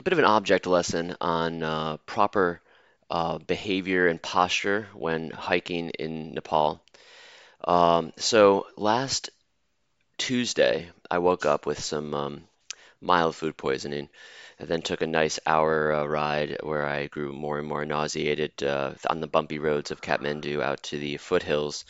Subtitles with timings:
[0.00, 2.62] a bit of an object lesson on uh, proper
[3.10, 6.82] uh, behavior and posture when hiking in Nepal.
[7.64, 9.28] Um, so last
[10.16, 12.44] Tuesday, I woke up with some um,
[13.02, 14.08] mild food poisoning,
[14.58, 18.62] and then took a nice hour uh, ride where I grew more and more nauseated
[18.62, 21.84] uh, on the bumpy roads of Kathmandu out to the foothills.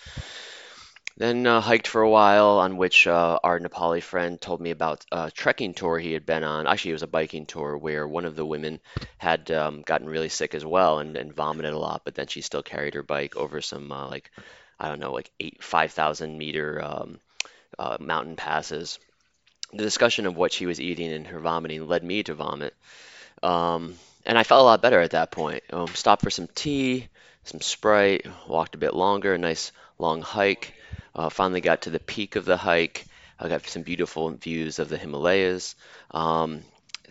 [1.20, 5.04] Then uh, hiked for a while, on which uh, our Nepali friend told me about
[5.12, 6.66] a trekking tour he had been on.
[6.66, 8.80] Actually, it was a biking tour where one of the women
[9.18, 12.40] had um, gotten really sick as well and, and vomited a lot, but then she
[12.40, 14.30] still carried her bike over some uh, like
[14.78, 17.20] I don't know, like eight five thousand meter um,
[17.78, 18.98] uh, mountain passes.
[19.74, 22.74] The discussion of what she was eating and her vomiting led me to vomit,
[23.42, 25.64] um, and I felt a lot better at that point.
[25.70, 27.08] Um, stopped for some tea,
[27.44, 30.76] some Sprite, walked a bit longer, a nice long hike.
[31.14, 33.06] Uh, finally got to the peak of the hike.
[33.38, 35.74] I got some beautiful views of the Himalayas.
[36.10, 36.62] Um,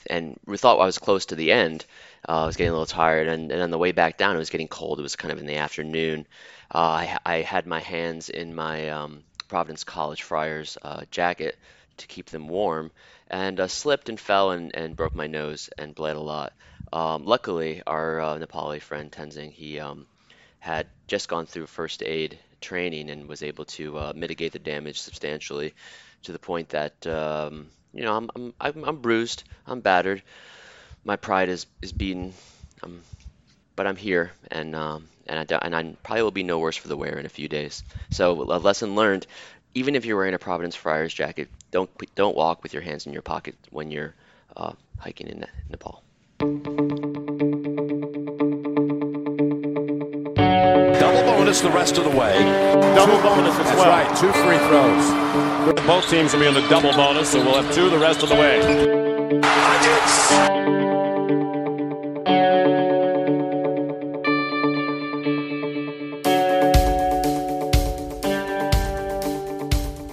[0.08, 1.86] and we thought I was close to the end.
[2.28, 4.40] Uh, I was getting a little tired, and, and on the way back down, it
[4.40, 5.00] was getting cold.
[5.00, 6.28] It was kind of in the afternoon.
[6.74, 11.58] Uh, I, I, had my hands in my um, Providence College Friars uh, jacket
[11.98, 12.92] to keep them warm,
[13.30, 16.54] and uh, slipped and fell and, and broke my nose and bled a lot.
[16.92, 20.06] Um, luckily, our uh, Nepali friend Tenzing, he um,
[20.60, 25.00] had just gone through first aid training and was able to uh, mitigate the damage
[25.00, 25.74] substantially
[26.24, 30.22] to the point that um, you know I'm, I'm I'm I'm bruised, I'm battered,
[31.04, 32.34] my pride is is beaten,
[32.84, 33.02] um,
[33.76, 36.88] but I'm here and um, and I and I probably will be no worse for
[36.88, 37.84] the wear in a few days.
[38.10, 39.28] So a lesson learned:
[39.74, 43.14] even if you're wearing a Providence Friars jacket, don't don't walk with your hands in
[43.14, 44.16] your pocket when you're
[44.56, 46.04] uh, hiking in Nepal.
[51.50, 52.38] Double bonus the rest of the way.
[52.94, 53.90] Double bonus as That's well.
[53.90, 55.88] right, two free throws.
[55.88, 58.30] Both teams will be on the double bonus, so we'll have two the rest of
[58.30, 58.60] the way.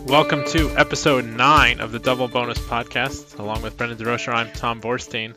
[0.06, 3.38] Welcome to episode 9 of the Double Bonus Podcast.
[3.38, 5.34] Along with Brendan DeRocher, I'm Tom Borstein.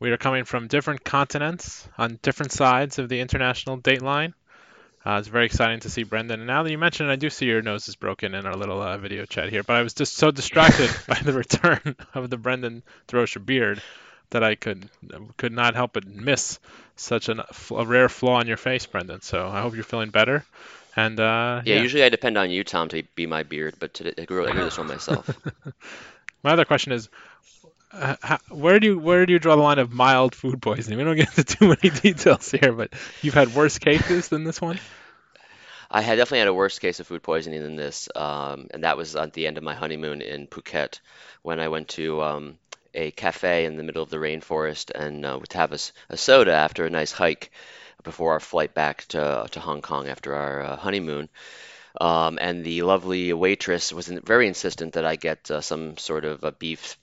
[0.00, 4.34] We are coming from different continents on different sides of the international date line.
[5.04, 6.40] Uh, it's very exciting to see Brendan.
[6.40, 8.54] And now that you mention it, I do see your nose is broken in our
[8.54, 9.62] little uh, video chat here.
[9.62, 13.82] But I was just so distracted by the return of the Brendan DeRocher beard
[14.30, 14.88] that I could
[15.38, 16.60] could not help but miss
[16.96, 17.40] such an,
[17.70, 19.22] a rare flaw in your face, Brendan.
[19.22, 20.44] So I hope you're feeling better.
[20.96, 24.12] And uh, Yeah, usually I depend on you, Tom, to be my beard, but today
[24.18, 25.28] I grew, I grew this one myself.
[26.42, 27.08] My other question is,
[27.92, 30.98] uh, how, where do you where do you draw the line of mild food poisoning?
[30.98, 32.92] We don't get into too many details here, but
[33.22, 34.78] you've had worse cases than this one.
[35.90, 38.96] I had definitely had a worse case of food poisoning than this, um, and that
[38.96, 41.00] was at the end of my honeymoon in Phuket
[41.42, 42.58] when I went to um,
[42.94, 46.86] a cafe in the middle of the rainforest and uh, to have a soda after
[46.86, 47.50] a nice hike
[48.04, 51.28] before our flight back to, to Hong Kong after our uh, honeymoon.
[52.00, 56.44] Um, and the lovely waitress was very insistent that I get uh, some sort of
[56.44, 56.96] a beef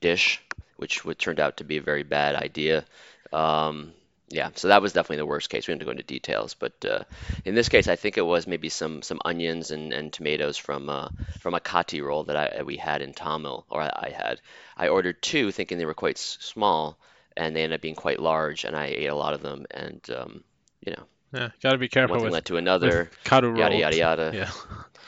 [0.00, 0.42] dish,
[0.76, 2.84] which would turned out to be a very bad idea.
[3.32, 3.92] Um,
[4.32, 5.66] yeah, so that was definitely the worst case.
[5.66, 7.00] We didn't go into details, but uh,
[7.44, 10.88] in this case, I think it was maybe some some onions and, and tomatoes from
[10.88, 11.08] uh,
[11.40, 14.40] from a kati roll that I we had in Thamel, or I, I had.
[14.76, 16.96] I ordered two, thinking they were quite small,
[17.36, 20.00] and they ended up being quite large, and I ate a lot of them, and
[20.16, 20.44] um,
[20.80, 23.76] you know, Yeah, got to be careful one thing with, led to another, karu yada
[23.76, 24.30] yada yada.
[24.32, 24.50] Yeah,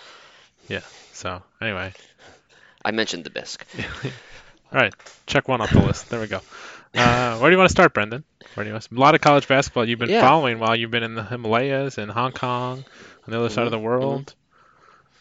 [0.69, 0.82] yeah.
[1.12, 1.92] So anyway,
[2.84, 3.64] I mentioned the bisque.
[4.72, 4.94] all right,
[5.27, 6.09] check one off the list.
[6.09, 6.43] There we go.
[6.97, 8.25] Uh, where do you want to start, Brendan?
[8.55, 10.12] Where do you want to, a lot of college basketball you've been Yeah.
[10.12, 12.84] following while you've been in the Himalayas and Hong Kong,
[13.27, 14.34] on the other side of the Mhm, world.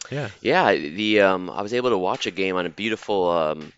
[0.09, 3.73] Yeah, Yeah, the um, I was able to watch a game on a beautiful um,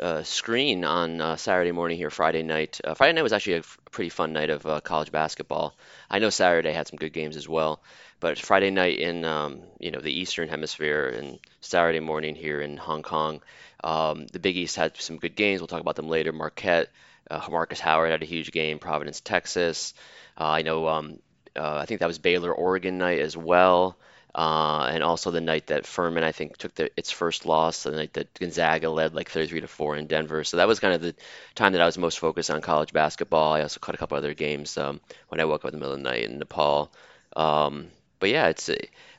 [0.00, 2.80] uh, screen on uh, Saturday morning here, Friday night.
[2.84, 5.76] Uh, Friday night was actually a f- pretty fun night of uh, college basketball.
[6.10, 7.82] I know Saturday had some good games as well,
[8.20, 12.76] but Friday night in um, you know the Eastern Hemisphere and Saturday morning here in
[12.76, 13.42] Hong Kong,
[13.84, 15.60] um, the Big East had some good games.
[15.60, 16.32] We'll talk about them later.
[16.32, 16.88] Marquette,
[17.30, 18.78] uh, Marcus Howard had a huge game.
[18.78, 19.92] Providence, Texas.
[20.40, 20.88] Uh, I know.
[20.88, 21.18] Um,
[21.54, 23.96] uh, I think that was Baylor, Oregon night as well.
[24.34, 27.92] Uh, and also the night that Furman, I think, took the, its first loss, the
[27.92, 30.42] night that Gonzaga led like 33 to 4 in Denver.
[30.42, 31.14] So that was kind of the
[31.54, 33.52] time that I was most focused on college basketball.
[33.52, 35.94] I also caught a couple other games um, when I woke up in the middle
[35.94, 36.90] of the night in Nepal.
[37.36, 37.88] Um,
[38.18, 38.70] but yeah, it's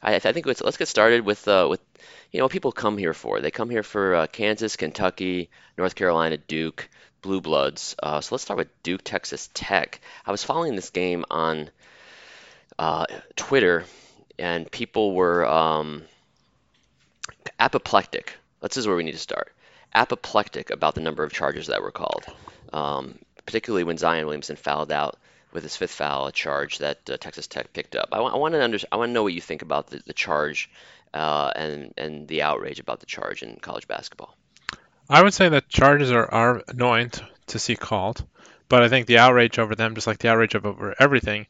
[0.02, 1.82] I, I think it's, let's get started with uh, with
[2.32, 3.40] you know what people come here for.
[3.40, 6.90] They come here for uh, Kansas, Kentucky, North Carolina, Duke,
[7.22, 7.96] Blue Bloods.
[8.02, 10.02] Uh, so let's start with Duke, Texas Tech.
[10.26, 11.70] I was following this game on
[12.78, 13.06] uh,
[13.36, 13.86] Twitter,
[14.38, 16.04] and people were um,
[17.60, 18.34] apoplectic.
[18.62, 19.54] This is where we need to start.
[19.94, 22.26] Apoplectic about the number of charges that were called.
[22.74, 25.18] Um, particularly when Zion Williamson fouled out
[25.56, 28.10] with his fifth foul, a charge that uh, Texas Tech picked up.
[28.12, 30.14] I, I want to under, I want to know what you think about the, the
[30.14, 30.70] charge
[31.16, 34.36] uh, and and the outrage about the charge in college basketball.
[35.10, 38.24] I would say that charges are, are annoying to, to see called,
[38.70, 41.48] but I think the outrage over them, just like the outrage over everything,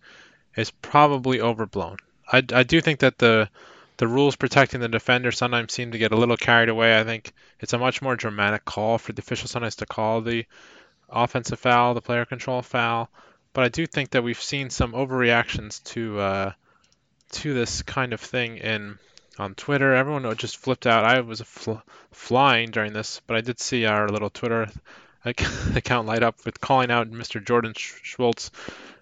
[0.56, 1.98] is probably overblown.
[2.31, 3.50] I, I do think that the
[3.98, 7.00] the rules protecting the defender sometimes seem to get a little carried away.
[7.00, 10.46] I think it's a much more dramatic call for the official sometimes to call the
[11.10, 13.10] offensive foul, the player control foul.
[13.56, 16.52] But I do think that we've seen some overreactions to uh,
[17.31, 19.00] to this kind of thing in
[19.40, 19.96] on Twitter.
[19.96, 21.06] Everyone just flipped out.
[21.06, 24.68] I was fl- flying during this, but I did see our little Twitter
[25.25, 27.44] account light up with calling out Mr.
[27.44, 28.52] Jordan Schultz,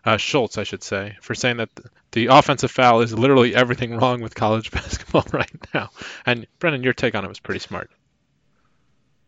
[0.06, 1.70] uh, Schultz, I should say, for saying that
[2.12, 5.90] the offensive foul is literally everything wrong with college basketball right now.
[6.28, 7.90] And Brendan, your take on it was pretty smart.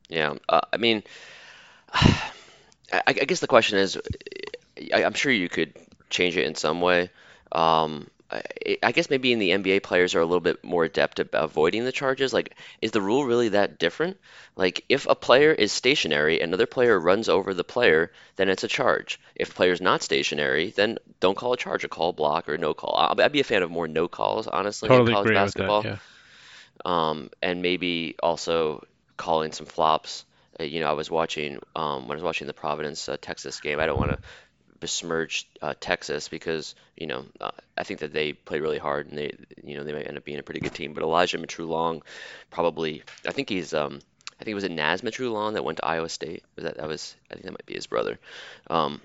[0.07, 1.01] Yeah, uh, I mean,
[1.93, 3.97] I, I, guess the question is,
[4.77, 5.73] I, am sure you could
[6.09, 7.09] change it in some way.
[7.51, 8.07] Um,
[8.81, 11.85] I guess maybe in the NBA players are a little bit more adept at avoiding
[11.85, 12.33] the charges.
[12.33, 14.17] Like, is the rule really that different?
[14.55, 18.67] Like, if a player is stationary, another player runs over the player, then it's a
[18.67, 19.19] charge.
[19.35, 22.95] If player's not stationary, then don't call a charge, a call block, or no call.
[22.97, 25.83] I'd be a fan of more no calls, honestly, totally in college agree basketball.
[25.83, 25.99] With that,
[26.85, 27.09] yeah.
[27.09, 28.85] Um, and maybe also
[29.17, 30.25] calling some flops.
[30.59, 33.59] Uh, you know, I was watching um, when I was watching the Providence uh, Texas
[33.59, 33.79] game.
[33.79, 34.19] I don't want to
[34.85, 39.17] besmirch uh, Texas because you know uh, I think that they play really hard and
[39.17, 40.93] they you know they might end up being a pretty good team.
[40.93, 42.03] But Elijah Long,
[42.51, 43.99] probably I think he's um,
[44.39, 46.43] I think it was a Naz Long that went to Iowa State.
[46.55, 48.19] Was that that was I think that might be his brother.
[48.69, 49.01] Um,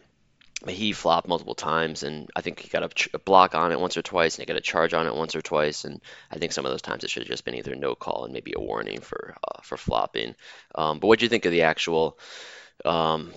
[0.68, 3.80] he flopped multiple times, and I think he got a, ch- a, block on it
[3.80, 5.86] once or twice, and he got a charge on it once or twice.
[5.86, 8.26] And I think some of those times it should have just been either no call
[8.26, 10.34] and maybe a warning for uh, for flopping.
[10.74, 12.18] Um, but what do you think of the actual
[12.84, 13.32] um,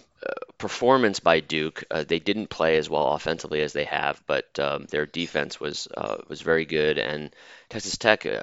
[0.58, 1.84] performance by Duke.
[1.92, 5.88] Uh, they didn't play as well offensively as they have, but um, their defense was
[5.96, 6.98] uh, was very good.
[6.98, 7.32] And
[7.70, 8.42] Texas Tech, uh,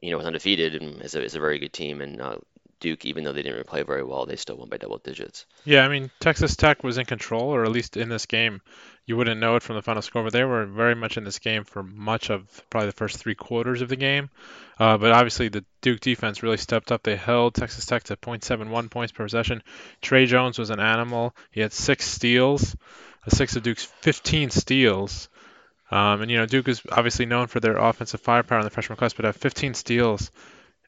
[0.00, 2.00] you know, was undefeated and is a, is a very good team.
[2.00, 2.36] And uh,
[2.80, 5.46] Duke, even though they didn't really play very well, they still won by double digits.
[5.64, 8.60] Yeah, I mean, Texas Tech was in control, or at least in this game.
[9.06, 11.38] You wouldn't know it from the final score, but they were very much in this
[11.38, 14.30] game for much of probably the first three quarters of the game.
[14.80, 17.04] Uh, but obviously, the Duke defense really stepped up.
[17.04, 19.62] They held Texas Tech to .71 points per possession.
[20.02, 21.36] Tre Jones was an animal.
[21.52, 22.74] He had six steals,
[23.28, 25.28] six of Duke's 15 steals.
[25.88, 28.96] Um, and you know, Duke is obviously known for their offensive firepower in the freshman
[28.96, 30.32] class, but have 15 steals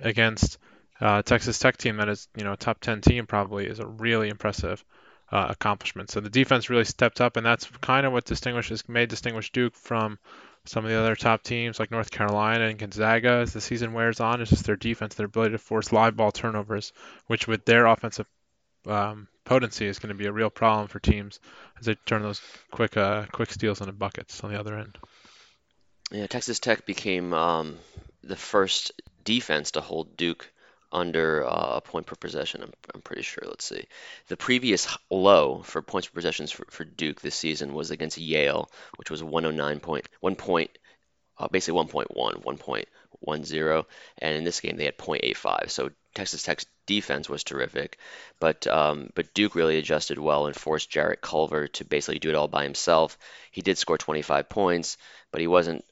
[0.01, 0.59] against
[1.01, 3.87] uh, Texas Tech team that is, you know, a top 10 team probably is a
[3.87, 4.85] really impressive
[5.31, 6.11] uh, accomplishment.
[6.11, 9.75] So the defense really stepped up, and that's kind of what distinguishes made distinguish Duke
[9.75, 10.19] from
[10.65, 14.21] some of the other top teams like North Carolina and Gonzaga as the season wears
[14.21, 14.41] on.
[14.41, 16.93] It's just their defense, their ability to force live ball turnovers,
[17.27, 18.27] which with their offensive
[18.87, 21.41] um, potency is going to be a real problem for teams
[21.79, 22.41] as they turn those
[22.71, 24.99] quick uh, quick steals into buckets on the other end.
[26.11, 27.79] Yeah, Texas Tech became um,
[28.23, 28.93] the first
[29.25, 30.51] defense to hold Duke
[30.93, 32.63] under uh, a point per possession.
[32.63, 33.45] I'm, I'm pretty sure.
[33.47, 33.85] Let's see.
[34.29, 38.71] The previous low for points per possessions for, for Duke this season was against Yale,
[38.97, 40.79] which was 109 point, one point,
[41.39, 43.85] uh, basically 1.1, 1.10,
[44.19, 45.71] and in this game they had 0.85.
[45.71, 47.97] So Texas Tech's defense was terrific,
[48.41, 52.35] but um, but Duke really adjusted well and forced Jarrett Culver to basically do it
[52.35, 53.17] all by himself.
[53.53, 54.97] He did score 25 points,
[55.31, 55.85] but he wasn't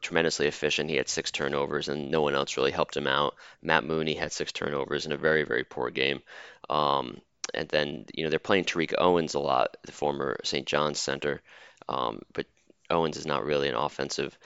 [0.00, 0.88] tremendously efficient.
[0.88, 3.34] He had six turnovers, and no one else really helped him out.
[3.60, 6.22] Matt Mooney had six turnovers in a very very poor game.
[6.70, 7.20] Um,
[7.52, 10.66] and then you know they're playing Tariq Owens a lot, the former St.
[10.66, 11.42] John's center,
[11.86, 12.46] um, but
[12.88, 14.38] Owens is not really an offensive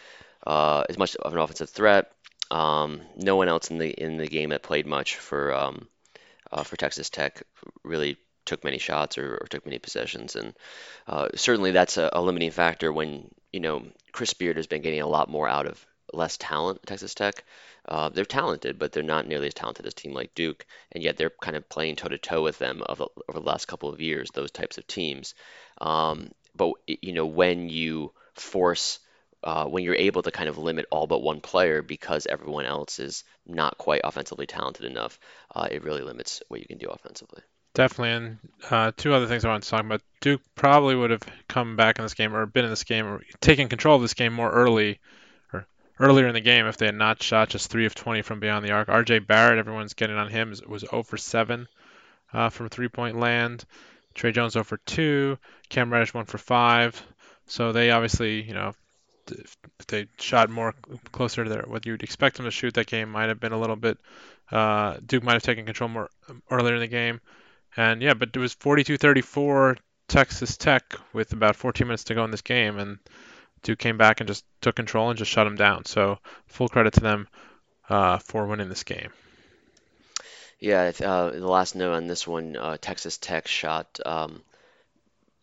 [0.45, 2.11] uh, as much of an offensive threat.
[2.51, 5.89] Um, no one else in the in the game that played much for um,
[6.51, 7.43] uh, for Texas Tech
[7.85, 10.55] really took many shots or, or took many possessions, and
[11.07, 15.03] uh, certainly that's a, a, limiting factor when you know Chris Beard has been getting
[15.03, 17.45] a lot more out of less talent at Texas Tech.
[17.89, 21.03] Uh, they're talented, but they're not nearly as talented as a team like Duke, and
[21.03, 23.89] yet they're kind of playing toe to toe with them over, over the last couple
[23.89, 24.31] of years.
[24.33, 25.35] Those types of teams,
[25.81, 28.99] um, but you know when you force
[29.43, 32.99] uh, when you're able to kind of limit all but one player because everyone else
[32.99, 35.19] is not quite offensively talented enough,
[35.55, 37.43] uh, it really limits what you can do offensively.
[37.73, 40.03] Definitely, and uh, two other things I want to talk about.
[40.21, 43.23] Duke probably would have come back in this game or been in this game or
[43.41, 44.99] taken control of this game more early
[45.53, 45.67] or
[46.01, 48.65] earlier in the game if they had not shot just three of 20 from beyond
[48.65, 48.89] the arc.
[48.89, 49.21] R.J.
[49.21, 51.69] Barrett, everyone's getting on him, was 0 for 7
[52.33, 53.65] uh, from three-point land.
[54.15, 55.39] Tre Jones 0 for 2.
[55.69, 57.03] Cam Reddish 1 for 5.
[57.47, 58.75] So they obviously, you know,
[59.31, 59.57] if
[59.89, 60.75] they shot more
[61.13, 63.61] closer to their, what you'd expect them to shoot, that game might have been a
[63.61, 63.99] little bit.
[64.51, 66.11] Uh, Duke might have taken control more
[66.51, 67.21] earlier in the game,
[67.77, 69.77] and yeah, but it was 42-34
[70.09, 72.99] Texas Tech with about 14 minutes to go in this game, and
[73.63, 75.85] Duke came back and just took control and just shut them down.
[75.85, 77.29] So full credit to them
[77.89, 79.11] uh, for winning this game.
[80.59, 84.43] Yeah, uh, the last note on this one, uh, Texas Tech shot um,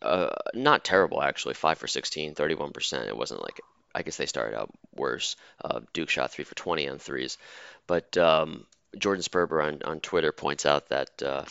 [0.02, 3.08] uh, not terrible actually, five for 16, 31%.
[3.08, 3.60] It wasn't like
[3.94, 5.36] I guess they started out worse.
[5.64, 7.38] Uh, Duke shot three for 20 on threes,
[7.86, 8.66] but um,
[8.96, 11.44] Jordan Sperber on, on Twitter points out that uh,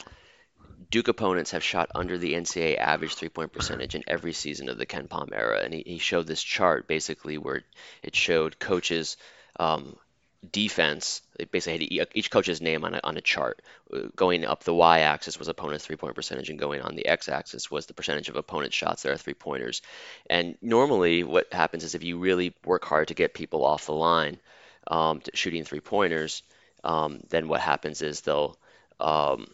[0.89, 4.77] Duke opponents have shot under the NCAA average three point percentage in every season of
[4.77, 5.61] the KenPom era.
[5.63, 7.63] And he, he showed this chart basically where
[8.03, 9.17] it showed coaches
[9.59, 9.97] um,
[10.51, 11.21] defense.
[11.51, 13.61] Basically had each coach's name on a, on a chart.
[14.15, 17.93] Going up the y-axis was opponent's three-point percentage, and going on the x-axis was the
[17.93, 19.81] percentage of opponent shots that are three-pointers.
[20.29, 23.93] And normally, what happens is if you really work hard to get people off the
[23.93, 24.39] line
[24.87, 26.43] um, shooting three-pointers,
[26.83, 28.57] um, then what happens is they'll
[28.99, 29.47] um,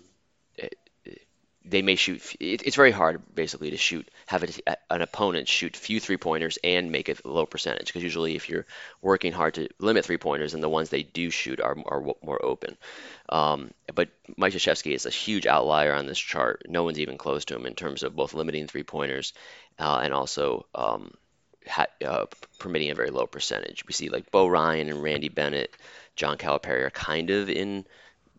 [1.65, 2.35] they may shoot.
[2.39, 4.43] It's very hard, basically, to shoot, have
[4.89, 7.87] an opponent shoot few three pointers and make a low percentage.
[7.87, 8.65] Because usually, if you're
[9.01, 12.43] working hard to limit three pointers, then the ones they do shoot are, are more
[12.43, 12.77] open.
[13.29, 16.63] Um, but Mike Krzyzewski is a huge outlier on this chart.
[16.67, 19.33] No one's even close to him in terms of both limiting three pointers
[19.79, 21.13] uh, and also um,
[21.67, 22.25] ha- uh,
[22.59, 23.85] permitting a very low percentage.
[23.87, 25.75] We see like Bo Ryan and Randy Bennett,
[26.15, 27.85] John Calipari are kind of in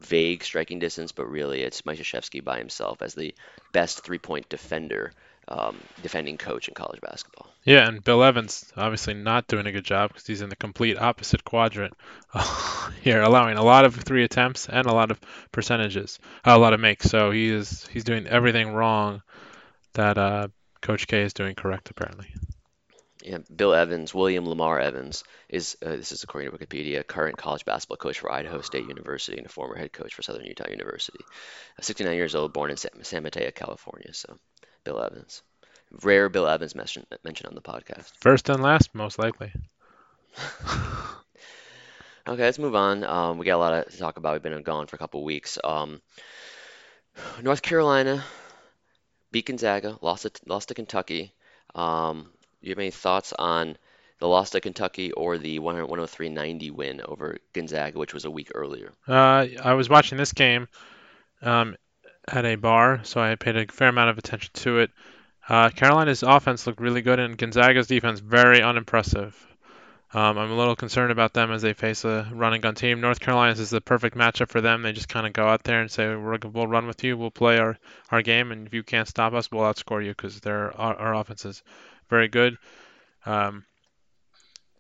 [0.04, 3.34] vague striking distance, but really it's Krzyzewski by himself as the
[3.72, 5.12] best three-point defender,
[5.48, 7.48] um, defending coach in college basketball.
[7.64, 10.98] Yeah, and Bill Evans obviously not doing a good job because he's in the complete
[10.98, 11.94] opposite quadrant
[13.02, 15.20] here, allowing a lot of three attempts and a lot of
[15.52, 17.08] percentages, a lot of makes.
[17.08, 19.22] So he is he's doing everything wrong
[19.94, 20.48] that uh,
[20.82, 22.34] Coach K is doing correct apparently.
[23.24, 27.64] Yeah, Bill Evans, William Lamar Evans, is uh, this is according to Wikipedia, current college
[27.64, 31.20] basketball coach for Idaho State University and a former head coach for Southern Utah University.
[31.78, 34.12] Uh, 69 years old, born in San Mateo, California.
[34.12, 34.38] So,
[34.84, 35.42] Bill Evans,
[36.02, 38.12] rare Bill Evans mention, mentioned on the podcast.
[38.20, 39.50] First and last, most likely.
[42.28, 43.04] okay, let's move on.
[43.04, 44.34] Um, we got a lot to talk about.
[44.34, 45.56] We've been gone for a couple weeks.
[45.64, 46.02] Um,
[47.42, 48.22] North Carolina
[49.30, 51.32] beat Gonzaga, lost to, lost to Kentucky.
[51.74, 52.28] Um,
[52.68, 53.76] you have any thoughts on
[54.18, 58.92] the loss to Kentucky or the 103-90 win over Gonzaga, which was a week earlier?
[59.06, 60.68] Uh, I was watching this game
[61.42, 61.76] um,
[62.26, 64.90] at a bar, so I paid a fair amount of attention to it.
[65.48, 69.36] Uh, Carolina's offense looked really good, and Gonzaga's defense very unimpressive.
[70.14, 73.00] Um, I'm a little concerned about them as they face a running gun team.
[73.00, 74.82] North Carolina's is the perfect matchup for them.
[74.82, 77.18] They just kind of go out there and say, "We'll run with you.
[77.18, 77.76] We'll play our,
[78.12, 81.44] our game, and if you can't stop us, we'll outscore you because our, our offense
[81.44, 81.64] is
[82.14, 82.58] very good.
[83.26, 83.64] Um,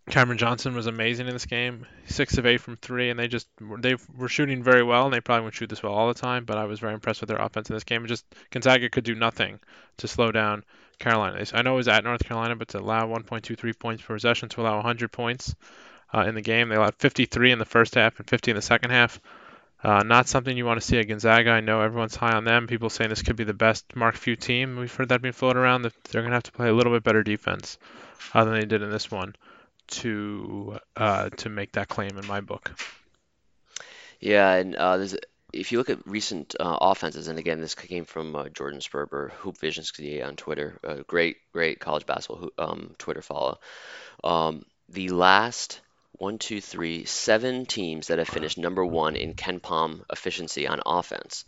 [0.08, 3.48] Cameron Johnson was amazing in this game, six of eight from three, and they just
[3.78, 6.44] they were shooting very well, and they probably wouldn't shoot this well all the time.
[6.44, 8.02] But I was very impressed with their offense in this game.
[8.02, 9.58] And just Gonzaga could do nothing
[9.96, 10.62] to slow down
[10.98, 11.44] Carolina.
[11.54, 14.60] I know it was at North Carolina, but to allow 1.23 points per possession to
[14.60, 15.54] allow 100 points
[16.12, 18.62] uh, in the game, they allowed 53 in the first half and 50 in the
[18.62, 19.18] second half.
[19.84, 21.50] Uh, not something you want to see at Gonzaga.
[21.50, 22.66] I know everyone's high on them.
[22.66, 24.76] People saying this could be the best Mark Few team.
[24.76, 25.82] We've heard that being floated around.
[25.82, 27.76] That they're going to have to play a little bit better defense
[28.32, 29.36] uh, than they did in this one
[29.88, 32.72] to uh, to make that claim in my book.
[34.20, 35.06] Yeah, and uh,
[35.52, 39.32] if you look at recent uh, offenses, and again, this came from uh, Jordan Sperber,
[39.32, 39.92] Hoop Visions
[40.24, 41.04] on Twitter.
[41.06, 43.58] great, great college basketball um, Twitter follow.
[44.22, 45.82] Um, the last
[46.18, 51.44] one, two, three, seven teams that have finished number one in KenPom efficiency on offense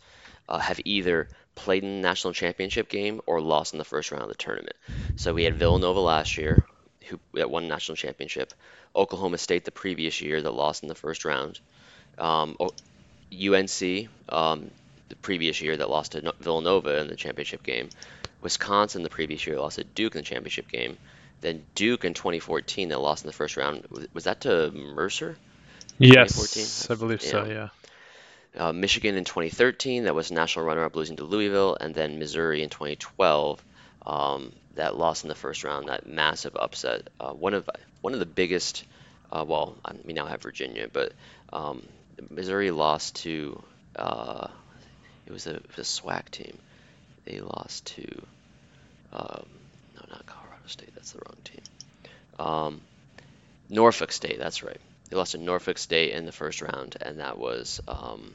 [0.49, 4.25] uh, have either played in the national championship game or lost in the first round
[4.25, 4.77] of the tournament.
[5.17, 6.65] So we had Villanova last year,
[7.09, 8.53] who that won national championship.
[8.95, 11.61] Oklahoma State the previous year that lost in the first round.
[12.19, 12.57] Um,
[13.33, 14.71] UNC um,
[15.09, 17.89] the previous year that lost to Villanova in the championship game.
[18.43, 20.99] Wisconsin the previous year lost to Duke in the championship game.
[21.41, 23.85] Then Duke in 2014 that lost in the first round.
[24.13, 25.37] Was that to Mercer?
[25.99, 27.31] Yes, I believe yeah.
[27.31, 27.45] so.
[27.45, 27.69] Yeah.
[28.57, 32.71] Uh, Michigan in 2013 that was national runner-up losing to Louisville, and then Missouri in
[32.71, 33.63] 2012
[34.07, 35.89] um, that lost in the first round.
[35.89, 37.09] That massive upset.
[37.21, 37.69] Uh, one of
[38.01, 38.85] one of the biggest.
[39.31, 41.13] Uh, well, I mean now have Virginia, but
[41.53, 41.87] um,
[42.31, 43.63] Missouri lost to.
[43.95, 44.49] Uh,
[45.27, 46.57] it was a, it was a SWAC team.
[47.25, 48.23] They lost to.
[49.13, 49.56] Um, no, not Colorado.
[50.69, 50.95] State.
[50.95, 51.61] That's the wrong team.
[52.39, 52.81] Um,
[53.69, 54.39] Norfolk State.
[54.39, 54.81] That's right.
[55.09, 58.33] They lost to Norfolk State in the first round, and that was um,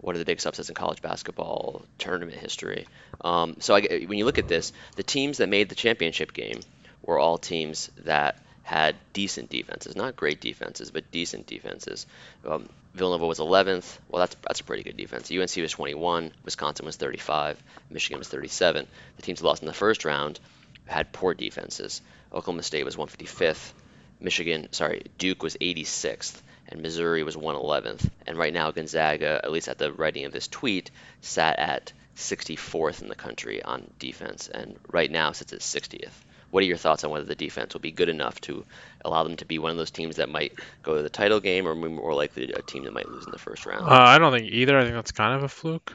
[0.00, 2.86] one of the biggest upsets in college basketball tournament history.
[3.20, 6.60] Um, so I, when you look at this, the teams that made the championship game
[7.02, 12.06] were all teams that had decent defenses, not great defenses, but decent defenses.
[12.46, 13.98] Um, Villanova was 11th.
[14.08, 15.30] Well, that's that's a pretty good defense.
[15.30, 16.32] UNC was 21.
[16.44, 17.62] Wisconsin was 35.
[17.90, 18.86] Michigan was 37.
[19.16, 20.38] The teams lost in the first round
[20.86, 22.00] had poor defenses.
[22.32, 23.72] Oklahoma State was 155th.
[24.20, 28.08] Michigan, sorry, Duke was 86th, and Missouri was 111th.
[28.26, 33.02] And right now, Gonzaga, at least at the writing of this tweet, sat at 64th
[33.02, 36.12] in the country on defense, and right now sits at 60th.
[36.50, 38.64] What are your thoughts on whether the defense will be good enough to
[39.04, 41.66] allow them to be one of those teams that might go to the title game,
[41.66, 43.86] or more likely a team that might lose in the first round?
[43.86, 44.78] Uh, I don't think either.
[44.78, 45.94] I think that's kind of a fluke.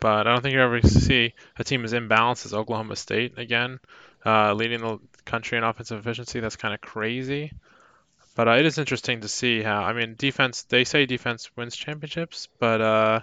[0.00, 3.78] But I don't think you ever see a team as imbalanced as Oklahoma State again,
[4.24, 6.40] uh, leading the country in offensive efficiency.
[6.40, 7.52] That's kind of crazy.
[8.34, 9.82] But uh, it is interesting to see how.
[9.82, 10.62] I mean, defense.
[10.64, 13.20] They say defense wins championships, but uh,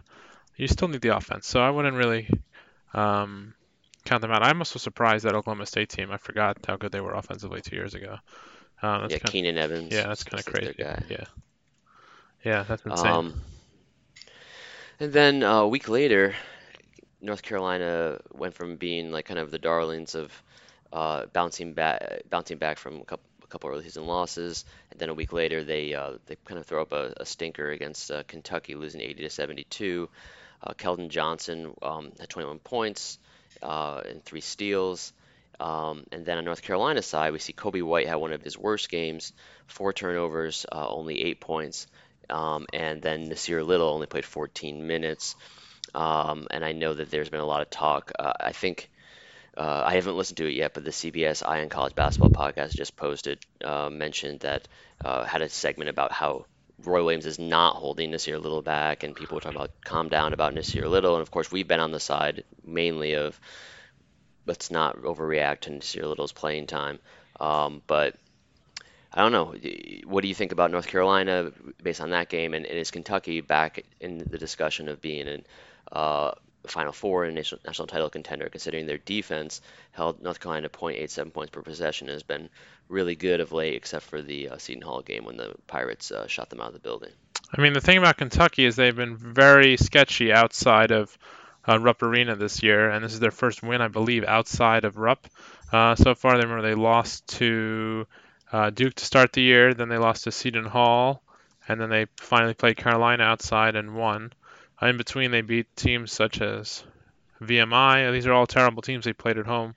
[0.56, 1.48] you still need the offense.
[1.48, 2.30] So I wouldn't really
[2.94, 3.54] um,
[4.06, 4.44] count them out.
[4.44, 6.12] I'm also surprised that Oklahoma State team.
[6.12, 8.18] I forgot how good they were offensively two years ago.
[8.82, 9.94] Um, yeah, kinda, Keenan Evans.
[9.94, 10.76] Yeah, that's kind of crazy.
[10.78, 11.26] Yeah,
[12.44, 13.12] yeah, that's insane.
[13.12, 13.42] Um,
[15.00, 16.36] and then uh, a week later,
[17.22, 20.32] North Carolina went from being like kind of the darlings of
[20.92, 25.10] uh, bouncing back, bouncing back from a couple, a couple early season losses, and then
[25.10, 28.24] a week later they uh, they kind of throw up a, a stinker against uh,
[28.24, 30.10] Kentucky, losing 80 to 72.
[30.62, 33.18] Uh, Keldon Johnson um, had 21 points
[33.62, 35.14] uh, and three steals.
[35.60, 38.58] Um, and then on North Carolina side, we see Coby White had one of his
[38.58, 39.34] worst games,
[39.68, 41.88] four turnovers, uh, only eight points.
[42.30, 45.36] Um, and then Nassir Little only played 14 minutes.
[45.94, 48.12] Um, and I know that there's been a lot of talk.
[48.18, 48.90] Uh, I think
[49.60, 52.76] uh, I haven't listened to it yet, but the CBS Eye on College Basketball podcast
[52.76, 54.70] just posted uh, mentioned that
[55.04, 56.46] uh, had a segment about how
[56.82, 60.32] Roy Williams is not holding Nassir Little back, and people were talking about calm down
[60.32, 61.16] about Nassir Little.
[61.16, 63.38] And of course, we've been on the side mainly of
[64.46, 67.00] let's not overreact to Nassir Little's playing time.
[67.38, 68.16] Um, but
[69.12, 69.56] I don't know.
[70.06, 71.52] What do you think about North Carolina
[71.84, 72.54] based on that game?
[72.54, 75.46] And, and is Kentucky back in the discussion of being in
[75.92, 76.32] uh,
[76.68, 79.62] Final Four and national, national title contender, considering their defense
[79.92, 82.50] held North Carolina 0.87 points per possession has been
[82.90, 86.28] really good of late, except for the uh, Seton Hall game when the Pirates uh,
[86.28, 87.12] shot them out of the building.
[87.58, 91.18] I mean, the thing about Kentucky is they've been very sketchy outside of
[91.68, 94.98] uh, Rupp Arena this year, and this is their first win, I believe, outside of
[94.98, 95.28] Rupp.
[95.72, 98.08] Uh, so far, they remember they lost to
[98.52, 101.22] uh, Duke to start the year, then they lost to Seton Hall,
[101.68, 104.34] and then they finally played Carolina outside and won.
[104.82, 106.84] In between, they beat teams such as
[107.42, 108.12] VMI.
[108.12, 109.76] These are all terrible teams they played at home.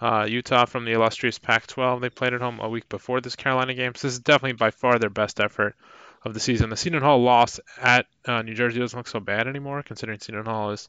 [0.00, 3.72] Uh, Utah from the illustrious Pac-12, they played at home a week before this Carolina
[3.74, 3.94] game.
[3.94, 5.76] So this is definitely by far their best effort
[6.24, 6.70] of the season.
[6.70, 10.44] The Seton Hall loss at uh, New Jersey doesn't look so bad anymore, considering Seton
[10.44, 10.88] Hall is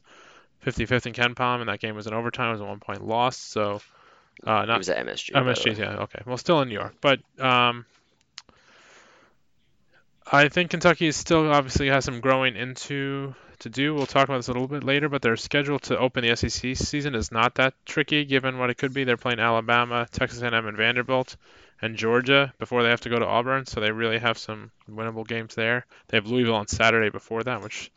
[0.66, 2.48] 55th in KenPom, and that game was in overtime.
[2.48, 3.80] It was a one-point loss, so
[4.44, 5.30] uh, not it was at MSG.
[5.30, 6.22] MSG, yeah, okay.
[6.26, 7.86] Well, still in New York, but um,
[10.30, 13.94] I think Kentucky still obviously has some growing into to do.
[13.94, 16.76] We'll talk about this a little bit later, but their schedule to open the SEC
[16.76, 19.04] season is not that tricky given what it could be.
[19.04, 21.36] They're playing Alabama, Texas A&M, and Vanderbilt,
[21.80, 25.26] and Georgia before they have to go to Auburn, so they really have some winnable
[25.26, 25.86] games there.
[26.08, 27.90] They have Louisville on Saturday before that, which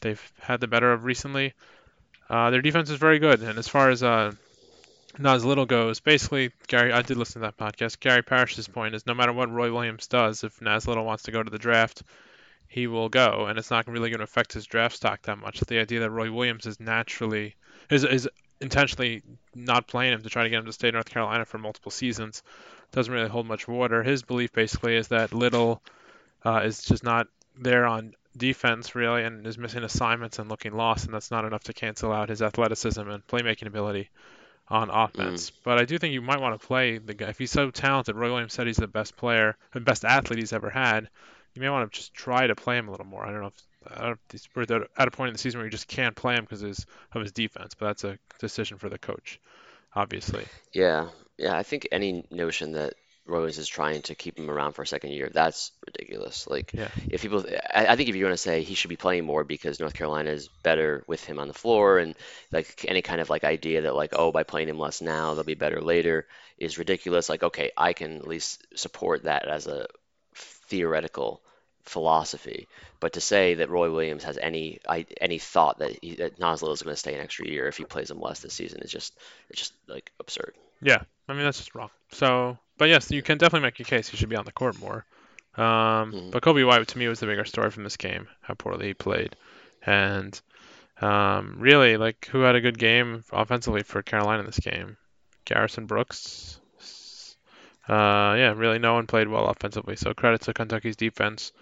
[0.00, 1.54] they've had the better of recently.
[2.30, 4.32] Uh, their defense is very good, and as far as uh,
[5.18, 8.00] Nas Little goes, basically, Gary, I did listen to that podcast.
[8.00, 11.30] Gary Parrish's point is no matter what Roy Williams does, if Nas Little wants to
[11.30, 12.02] go to the draft,
[12.66, 15.60] he will go, and it's not really going to affect his draft stock that much.
[15.60, 17.56] The idea that Roy Williams is naturally
[17.90, 18.28] is is
[18.62, 19.22] intentionally
[19.54, 21.90] not playing him to try to get him to stay in North Carolina for multiple
[21.90, 22.42] seasons
[22.92, 24.02] doesn't really hold much water.
[24.02, 25.82] His belief basically is that Little
[26.44, 27.26] uh, is just not
[27.58, 31.64] there on defense really and is missing assignments and looking lost, and that's not enough
[31.64, 34.08] to cancel out his athleticism and playmaking ability
[34.72, 35.50] on offense.
[35.50, 35.54] Mm.
[35.64, 38.16] But I do think you might want to play the guy if he's so talented.
[38.16, 41.08] Roy Williams said he's the best player, the best athlete he's ever had
[41.54, 43.24] you may want to just try to play him a little more.
[43.24, 45.58] I don't know if, I don't know if we're at a point in the season
[45.58, 48.88] where you just can't play him because of his defense, but that's a decision for
[48.88, 49.40] the coach,
[49.94, 50.44] obviously.
[50.72, 51.56] Yeah, yeah.
[51.56, 52.94] I think any notion that
[53.26, 56.48] Rose is trying to keep him around for a second year, that's ridiculous.
[56.48, 56.88] Like, yeah.
[57.08, 59.44] if people, I, I think if you want to say he should be playing more
[59.44, 62.14] because North Carolina is better with him on the floor, and
[62.50, 65.44] like any kind of like idea that like, oh, by playing him less now, they'll
[65.44, 66.26] be better later,
[66.58, 67.28] is ridiculous.
[67.28, 69.86] Like, okay, I can at least support that as a
[70.34, 71.42] theoretical
[71.84, 72.68] philosophy.
[73.00, 74.78] But to say that Roy Williams has any
[75.20, 78.10] any thought that, he, that is going to stay an extra year if he plays
[78.10, 79.16] him less this season is just
[79.48, 80.54] it's just like absurd.
[80.80, 81.90] Yeah, I mean that's just wrong.
[82.12, 84.76] So, but yes, you can definitely make a case he should be on the court
[84.80, 85.06] more.
[85.54, 85.64] Um,
[86.12, 86.30] mm-hmm.
[86.30, 88.94] But Coby White to me was the bigger story from this game, how poorly he
[88.94, 89.36] played,
[89.86, 90.40] and
[91.00, 94.96] um, really like who had a good game offensively for Carolina in this game.
[95.44, 96.58] Garrison Brooks
[97.88, 99.94] uh, yeah, really no one played well offensively.
[99.94, 101.52] So credit to Kentucky's defense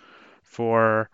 [0.42, 1.10] for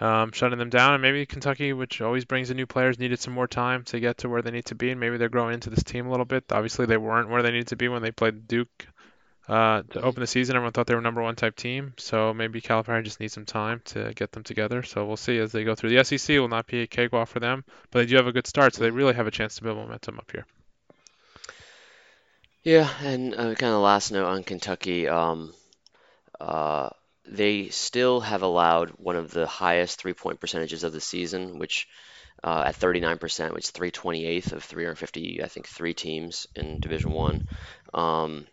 [0.00, 0.94] um, shutting them down.
[0.94, 4.16] And maybe Kentucky, which always brings in new players, needed some more time to get
[4.18, 4.90] to where they need to be.
[4.90, 6.44] And maybe they're growing into this team a little bit.
[6.50, 8.86] Obviously, they weren't where they needed to be when they played Duke
[9.48, 10.56] uh, to open the season.
[10.56, 11.94] Everyone thought they were number one type team.
[11.96, 14.82] So maybe Calipari just needs some time to get them together.
[14.82, 15.90] So we'll see as they go through.
[15.90, 18.46] The SEC will not be a cakewalk for them, but they do have a good
[18.46, 18.74] start.
[18.74, 20.46] So they really have a chance to build momentum up here.
[22.62, 25.08] Yeah, and uh, kind of last note on Kentucky.
[25.08, 25.54] Um,
[26.38, 26.90] uh,
[27.26, 31.88] they still have allowed one of the highest three-point percentages of the season, which
[32.44, 37.48] uh, at 39%, which is 328th of 350, I think, three teams in Division One.
[37.92, 38.46] Um,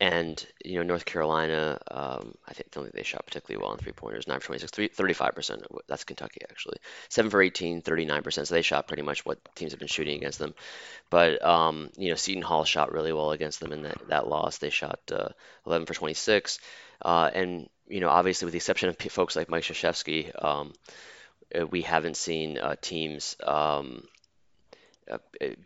[0.00, 3.78] and you know North Carolina, um, I think don't think they shot particularly well on
[3.78, 4.26] three pointers.
[4.26, 5.66] 9 for 26, 35 percent.
[5.86, 6.78] That's Kentucky actually.
[7.10, 8.48] 7 for 18, 39 percent.
[8.48, 10.54] So they shot pretty much what teams have been shooting against them.
[11.10, 14.56] But um, you know Seton Hall shot really well against them in that, that loss.
[14.56, 15.28] They shot uh,
[15.66, 16.58] 11 for 26,
[17.02, 20.72] uh, and you know obviously with the exception of folks like Mike Krzyzewski, um,
[21.54, 24.04] uh, we haven't seen uh, teams um,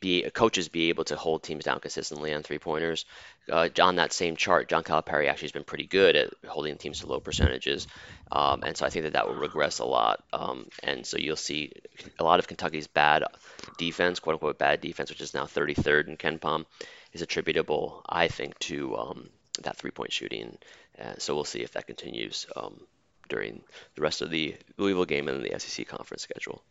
[0.00, 3.04] be coaches be able to hold teams down consistently on three pointers.
[3.50, 7.00] Uh, on that same chart, John Calipari actually has been pretty good at holding teams
[7.00, 7.86] to low percentages,
[8.32, 10.24] um, and so I think that that will regress a lot.
[10.32, 11.72] Um, and so you'll see
[12.18, 13.24] a lot of Kentucky's bad
[13.76, 16.64] defense, quote unquote bad defense, which is now 33rd in KenPom,
[17.12, 19.28] is attributable, I think, to um,
[19.62, 20.58] that three-point shooting.
[20.98, 22.80] Uh, so we'll see if that continues um,
[23.28, 23.62] during
[23.94, 26.62] the rest of the Louisville game and the SEC conference schedule.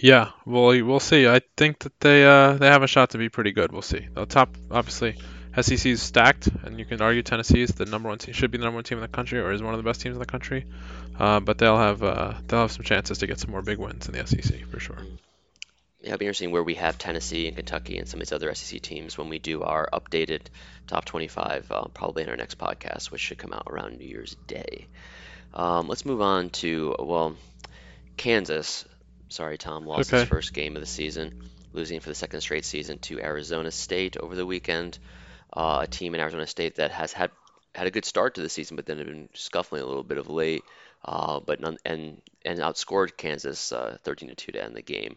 [0.00, 1.26] Yeah, well, we'll see.
[1.26, 3.72] I think that they uh, they have a shot to be pretty good.
[3.72, 4.06] We'll see.
[4.14, 5.16] The top, obviously,
[5.60, 8.58] SEC is stacked, and you can argue Tennessee is the number one team, should be
[8.58, 10.20] the number one team in the country, or is one of the best teams in
[10.20, 10.66] the country.
[11.18, 14.08] Uh, but they'll have uh, they'll have some chances to get some more big wins
[14.08, 14.98] in the SEC for sure.
[16.00, 18.54] Yeah, it'll be interesting where we have Tennessee and Kentucky and some of these other
[18.54, 20.42] SEC teams when we do our updated
[20.86, 24.36] top 25, uh, probably in our next podcast, which should come out around New Year's
[24.46, 24.86] Day.
[25.52, 27.34] Um, let's move on to well,
[28.16, 28.84] Kansas.
[29.28, 30.20] Sorry, Tom lost Okay.
[30.20, 31.32] his first game of the season,
[31.72, 34.98] losing for the second straight season to Arizona State over the weekend.
[35.52, 37.30] Uh, a team in Arizona State that has had
[37.74, 40.18] had a good start to the season, but then have been scuffling a little bit
[40.18, 40.64] of late.
[41.04, 45.16] Uh, but none, and and outscored Kansas uh, 13 to 2 to end the game,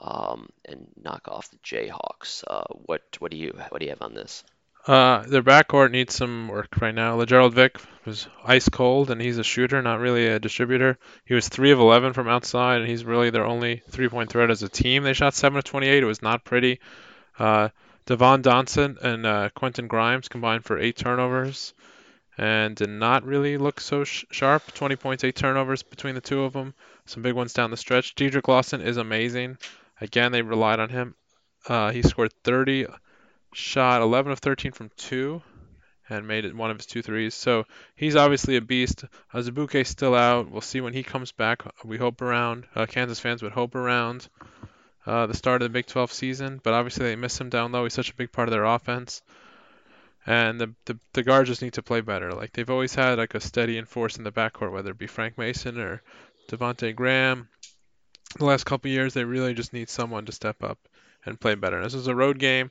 [0.00, 2.44] um, and knock off the Jayhawks.
[2.46, 4.44] Uh, what what do you what do you have on this?
[4.86, 7.14] Uh, their backcourt needs some work right now.
[7.16, 10.98] Lagerald Vick was ice cold, and he's a shooter, not really a distributor.
[11.24, 14.62] He was three of 11 from outside, and he's really their only three-point threat as
[14.62, 15.04] a team.
[15.04, 16.02] They shot seven of 28.
[16.02, 16.80] It was not pretty.
[17.38, 17.68] Uh,
[18.06, 21.74] Devon Dotson and uh, Quentin Grimes combined for eight turnovers,
[22.36, 24.72] and did not really look so sh- sharp.
[24.74, 26.74] 20 points, eight turnovers between the two of them.
[27.06, 28.14] Some big ones down the stretch.
[28.14, 29.58] Dedric Lawson is amazing.
[30.00, 31.14] Again, they relied on him.
[31.68, 32.86] Uh, he scored 30
[33.54, 35.42] shot 11 of 13 from two
[36.12, 37.34] and made it one of his two threes.
[37.34, 37.64] So
[37.96, 39.04] he's obviously a beast.
[39.32, 40.50] Azubuike's still out.
[40.50, 41.62] We'll see when he comes back.
[41.84, 42.66] We hope around.
[42.74, 44.28] Uh, Kansas fans would hope around
[45.06, 47.84] uh, the start of the Big 12 season, but obviously they miss him down low.
[47.84, 49.22] He's such a big part of their offense.
[50.24, 52.32] And the, the the guards just need to play better.
[52.32, 55.36] Like they've always had like a steady enforce in the backcourt, whether it be Frank
[55.36, 56.00] Mason or
[56.48, 57.48] Devonte Graham.
[58.38, 60.78] The last couple years, they really just need someone to step up
[61.26, 61.76] and play better.
[61.76, 62.70] And this is a road game.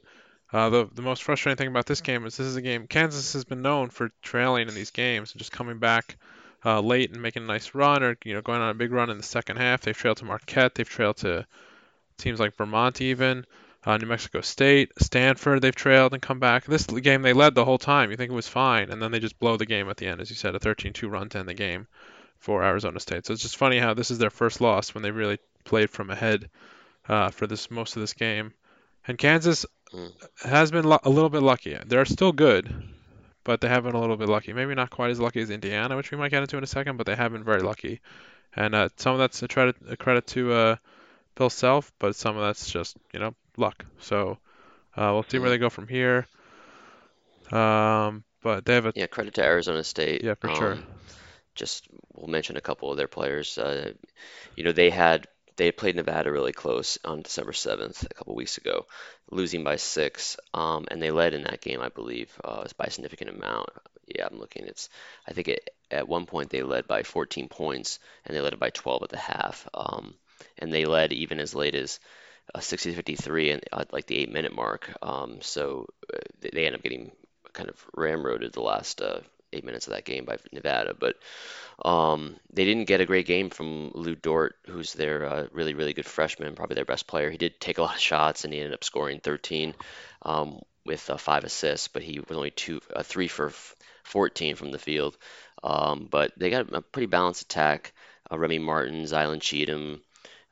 [0.53, 3.33] Uh, the the most frustrating thing about this game is this is a game Kansas
[3.33, 6.17] has been known for trailing in these games and just coming back
[6.65, 9.09] uh, late and making a nice run or you know going on a big run
[9.09, 9.81] in the second half.
[9.81, 10.75] They've trailed to Marquette.
[10.75, 11.45] They've trailed to
[12.17, 13.45] teams like Vermont even.
[13.83, 16.65] Uh, New Mexico State, Stanford, they've trailed and come back.
[16.65, 18.11] This game they led the whole time.
[18.11, 20.21] You think it was fine, and then they just blow the game at the end,
[20.21, 21.87] as you said, a 13-2 run to end the game
[22.37, 23.25] for Arizona State.
[23.25, 26.11] So it's just funny how this is their first loss when they really played from
[26.11, 26.51] ahead
[27.09, 28.53] uh, for this most of this game.
[29.07, 30.11] And Kansas Mm.
[30.43, 31.77] has been a little bit lucky.
[31.85, 32.73] They're still good,
[33.43, 34.53] but they have been a little bit lucky.
[34.53, 36.97] Maybe not quite as lucky as Indiana, which we might get into in a second,
[36.97, 38.01] but they have been very lucky.
[38.55, 40.75] And uh, some of that's a credit, a credit to uh,
[41.35, 43.85] Bill Self, but some of that's just you know luck.
[43.99, 44.39] So
[44.97, 45.51] uh, we'll see where Mm.
[45.51, 46.27] they go from here.
[47.51, 50.23] Um, but they have a Yeah, credit to Arizona State.
[50.23, 50.79] yeah for sure.
[50.79, 50.85] Um,
[51.55, 53.57] just we'll mention a couple of their players.
[53.57, 53.93] Uh,
[54.55, 55.27] you know, they had
[55.57, 58.85] they played Nevada really close on December 7th, a couple weeks ago,
[59.31, 62.91] losing by six, um, and they led in that game, I believe, uh, by a
[62.91, 63.69] significant amount.
[64.07, 64.67] Yeah, I'm looking.
[64.67, 64.89] It's
[65.27, 68.59] I think it, at one point they led by 14 points, and they led it
[68.59, 70.13] by 12 at the half, um,
[70.59, 71.99] and they led even as late as
[72.53, 74.91] uh, 60-53 and at like the eight minute mark.
[75.01, 77.11] Um, so uh, they, they end up getting
[77.53, 79.21] kind of ramroded the last uh,
[79.53, 81.15] eight minutes of that game by Nevada, but
[81.83, 85.93] um, they didn't get a great game from Lu Dort, who's their uh, really, really
[85.93, 87.29] good freshman, probably their best player.
[87.29, 89.73] He did take a lot of shots, and he ended up scoring 13.
[90.23, 93.51] Um, with uh, five assists, but he was only two, uh, three for
[94.03, 95.17] 14 from the field.
[95.63, 97.93] Um, but they got a pretty balanced attack.
[98.31, 100.01] Uh, Remy Martin, Zylan Cheatham,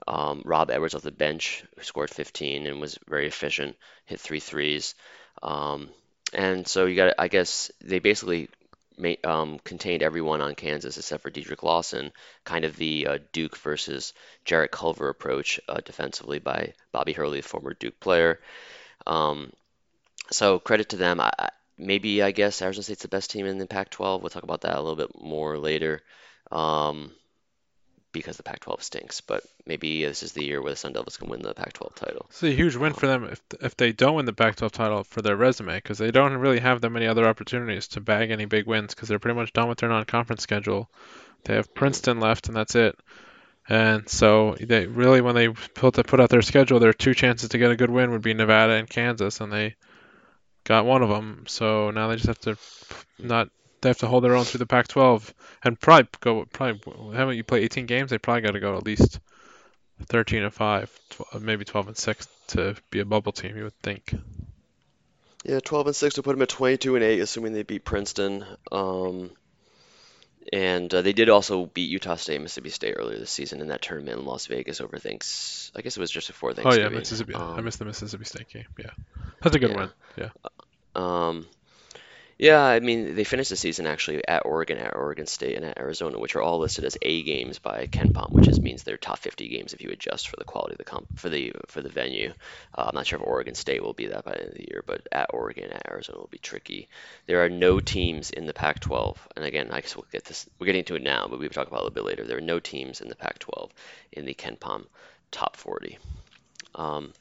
[0.07, 4.39] um, Rob Edwards off the bench, who scored 15 and was very efficient, hit three
[4.39, 4.95] threes.
[5.41, 5.89] Um,
[6.33, 8.49] and so you got, I guess, they basically
[9.23, 12.11] um, contained everyone on Kansas except for Dedric Lawson,
[12.43, 14.13] kind of the uh, Duke versus
[14.45, 18.39] Jarrett Culver approach uh, defensively by Bobby Hurley, former Duke player.
[19.07, 19.51] Um,
[20.31, 21.19] so credit to them.
[21.19, 21.31] I,
[21.77, 24.21] maybe I guess Arizona State's the best team in the Pac-12.
[24.21, 26.01] We'll talk about that a little bit more later.
[26.51, 27.11] Um,
[28.11, 29.21] because the Pac-12 stinks.
[29.21, 32.25] But maybe this is the year where the Sun Devils can win the Pac-12 title.
[32.29, 35.21] It's a huge win for them if if they don't win the Pac-12 title for
[35.21, 38.65] their resume because they don't really have that many other opportunities to bag any big
[38.65, 40.89] wins because they're pretty much done with their non-conference schedule.
[41.45, 42.97] They have Princeton left and that's it.
[43.69, 47.59] And so they really, when they put put out their schedule, their two chances to
[47.59, 49.75] get a good win would be Nevada and Kansas, and they
[50.63, 51.45] got one of them.
[51.47, 52.57] So now they just have to
[53.19, 53.49] not
[53.81, 57.43] they have to hold their own through the Pac-12 and probably go probably haven't you
[57.43, 58.11] play 18 games?
[58.11, 59.19] They probably got to go at least
[60.07, 63.57] 13 and five, 12, maybe 12 and six to be a bubble team.
[63.57, 64.13] You would think.
[65.45, 68.45] Yeah, 12 and six to put them at 22 and eight, assuming they beat Princeton.
[68.71, 69.31] Um,
[70.51, 73.81] and uh, they did also beat Utah State, Mississippi State earlier this season in that
[73.81, 75.71] tournament in Las Vegas over thanks.
[75.75, 77.35] I guess it was just before Oh yeah, Mississippi.
[77.35, 78.65] I Um, missed the Mississippi State game.
[78.77, 78.89] Yeah,
[79.41, 79.77] that's a good yeah.
[79.77, 79.89] win.
[80.17, 80.29] Yeah.
[80.95, 81.45] Um,
[82.39, 85.77] yeah, I mean, they finished the season actually at Oregon, at Oregon State, and at
[85.77, 88.95] Arizona, which are all listed as A games by Ken KenPom, which is, means they're
[88.95, 91.81] top 50 games if you adjust for the quality of the comp for the for
[91.81, 92.33] the venue.
[92.73, 94.67] Uh, I'm not sure if Oregon State will be that by the end of the
[94.71, 96.87] year, but at Oregon, at Arizona will be tricky.
[97.25, 100.49] There are no teams in the Pac-12, and again, I guess we'll get this.
[100.59, 102.23] We're getting to it now, but we'll talk about it a little bit later.
[102.23, 103.69] There are no teams in the Pac-12
[104.13, 104.85] in the Ken KenPom
[105.31, 105.97] top 40.
[106.75, 107.11] Um,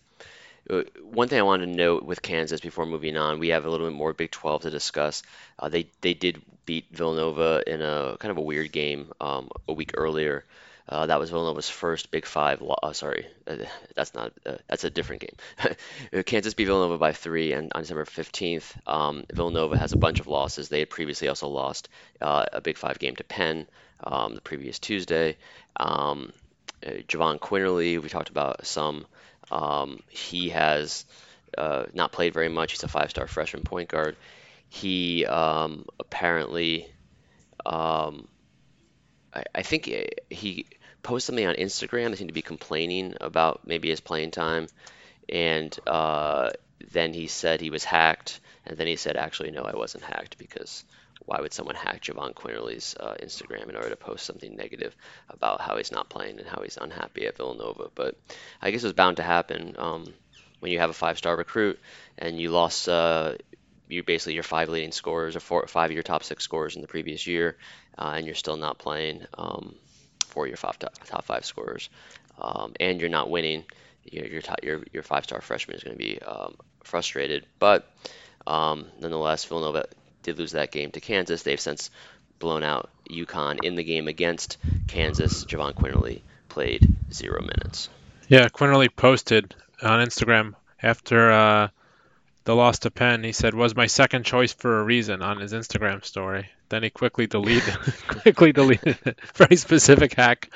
[1.02, 3.87] One thing I wanted to note with Kansas before moving on, we have a little
[3.87, 5.22] bit more Big 12 to discuss.
[5.59, 9.72] Uh, they they did beat Villanova in a kind of a weird game um, a
[9.72, 10.44] week earlier.
[10.88, 12.62] Uh, that was Villanova's first Big Five.
[12.62, 13.57] Lo- uh, sorry, uh,
[13.94, 16.24] that's not uh, that's a different game.
[16.24, 20.26] Kansas beat Villanova by three, and on December 15th, um, Villanova has a bunch of
[20.26, 20.68] losses.
[20.70, 21.90] They had previously also lost
[22.22, 23.66] uh, a Big Five game to Penn
[24.02, 25.37] um, the previous Tuesday.
[25.76, 26.33] Um,
[26.87, 29.07] uh, Jahvon Quinerly, we talked about some.
[29.51, 31.05] Um, he has
[31.57, 32.73] uh, not played very much.
[32.73, 34.17] He's a five-star freshman point guard.
[34.69, 36.87] He um, apparently,
[37.65, 38.29] um,
[39.33, 40.67] I, I think he, he
[41.03, 42.11] posted something on Instagram.
[42.11, 44.67] They seem to be complaining about maybe his playing time,
[45.29, 46.51] and uh,
[46.91, 50.37] then he said he was hacked, and then he said, actually, no, I wasn't hacked
[50.39, 50.85] because
[51.24, 54.94] why would someone hack Jahvon Quinerly's uh, Instagram in order to post something negative
[55.28, 57.90] about how he's not playing and how he's unhappy at Villanova?
[57.94, 58.16] But
[58.62, 60.07] I guess it was bound to happen um,
[60.61, 61.78] when you have a five-star recruit
[62.16, 63.35] and you lost uh,
[63.88, 66.83] you basically your five leading scorers or four, five of your top six scorers in
[66.83, 67.57] the previous year,
[67.96, 69.74] uh, and you're still not playing um,
[70.26, 71.88] for your five top, top five scorers,
[72.40, 73.64] um, and you're not winning.
[74.04, 77.90] Your your, your, your five-star freshman is going to be um, frustrated, but
[78.46, 79.87] um, nonetheless, Villanova
[80.29, 81.43] did lose that game to Kansas.
[81.43, 81.91] They've since
[82.38, 85.45] blown out UConn in the game against Kansas.
[85.45, 87.88] Jahvon Quinerly played zero minutes.
[88.29, 91.69] Yeah, Quinerly posted on Instagram after uh,
[92.45, 93.25] the loss to Penn.
[93.25, 96.49] He said, "Was my second choice for a reason" on his Instagram story.
[96.69, 97.75] Then he quickly deleted
[98.07, 98.99] quickly deleted.
[99.35, 100.51] Very specific hack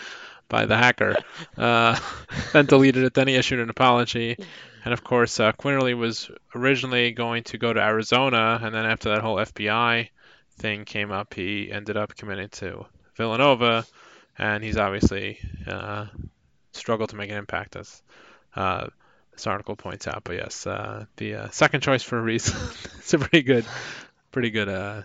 [0.48, 1.16] by the hacker.
[1.56, 1.98] Uh,
[2.52, 3.14] then deleted it.
[3.14, 4.36] Then he issued an apology.
[4.84, 9.10] And of course, uh, Quinerly was originally going to go to Arizona, and then after
[9.10, 10.08] that whole FBI
[10.58, 13.86] thing came up, he ended up committing to Villanova,
[14.36, 16.06] and he's obviously uh,
[16.72, 18.02] struggled to make an impact as
[18.56, 18.88] uh,
[19.32, 20.24] this article points out.
[20.24, 22.56] But yes, uh, the uh, second choice for a reason.
[22.98, 23.64] it's a pretty good,
[24.32, 25.02] pretty good uh,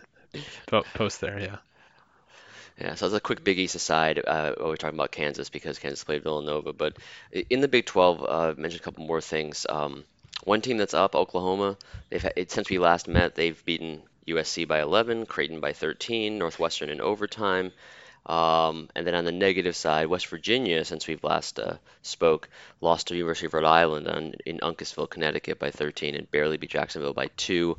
[0.68, 1.40] po- post there.
[1.40, 1.58] Yeah.
[2.80, 6.04] Yeah, so as a quick Big East aside, uh, we're talking about Kansas because Kansas
[6.04, 6.98] played Villanova, but
[7.32, 9.66] in the Big 12, uh, I've mentioned a couple more things.
[9.68, 10.06] Um,
[10.44, 11.78] one team that's up, Oklahoma,
[12.10, 16.90] they've had, since we last met, they've beaten USC by 11, Creighton by 13, Northwestern
[16.90, 17.72] in overtime.
[18.28, 22.50] Um, and then on the negative side, West Virginia, since we've last uh, spoke,
[22.82, 26.72] lost to University of Rhode Island on, in Uncasville, Connecticut by 13 and barely beat
[26.72, 27.78] Jacksonville by two.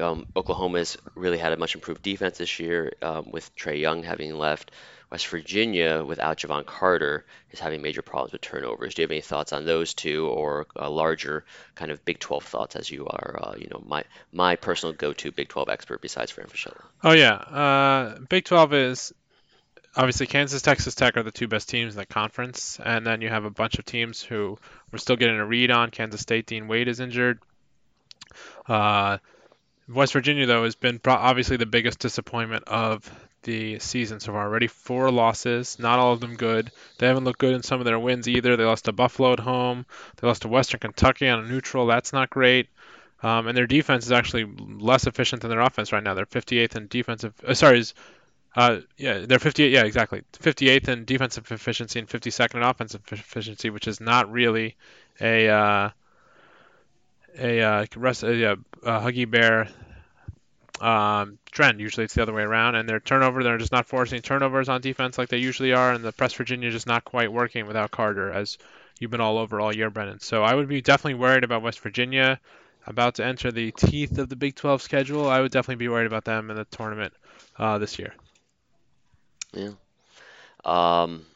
[0.00, 4.36] Um, Oklahoma's really had a much improved defense this year um, with Trae Young having
[4.36, 4.72] left.
[5.08, 8.94] West Virginia, without Jevon Carter, is having major problems with turnovers.
[8.94, 11.44] Do you have any thoughts on those two, or larger
[11.76, 15.30] kind of Big 12 thoughts, as you are, uh, you know, my my personal go-to
[15.30, 16.82] Big 12 expert besides Fran Fraschilla?
[17.04, 17.34] Oh yeah.
[17.34, 19.14] Uh, Big 12 is
[19.96, 23.28] obviously Kansas, Texas Tech are the two best teams in the conference, and then you
[23.28, 24.58] have a bunch of teams who
[24.92, 25.90] we're still getting a read on.
[25.90, 27.40] Kansas State, Dean Wade is injured.
[28.68, 29.18] Uh,
[29.88, 33.10] West Virginia, though, has been obviously the biggest disappointment of
[33.44, 34.46] the season so far.
[34.46, 36.70] Already four losses, not all of them good.
[36.98, 38.56] They haven't looked good in some of their wins either.
[38.56, 39.86] They lost to Buffalo at home.
[40.16, 41.86] They lost to Western Kentucky on a neutral.
[41.86, 42.68] That's not great.
[43.22, 46.14] Um, and their defense is actually less efficient than their offense right now.
[46.14, 47.32] They're 58th in defensive.
[47.46, 47.94] Uh, sorry, is
[48.56, 49.70] uh, yeah, they're 58.
[49.70, 50.22] Yeah, exactly.
[50.32, 54.76] 58th in defensive efficiency and 52nd in offensive efficiency, which is not really
[55.20, 55.90] a uh,
[57.38, 59.68] a uh, rest, a, Huggy Bear
[60.80, 61.80] um, trend.
[61.80, 64.80] Usually it's the other way around, and their turnover, they're just not forcing turnovers on
[64.80, 68.32] defense like they usually are, and the Press Virginia just not quite working without Carter,
[68.32, 68.56] as
[68.98, 70.20] you've been all over all year, Brennan.
[70.20, 72.40] So I would be definitely worried about West Virginia
[72.86, 75.28] about to enter the teeth of the Big 12 schedule.
[75.28, 77.12] I would definitely be worried about them in the tournament
[77.58, 78.14] uh, this year.
[79.56, 79.72] Yeah.
[80.64, 81.26] Um,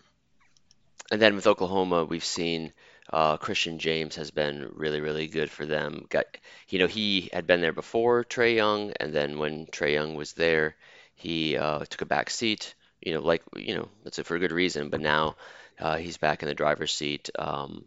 [1.13, 2.73] and then with Oklahoma, we've seen
[3.13, 6.07] uh, Christian James has been really, really good for them.
[6.09, 6.27] Got,
[6.69, 10.33] you know, he had been there before Trae Young, and then when Trae Young was
[10.35, 10.77] there,
[11.17, 12.75] he uh, took a back seat.
[13.01, 14.91] You know, like you know, that's it for a good reason.
[14.91, 15.37] But now
[15.81, 17.85] uh, he's back in the driver's seat, um,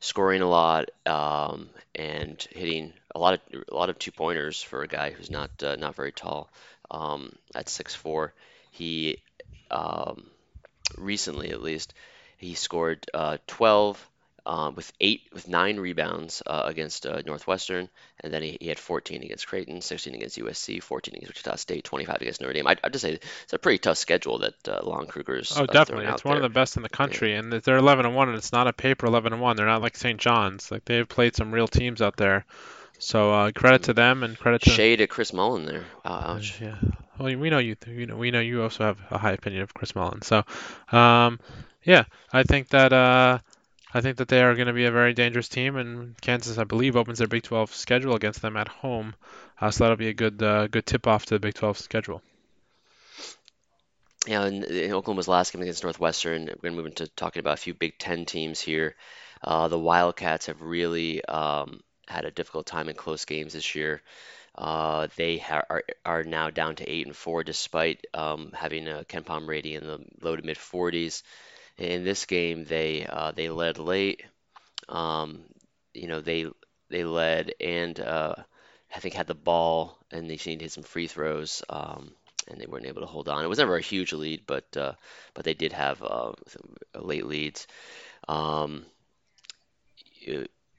[0.00, 4.82] scoring a lot um, and hitting a lot of a lot of two pointers for
[4.82, 6.50] a guy who's not uh, not very tall.
[6.90, 8.34] Um, at six four,
[8.72, 9.18] he
[9.70, 10.26] um,
[10.96, 11.94] recently at least
[12.36, 14.10] he scored uh, 12
[14.46, 17.88] um, with eight with nine rebounds uh, against uh, Northwestern,
[18.20, 21.82] and then he, he, had 14 against Creighton, 16 against USC, 14 against Wichita State,
[21.82, 22.66] 25 against Notre Dame.
[22.68, 25.52] I'd, I'd just say it's a pretty tough schedule that uh, Lon Kruger's.
[25.56, 26.44] Oh, uh, definitely, it's one there.
[26.44, 27.40] of the best in the country, yeah.
[27.40, 29.56] and they're 11 and one, and it's not a paper 11 and one.
[29.56, 30.20] They're not like St.
[30.20, 30.70] John's.
[30.70, 32.46] Like they've played some real teams out there.
[32.98, 35.84] So uh, credit to them and credit to shade at Chris Mullin there.
[36.04, 36.60] Ouch.
[36.60, 36.76] Yeah.
[37.18, 37.76] Well, we know you.
[37.86, 40.22] You know, we know you also have a high opinion of Chris Mullin.
[40.22, 40.44] So,
[40.92, 41.40] um,
[41.82, 43.38] yeah, I think that uh,
[43.94, 46.64] I think that they are going to be a very dangerous team, and Kansas, I
[46.64, 49.14] believe, opens their Big 12 schedule against them at home.
[49.60, 52.22] Uh, so that'll be a good uh, good tip off to the Big 12 schedule.
[54.26, 57.54] Yeah, and in Oklahoma's last game against Northwestern, we're going to move into talking about
[57.54, 58.96] a few Big Ten teams here.
[59.42, 64.02] Uh, the Wildcats have really um, had a difficult time in close games this year.
[64.56, 69.04] Uh, they ha- are, are now down to eight and four, despite um, having a
[69.08, 71.22] KenPom rating in the low to mid 40s.
[71.78, 74.24] In this game, they uh, they led late.
[74.88, 75.44] Um,
[75.94, 76.46] you know, they
[76.88, 78.34] they led and uh,
[78.94, 82.12] I think had the ball, and they needed some free throws, um,
[82.48, 83.44] and they weren't able to hold on.
[83.44, 84.92] It was never a huge lead, but uh,
[85.34, 86.32] but they did have uh,
[86.94, 87.66] late leads.
[88.28, 88.86] Um,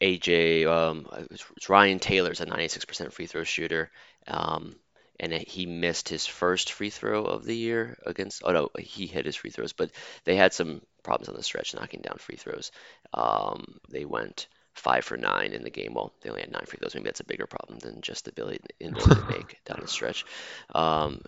[0.01, 3.89] AJ, um, it's Ryan Taylor's a 96% free throw shooter.
[4.27, 4.75] Um,
[5.19, 8.43] and he missed his first free throw of the year against.
[8.45, 9.91] Oh no, he hit his free throws, but
[10.25, 12.71] they had some problems on the stretch knocking down free throws.
[13.13, 15.93] Um, they went five for nine in the game.
[15.95, 16.93] Well, they only had nine free throws.
[16.93, 20.23] Maybe that's a bigger problem than just the ability, inability to make down the stretch.
[20.73, 21.21] Um,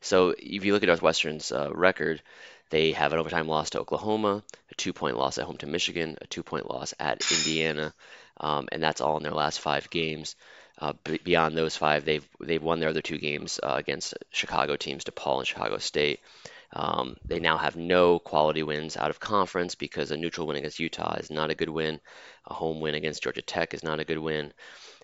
[0.00, 2.22] so if you look at Northwestern's uh, record,
[2.70, 4.42] they have an overtime loss to Oklahoma,
[4.76, 7.94] a two-point loss at home to Michigan, a two-point loss at Indiana,
[8.38, 10.36] um, and that's all in their last five games.
[10.78, 10.92] Uh,
[11.24, 15.38] beyond those five, they've they've won their other two games uh, against Chicago teams, DePaul
[15.38, 16.20] and Chicago State.
[16.72, 20.80] Um, they now have no quality wins out of conference because a neutral win against
[20.80, 22.00] Utah is not a good win.
[22.46, 24.52] A home win against Georgia Tech is not a good win,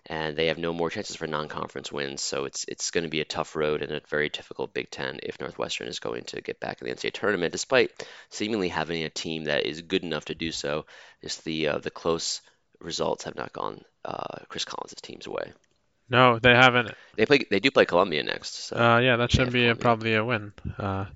[0.06, 2.22] and they have no more chances for non-conference wins.
[2.22, 5.20] So it's it's going to be a tough road and a very difficult Big Ten
[5.22, 9.10] if Northwestern is going to get back in the NCAA tournament, despite seemingly having a
[9.10, 10.86] team that is good enough to do so.
[11.22, 12.40] Just the uh, the close
[12.80, 15.52] results have not gone uh, Chris Collins' team's way.
[16.08, 16.90] No, they haven't.
[17.16, 17.46] They play.
[17.48, 18.66] They do play Columbia next.
[18.66, 20.52] So uh, yeah, that should be a, probably a win.
[20.78, 21.06] Uh,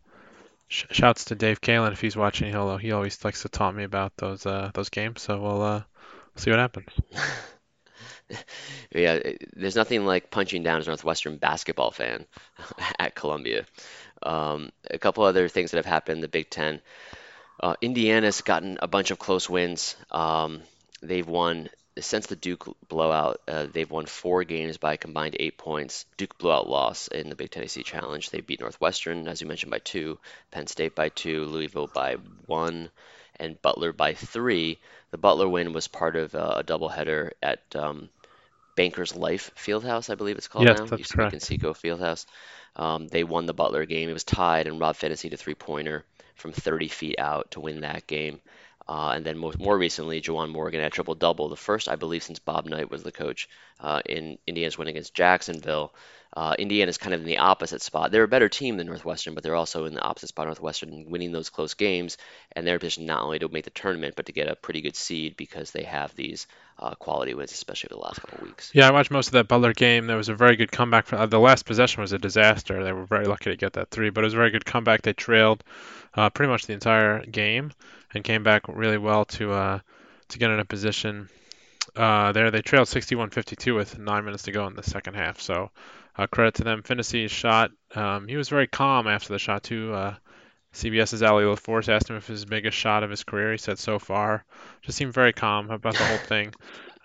[0.69, 2.51] sh- shouts to Dave Kalen if he's watching.
[2.51, 5.23] He'll he always likes to taunt me about those uh, those games.
[5.23, 5.83] So we'll uh,
[6.37, 6.89] see what happens.
[8.95, 9.21] yeah,
[9.55, 12.27] there's nothing like punching down as a Northwestern basketball fan
[12.99, 13.67] at Columbia.
[14.23, 16.81] Um, a couple other things that have happened in the Big Ten.
[17.61, 19.97] Uh, Indiana's gotten a bunch of close wins.
[20.11, 20.63] Um,
[21.03, 25.57] they've won since the Duke blowout, uh, they've won four games by a combined eight
[25.57, 26.05] points.
[26.17, 28.29] Duke blowout loss in the Big Ten-ACC Challenge.
[28.29, 30.19] They beat Northwestern, as you mentioned, by two,
[30.51, 32.91] Penn State by two, Louisville by one,
[33.41, 34.79] and Butler by three.
[35.11, 38.11] The Butler win was part of uh, a doubleheader at um,
[38.77, 40.85] Bankers Life Fieldhouse, I believe it's called yes, now.
[40.85, 42.27] That's used to be Conseco Fieldhouse.
[42.77, 44.09] Um, they won the Butler game.
[44.09, 46.05] It was tied, and Rob Phinisee, a three-pointer
[46.35, 48.41] from 30 feet out to win that game.
[48.89, 52.23] Uh, and then more, more recently, Juwan Morgan had triple double, the first, I believe,
[52.23, 53.49] since Bob Knight was the coach
[53.81, 55.93] uh, in Indiana's win against Jacksonville.
[56.37, 58.13] Uh, Indiana's kind of in the opposite spot.
[58.13, 60.47] They're a better team than Northwestern, but they're also in the opposite spot.
[60.47, 62.19] Northwestern winning those close games,
[62.53, 64.97] and they're positioned not only to make the tournament, but to get a pretty good
[64.97, 66.47] seed because they have these
[66.79, 68.71] uh, quality wins, especially over the last couple of weeks.
[68.75, 70.07] Yeah, I watched most of that Butler game.
[70.07, 71.11] There was a very good comeback.
[71.13, 72.85] Uh, the last possession was a disaster.
[72.85, 75.03] They were very lucky to get that three, but it was a very good comeback.
[75.03, 75.65] They trailed
[76.15, 77.73] uh, pretty much the entire game
[78.17, 79.79] and came back really well to uh,
[80.29, 81.29] to get in a position
[81.95, 82.51] uh, there.
[82.51, 85.41] They trailed 61-52 with nine minutes to go in the second half.
[85.41, 85.71] So
[86.19, 86.83] uh, credit to them.
[86.83, 87.71] Phinisee shot.
[87.95, 89.93] Um, he was very calm after the shot too.
[89.93, 90.15] Uh,
[90.75, 93.53] CBS's Ali LaForce asked him if it was his biggest shot of his career.
[93.53, 94.45] He said so far.
[94.83, 96.53] Just seemed very calm about the whole thing.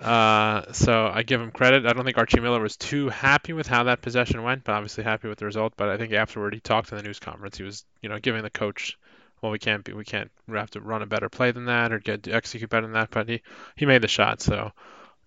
[0.01, 1.85] Uh, so I give him credit.
[1.85, 5.03] I don't think Archie Miller was too happy with how that possession went, but obviously
[5.03, 5.73] happy with the result.
[5.77, 7.57] But I think afterward he talked in the news conference.
[7.57, 8.97] He was, you know, giving the coach,
[9.41, 11.91] well, we can't be, we can't, we have to run a better play than that
[11.91, 13.09] or get execute better than that.
[13.11, 13.41] But he
[13.75, 14.71] he made the shot, so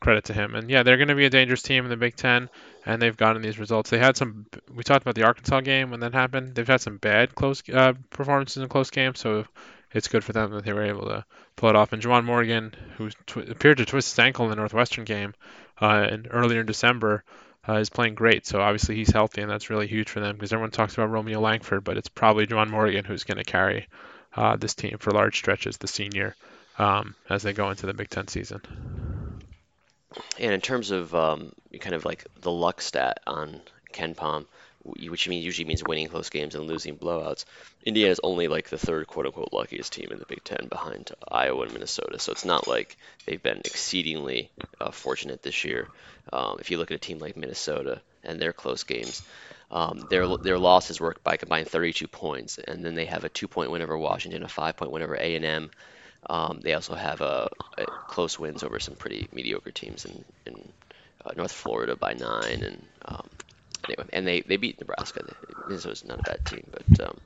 [0.00, 0.54] credit to him.
[0.54, 2.50] And yeah, they're going to be a dangerous team in the Big Ten,
[2.86, 3.90] and they've gotten these results.
[3.90, 4.46] They had some.
[4.72, 6.54] We talked about the Arkansas game when that happened.
[6.54, 9.44] They've had some bad close uh, performances in close games, so
[9.92, 11.24] it's good for them that they were able to
[11.56, 11.92] pull it off.
[11.92, 15.34] And Juwan Morgan, who tw- appeared to twist his ankle in the Northwestern game
[15.80, 17.24] uh, in, earlier in December,
[17.68, 18.46] uh, is playing great.
[18.46, 21.40] So obviously he's healthy, and that's really huge for them because everyone talks about Romeo
[21.40, 23.88] Langford, but it's probably Juwan Morgan who's going to carry
[24.36, 26.36] uh, this team for large stretches, the senior,
[26.78, 28.60] um, as they go into the Big Ten season.
[30.38, 33.60] And in terms of um, kind of like the luck stat on
[33.92, 34.46] KenPom,
[34.84, 37.44] which usually means winning close games and losing blowouts.
[37.84, 41.10] Indiana is only like the third quote unquote luckiest team in the Big Ten behind
[41.26, 42.18] Iowa and Minnesota.
[42.18, 45.88] So it's not like they've been exceedingly uh, fortunate this year.
[46.32, 49.22] Um, if you look at a team like Minnesota and their close games,
[49.70, 53.48] um, their their losses were by combined 32 points, and then they have a two
[53.48, 55.70] point win over Washington, a five point win over A and M.
[56.26, 60.68] Um, they also have a, a, close wins over some pretty mediocre teams in, in
[61.24, 63.28] uh, North Florida by nine and um,
[63.84, 65.22] anyway, and they, they beat Nebraska.
[65.66, 67.16] Minnesota's not a bad team, but um,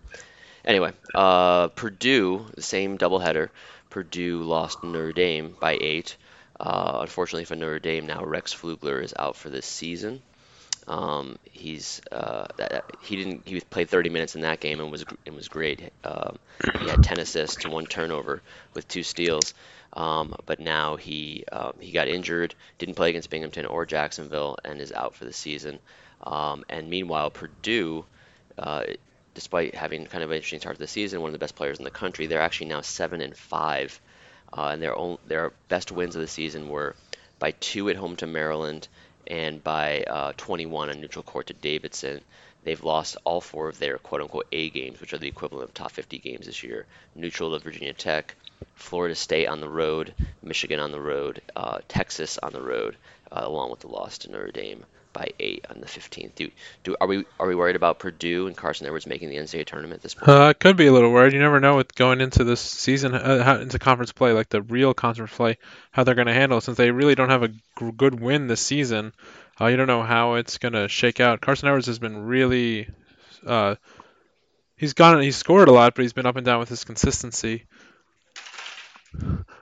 [0.65, 3.51] anyway, uh, Purdue, the same doubleheader.
[3.91, 6.17] Purdue lost Notre Dame by eight.
[6.61, 10.21] Uh, unfortunately for Notre Dame, now Rex Pflueger is out for this season.
[10.89, 15.05] Um, he's uh, that, he didn't he played 30 minutes in that game and was
[15.27, 15.93] and was great.
[16.03, 16.39] Um,
[16.75, 18.41] he had 10 assists and one turnover
[18.75, 19.55] with two steals.
[19.93, 24.81] Um, but now he um, he got injured, didn't play against Binghamton or Jacksonville, and
[24.81, 25.79] is out for the season.
[26.23, 28.05] Um, and meanwhile, Purdue,
[28.59, 28.85] uh,
[29.35, 31.79] despite having kind of an interesting start to the season, one of the best players
[31.79, 34.01] in the country, they're actually now seven and five,
[34.53, 36.97] uh, and their own, their best wins of the season were
[37.39, 38.89] by two at home to Maryland
[39.27, 42.21] and by uh, 21 on neutral court to Davidson.
[42.65, 45.75] They've lost all four of their quote unquote A games, which are the equivalent of
[45.75, 46.87] top 50 games this year.
[47.15, 48.35] Neutral to Virginia Tech,
[48.75, 52.97] Florida State on the road, Michigan on the road, uh, Texas on the road,
[53.31, 54.85] uh, along with the loss to Notre Dame
[55.19, 56.35] by eight on the 15th.
[56.37, 56.51] Do,
[56.85, 59.99] do are we are we worried about Purdue and Carson Edwards making the NCAA tournament
[59.99, 60.29] at this point?
[60.29, 61.33] Uh, could be a little worried.
[61.33, 64.63] You never know with going into this season, uh, how, into conference play, like the
[64.63, 65.59] real conference play,
[65.91, 68.47] how they're going to handle it, since they really don't have a g- good win
[68.47, 69.13] this season.
[69.61, 71.41] Uh, you don't know how it's going to shake out.
[71.41, 72.89] Carson Edwards has been really,
[73.45, 73.75] uh,
[74.77, 77.65] he's gone, he's scored a lot, but he's been up and down with his consistency.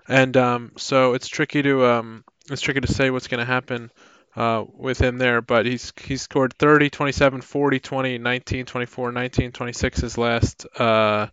[0.06, 3.90] And um, so it's tricky to um, it's tricky to say what's going to happen
[4.36, 9.52] uh, with him there, but he's he's scored 30, 27, 40, 20, 19, 24, 19,
[9.52, 11.26] 26 his last uh,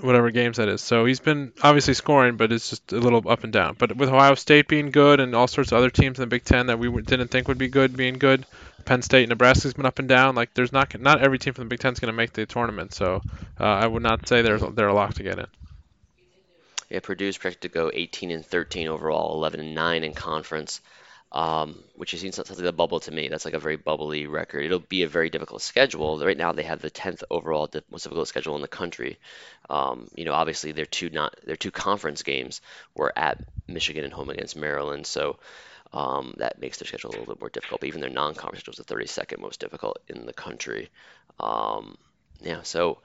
[0.00, 0.80] whatever games that is.
[0.80, 3.76] So he's been obviously scoring, but it's just a little up and down.
[3.78, 6.44] But with Ohio State being good and all sorts of other teams in the Big
[6.44, 8.44] Ten that we didn't think would be good being good,
[8.84, 10.34] Penn State, Nebraska's been up and down.
[10.34, 12.46] Like there's not not every team from the Big Ten is going to make the
[12.46, 12.92] tournament.
[12.94, 13.22] So
[13.60, 15.46] uh, I would not say they're a lock to get in.
[16.90, 20.80] Yeah, Purdue's projected to go 18 and 13 overall, 11 and 9 in conference
[21.32, 23.28] um, which seems something like a bubble to me.
[23.28, 24.64] That's like a very bubbly record.
[24.64, 26.18] It'll be a very difficult schedule.
[26.24, 29.18] Right now, they have the 10th overall most difficult schedule in the country.
[29.68, 32.60] Um, you know, obviously, their two not their two conference games
[32.94, 35.38] were at Michigan and home against Maryland, so
[35.92, 37.80] um, that makes their schedule a little bit more difficult.
[37.80, 40.88] But even their non-conference schedule is the 32nd most difficult in the country.
[41.40, 41.98] Um,
[42.40, 42.98] yeah, so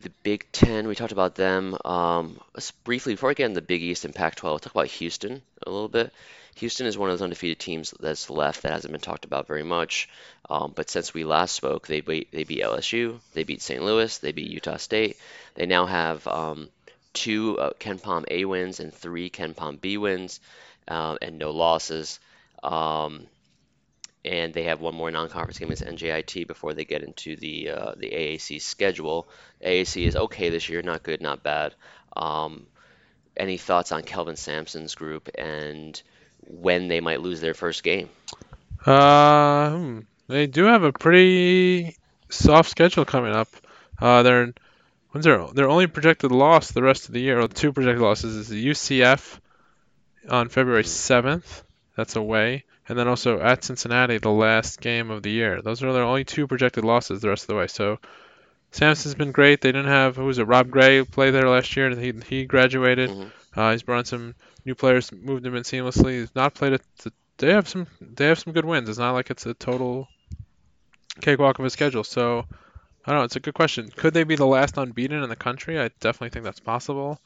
[0.00, 1.76] the Big Ten, we talked about them.
[1.84, 2.38] Um,
[2.84, 5.70] briefly, before I get into the Big East and Pac-12, I'll talk about Houston a
[5.70, 6.12] little bit.
[6.58, 9.62] Houston is one of those undefeated teams that's left that hasn't been talked about very
[9.62, 10.08] much.
[10.48, 13.82] Um, but since we last spoke, they beat, they beat LSU, they beat St.
[13.82, 15.16] Louis, they beat Utah State.
[15.54, 16.68] They now have um,
[17.12, 20.40] two uh, KenPom A wins and three KenPom B wins,
[20.86, 22.20] uh, and no losses.
[22.62, 23.26] Um,
[24.24, 27.92] and they have one more non-conference game against NJIT before they get into the uh,
[27.96, 29.28] the AAC schedule.
[29.64, 31.74] AAC is okay this year, not good, not bad.
[32.16, 32.66] Um,
[33.36, 36.00] any thoughts on Kelvin Sampson's group and
[36.48, 38.08] when they might lose their first game?
[38.84, 41.96] Uh, hmm, they do have a pretty
[42.28, 43.48] soft schedule coming up.
[44.00, 44.52] Uh, they're
[45.10, 48.36] when's their their only projected loss the rest of the year, or two projected losses,
[48.36, 49.40] is the UCF
[50.28, 51.62] on February 7th.
[51.96, 55.60] That's away, and then also at Cincinnati, the last game of the year.
[55.62, 57.66] Those are their only two projected losses the rest of the way.
[57.66, 57.98] So
[58.70, 59.60] Sampson's been great.
[59.60, 60.46] They didn't have who was it?
[60.46, 63.10] Rob Gray played there last year, and he he graduated.
[63.10, 63.30] Mhm.
[63.56, 64.34] Uh, he's brought in some
[64.68, 66.20] new players, moved them in seamlessly.
[66.20, 66.82] He's not played it.
[67.38, 68.88] They have some they have some good wins.
[68.88, 70.08] It's not like it's a total
[71.20, 72.04] cakewalk of a schedule.
[72.04, 72.46] So
[73.04, 73.24] I don't know.
[73.24, 73.90] It's a good question.
[73.96, 75.80] Could they be the last unbeaten in the country?
[75.80, 77.20] I definitely think that's possible.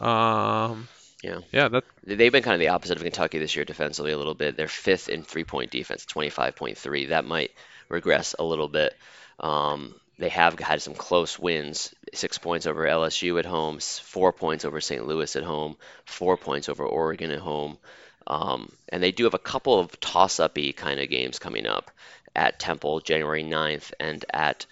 [0.00, 0.88] Um,
[1.22, 1.40] Yeah.
[1.52, 4.34] yeah, that They've been kind of the opposite of Kentucky this year defensively a little
[4.34, 4.56] bit.
[4.56, 7.06] They're fifth in three-point defense, 25.3.
[7.06, 7.52] That might
[7.88, 8.94] regress a little bit.
[9.40, 14.64] Um, they have had some close wins: six points over LSU at home, four points
[14.64, 15.06] over St.
[15.06, 17.78] Louis at home, four points over Oregon at home.
[18.26, 21.90] Um, and they do have a couple of toss-up-y kind of games coming up
[22.34, 24.66] at Temple, January 9th, and at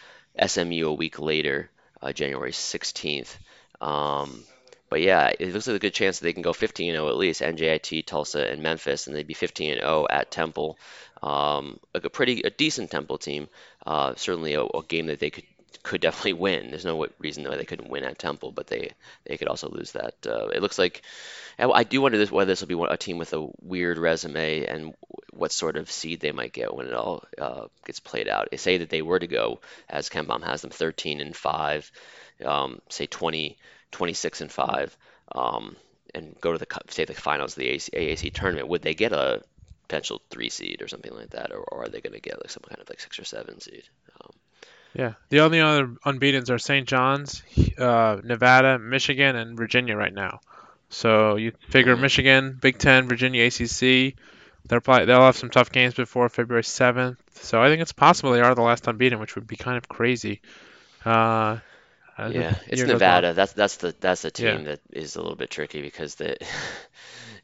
[0.46, 1.70] SMU a week later,
[2.00, 3.36] uh, January 16th.
[3.80, 4.44] Um,
[4.88, 7.40] but yeah, it looks like a good chance that they can go 15-0 at least,
[7.40, 10.78] NJIT, Tulsa, and Memphis, and they'd be 15-0 at Temple.
[11.22, 13.48] Um, a pretty, a decent Temple team.
[13.86, 15.44] Uh, certainly a, a game that they could
[15.82, 16.70] could definitely win.
[16.70, 18.92] There's no reason why they couldn't win at Temple, but they
[19.24, 20.14] they could also lose that.
[20.26, 21.02] Uh, it looks like
[21.58, 24.94] I do wonder this, whether this will be a team with a weird resume and
[25.32, 28.48] what sort of seed they might get when it all uh, gets played out.
[28.50, 31.92] They say that they were to go, as Pom has them, 13 and 5,
[32.44, 33.58] um, say 20,
[33.90, 34.96] 26 and 5,
[35.34, 35.76] um,
[36.14, 38.68] and go to the say the finals of the AC, AAC tournament.
[38.68, 39.42] Would they get a
[39.82, 42.50] potential three seed or something like that, or, or are they going to get like
[42.50, 43.84] some kind of like six or seven seed?
[44.20, 44.32] Um,
[44.94, 45.14] yeah.
[45.30, 46.86] The only other unbeaten's are St.
[46.86, 47.42] John's,
[47.78, 50.40] uh, Nevada, Michigan, and Virginia right now.
[50.90, 51.98] So you figure Mhm.
[51.98, 54.16] Michigan, Big Ten, Virginia, ACC.
[54.68, 57.18] They're probably they'll have some tough games before February 7th.
[57.34, 59.88] So I think it's possible they are the last unbeaten, which would be kind of
[59.88, 60.40] crazy.
[61.04, 61.58] Uh,
[62.24, 63.24] Yeah, it's year goes on.
[63.24, 63.32] Nevada.
[63.32, 64.60] That's that's the that's the Yeah.
[64.60, 66.36] team that is a little bit tricky because they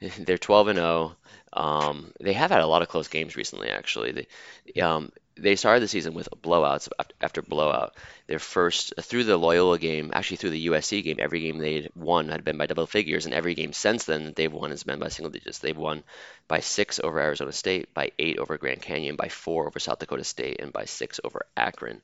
[0.19, 1.17] they're 12 and 0.
[1.53, 4.27] Um, they have had a lot of close games recently, actually.
[4.75, 6.89] They um, they started the season with blowouts
[7.21, 7.95] after blowout.
[8.27, 12.29] Their first through the Loyola game, actually through the USC game, every game they'd won
[12.29, 14.99] had been by double figures, and every game since then that they've won has been
[14.99, 15.59] by single digits.
[15.59, 16.03] They've won
[16.49, 20.25] by six over Arizona State, by eight over Grand Canyon, by four over South Dakota
[20.25, 22.03] State, and by six over Akron.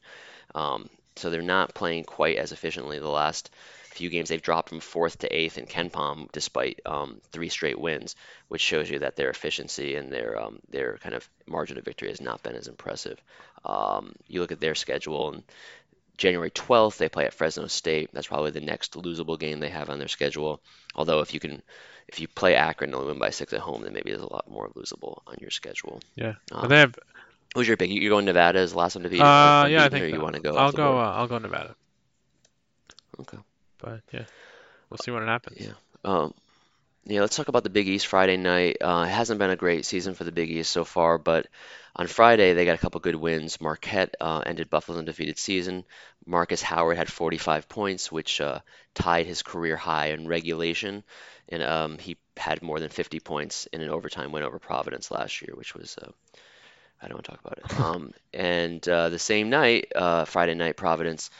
[0.55, 3.51] Um, so they're not playing quite as efficiently the last
[3.85, 4.29] few games.
[4.29, 8.17] They've dropped from fourth to eighth in KenPom despite um, three straight wins,
[8.49, 12.09] which shows you that their efficiency and their um, their kind of margin of victory
[12.09, 13.21] has not been as impressive.
[13.65, 15.43] Um, you look at their schedule, and
[16.17, 18.11] January 12th they play at Fresno State.
[18.13, 20.61] That's probably the next losable game they have on their schedule.
[20.95, 21.63] Although if you can,
[22.09, 24.33] if you play Akron and only win by six at home, then maybe there's a
[24.33, 26.01] lot more losable on your schedule.
[26.17, 26.95] Yeah, but Um, they have.
[27.55, 27.91] Who's your pick?
[27.91, 29.21] You- You're going Nevada as the last one to beat?
[29.21, 30.99] Uh, yeah, I think you want to go I'll go.
[30.99, 31.75] Uh, I'll go Nevada.
[33.21, 33.39] Okay.
[33.79, 34.25] But yeah,
[34.91, 35.61] we'll see what happens.
[35.61, 35.73] Yeah.
[36.05, 36.35] Um,
[37.07, 38.79] yeah, let's talk about the Big East Friday night.
[38.81, 41.47] Uh, it hasn't been a great season for the Big East so far, but
[41.95, 43.61] on Friday they got a couple good wins.
[43.61, 45.85] Marquette uh, ended Buffalo's undefeated season.
[46.27, 48.61] Markus Howard had 45 points, which uh,
[48.95, 51.05] tied his career high in regulation,
[51.51, 55.43] and um, he had more than 50 points in an overtime win over Providence last
[55.43, 56.09] year, which was uh,
[57.05, 57.81] I don't want to talk about it.
[57.81, 61.31] Um, and uh, the same night, uh, Friday night, Providence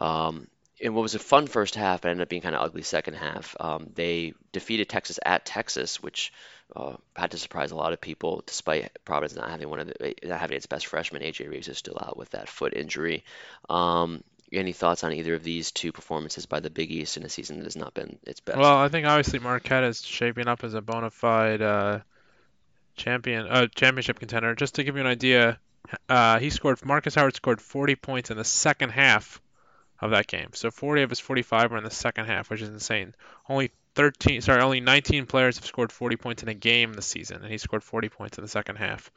[0.00, 0.46] um,
[0.78, 3.14] in what was a fun first half, but ended up being kind of ugly second
[3.14, 3.54] half.
[3.60, 6.32] Um, they defeated Texas at Texas, which
[6.74, 10.14] uh, had to surprise a lot of people, despite Providence not having one of the,
[10.24, 11.22] not having its best freshman.
[11.22, 13.24] AJ Reeves is still out with that foot injury.
[13.68, 17.28] Um, any thoughts on either of these two performances by the Big East in a
[17.28, 18.58] season that has not been its best?
[18.58, 22.00] Well, I think obviously Marquette is shaping up as a bona fide uh,
[23.00, 24.54] champion, uh, championship contender.
[24.54, 25.58] Just to give you an idea,
[26.08, 26.84] uh, he scored.
[26.84, 29.40] Markus Howard scored 40 points in the second half
[30.00, 30.50] of that game.
[30.54, 33.14] So 40 of his 45 were in the second half, which is insane.
[33.48, 37.42] Only 13, sorry, only 19 players have scored 40 points in a game this season,
[37.42, 39.10] and he scored 40 points in the second half.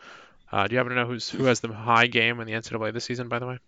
[0.52, 2.94] Uh, do you happen to know who's who has the high game in the NCAA
[2.94, 3.60] this season, by the way?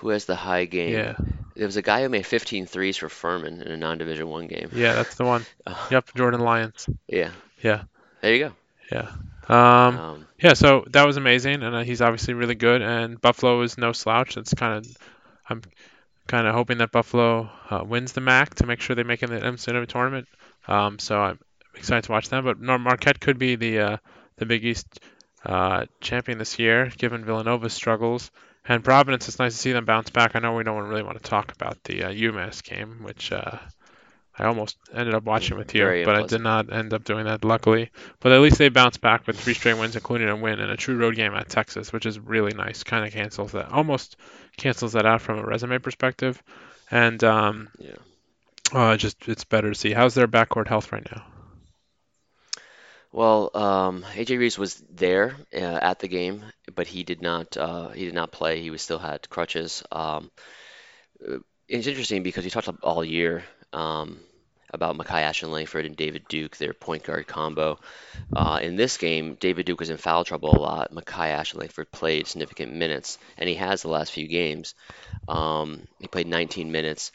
[0.00, 0.92] Who has the high game?
[0.92, 1.14] Yeah,
[1.54, 4.68] There was a guy who made 15 threes for Furman in a non-division one game.
[4.74, 5.46] yeah, that's the one.
[5.90, 6.86] Yep, Jordan Lyons.
[7.08, 7.30] yeah.
[7.66, 7.82] Yeah,
[8.20, 8.52] There you
[8.92, 9.10] yeah.
[9.48, 9.54] go.
[9.54, 12.82] Um, Um, Yeah, so that was amazing, and uh, he's obviously really good.
[12.82, 14.36] And Buffalo is no slouch.
[14.36, 14.96] It's kind of,
[15.48, 15.62] I'm
[16.28, 19.30] kind of hoping that Buffalo uh, wins the MAC to make sure they make it
[19.30, 20.28] in the NCAA tournament.
[20.68, 21.38] Um, so I'm
[21.74, 22.44] excited to watch them.
[22.44, 23.96] But Marquette could be the uh,
[24.36, 25.00] the Big East
[25.44, 28.30] uh, champion this year, given Villanova's struggles.
[28.68, 30.34] And Providence, it's nice to see them bounce back.
[30.34, 33.58] I know we don't really want to talk about the uh, UMass game, which uh,
[34.38, 37.24] I almost ended up watching with you, Very but I did not end up doing
[37.26, 37.90] that, luckily.
[38.20, 40.76] But at least they bounced back with three straight wins, including a win and a
[40.76, 42.82] true road game at Texas, which is really nice.
[42.84, 44.16] Kind of cancels that, almost
[44.56, 46.42] cancels that out from a resume perspective,
[46.90, 47.96] and um, Yeah.
[48.72, 49.92] uh, just it's better to see.
[49.92, 51.24] How's their backcourt health right now?
[53.12, 57.88] Well, um, AJ Reeves was there uh, at the game, but he did not uh,
[57.90, 58.60] he did not play.
[58.60, 59.82] He was still had crutches.
[59.90, 60.30] Um,
[61.26, 63.44] uh, it's interesting because he talked all year
[63.76, 64.18] um,
[64.70, 67.78] about Makai Ashton Langford and David Duke, their point guard combo.
[68.34, 70.92] Uh, in this game, David Duke was in foul trouble a lot.
[70.92, 74.74] Makai Ashton Langford played significant minutes, and he has the last few games.
[75.28, 77.12] Um, he played 19 minutes.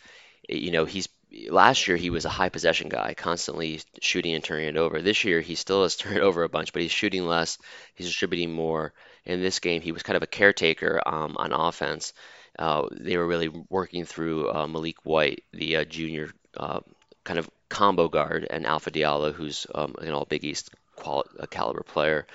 [0.48, 1.10] You know, he's
[1.50, 5.02] last year he was a high possession guy, constantly shooting and turning it over.
[5.02, 7.58] This year he still has turned over a bunch, but he's shooting less,
[7.96, 8.94] he's distributing more.
[9.26, 12.14] In this game, he was kind of a caretaker um, on offense.
[12.58, 16.82] Uh, they were really working through uh, Maliek White, the uh, junior uh,
[17.24, 21.84] kind of combo guard, and Alpha Diallo, who's um, an All Big East qual- caliber
[21.84, 22.28] player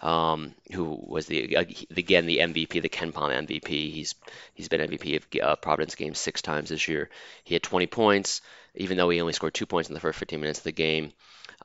[0.00, 3.68] um, who was the again the MVP, the KenPom MVP.
[3.92, 4.14] He's
[4.54, 7.10] he's been MVP of uh, Providence games six times this year.
[7.44, 8.40] He had 20 points,
[8.74, 11.12] even though he only scored two points in the first 15 minutes of the game,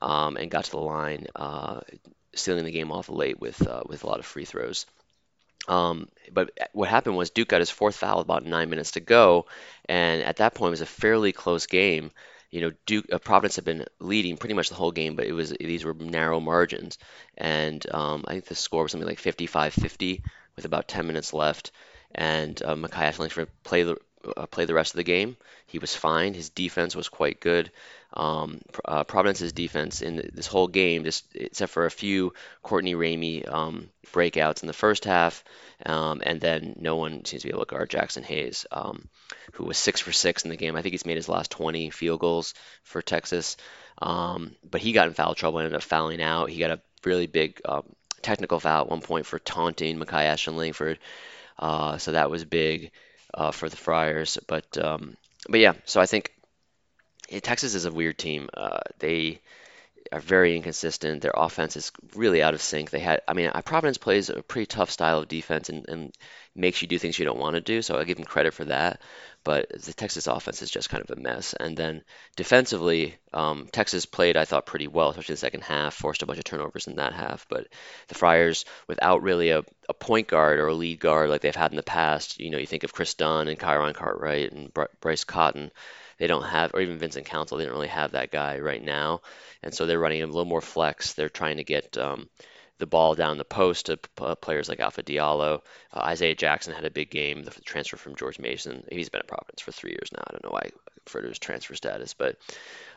[0.02, 1.80] um, and got to the line, uh,
[2.32, 4.86] the game off late with uh, with a lot of free throws.
[5.68, 9.46] Um, but what happened was Duke got his fourth foul about nine minutes to go,
[9.88, 12.10] and at that point it was a fairly close game.
[12.50, 15.32] You know, Duke uh, Providence had been leading pretty much the whole game, but it
[15.32, 16.98] was these were narrow margins,
[17.36, 20.22] and um, I think the score was something like 55-50
[20.56, 21.72] with about 10 minutes left,
[22.14, 23.96] and uh, Makai Ashton played the
[24.36, 25.36] uh, played the rest of the game.
[25.66, 26.34] He was fine.
[26.34, 27.70] His defense was quite good.
[28.12, 33.50] Um, uh, Providence's defense in this whole game, just except for a few Courtney Ramey
[33.52, 35.42] um, breakouts in the first half,
[35.84, 39.08] um, and then no one seems to be able to guard Jaxson Hayes, um,
[39.54, 40.76] who was six for six in the game.
[40.76, 42.54] I think he's made his last 20 field goals
[42.84, 43.56] for Texas,
[44.00, 46.50] um, but he got in foul trouble and ended up fouling out.
[46.50, 47.82] He got a really big um,
[48.22, 51.00] technical foul at one point for taunting Makai Ashton Langford,
[51.58, 52.92] uh, so that was big
[53.34, 54.38] uh, for the Friars.
[54.46, 55.16] But um,
[55.48, 56.32] but yeah, so I think
[57.42, 58.48] Texas is a weird team.
[58.54, 59.40] Uh, they
[60.14, 61.22] are very inconsistent.
[61.22, 62.90] Their offense is really out of sync.
[62.90, 66.14] They had, I mean, Providence plays a pretty tough style of defense and, and
[66.54, 67.82] makes you do things you don't want to do.
[67.82, 69.00] So I give them credit for that.
[69.42, 71.52] But the Texas offense is just kind of a mess.
[71.58, 72.04] And then
[72.36, 75.94] defensively, um, Texas played, I thought, pretty well, especially the second half.
[75.94, 77.46] Forced a bunch of turnovers in that half.
[77.48, 77.66] But
[78.06, 81.72] the Friars, without really a, a point guard or a lead guard like they've had
[81.72, 85.24] in the past, you know, you think of Kris Dunn and Kyron Cartwright and Bryce
[85.24, 85.72] Cotton
[86.18, 89.22] they don't have, or even Vincent Council, they don't really have that guy right now,
[89.62, 91.14] and so they're running a little more flex.
[91.14, 92.28] They're trying to get um,
[92.78, 95.60] the ball down the post to p- players like Alpha Diallo.
[95.92, 98.84] Uh, Isaiah Jackson had a big game, the transfer from George Mason.
[98.90, 100.22] He's been at Providence for three years now.
[100.26, 100.70] I don't know why
[101.06, 102.36] to his transfer status, but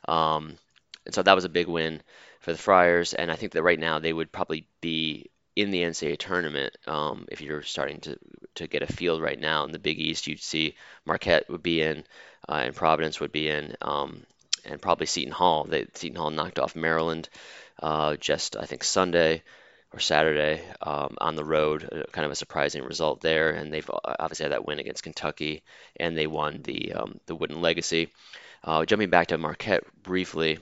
[0.07, 0.57] um,
[1.05, 2.01] and so that was a big win
[2.39, 3.13] for the Friars.
[3.13, 6.77] And I think that right now they would probably be in the NCAA tournament.
[6.85, 8.17] Um, if you're starting to
[8.55, 11.81] to get a field right now in the Big East, you'd see Marquette would be
[11.81, 12.03] in
[12.49, 14.25] uh, and Providence would be in, um,
[14.65, 15.65] and probably Seton Hall.
[15.65, 17.29] They, Seton Hall knocked off Maryland
[17.81, 19.43] uh, just I think Sunday
[19.93, 23.51] or Saturday um, on the road, uh, kind of a surprising result there.
[23.51, 25.63] And they've uh, obviously had that win against Kentucky,
[25.99, 28.09] and they won the um, the Wooden Legacy.
[28.63, 30.59] Uh, jumping back to Marquette briefly,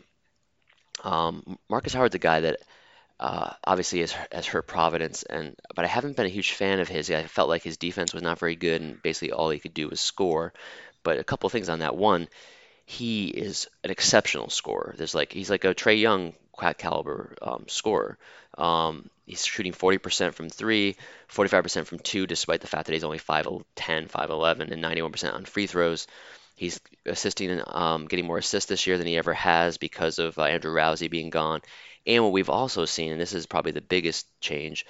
[1.03, 2.59] um, Markus Howard's a guy that
[3.19, 6.89] uh, obviously has, has hurt Providence, and but I haven't been a huge fan of
[6.89, 7.09] his.
[7.09, 9.87] I felt like his defense was not very good, and basically all he could do
[9.87, 10.53] was score.
[11.05, 11.95] But a couple things on that.
[11.95, 12.27] One,
[12.85, 14.93] he is an exceptional scorer.
[14.97, 16.33] There's like he's like a Trae Young
[16.77, 18.17] caliber um, scorer.
[18.57, 20.95] Um, he's shooting 40% from three,
[21.29, 25.67] 45% from two, despite the fact that he's only 5'10, 5'11, and 91% on free
[25.67, 26.07] throws.
[26.55, 30.39] He's assisting and um, getting more assists this year than he ever has because of
[30.39, 31.61] uh, Andrew Rowsey being gone.
[32.07, 34.85] And what we've also seen, and this is probably the biggest change,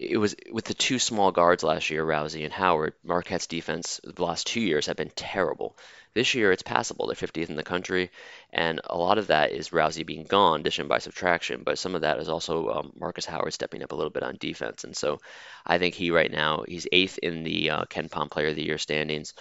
[0.00, 2.94] it was with the two small guards last year, Rowsey and Howard.
[3.04, 5.76] Marquette's defense the last two years have been terrible.
[6.14, 7.06] This year it's passable.
[7.06, 8.10] They're 50th in the country,
[8.50, 11.64] and a lot of that is Rowsey being gone, addition by subtraction.
[11.64, 14.38] But some of that is also um, Markus Howard stepping up a little bit on
[14.40, 14.84] defense.
[14.84, 15.20] And so
[15.66, 18.78] I think he right now he's eighth in the uh, KenPom Player of the Year
[18.78, 19.34] standings.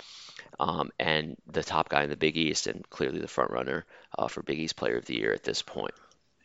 [0.60, 3.86] Um, and the top guy in the Big East, and clearly the front runner
[4.18, 5.94] uh, for Big East Player of the Year at this point.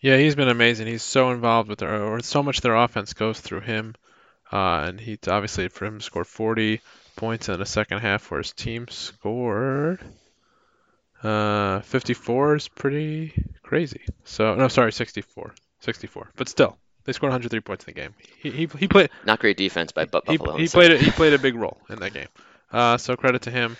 [0.00, 0.86] Yeah, he's been amazing.
[0.86, 3.96] He's so involved with their, or so much their offense goes through him.
[4.52, 6.80] Uh, and he obviously for him scored 40
[7.16, 10.00] points in the second half, where his team scored
[11.22, 13.32] uh, 54 is pretty
[13.62, 14.02] crazy.
[14.24, 16.30] So no, sorry, 64, 64.
[16.36, 18.14] But still, they scored 103 points in the game.
[18.40, 20.56] He he, he played not great defense by Buffalo.
[20.56, 22.28] He, he played a, he played a big role in that game.
[22.70, 23.76] Uh, so credit to him.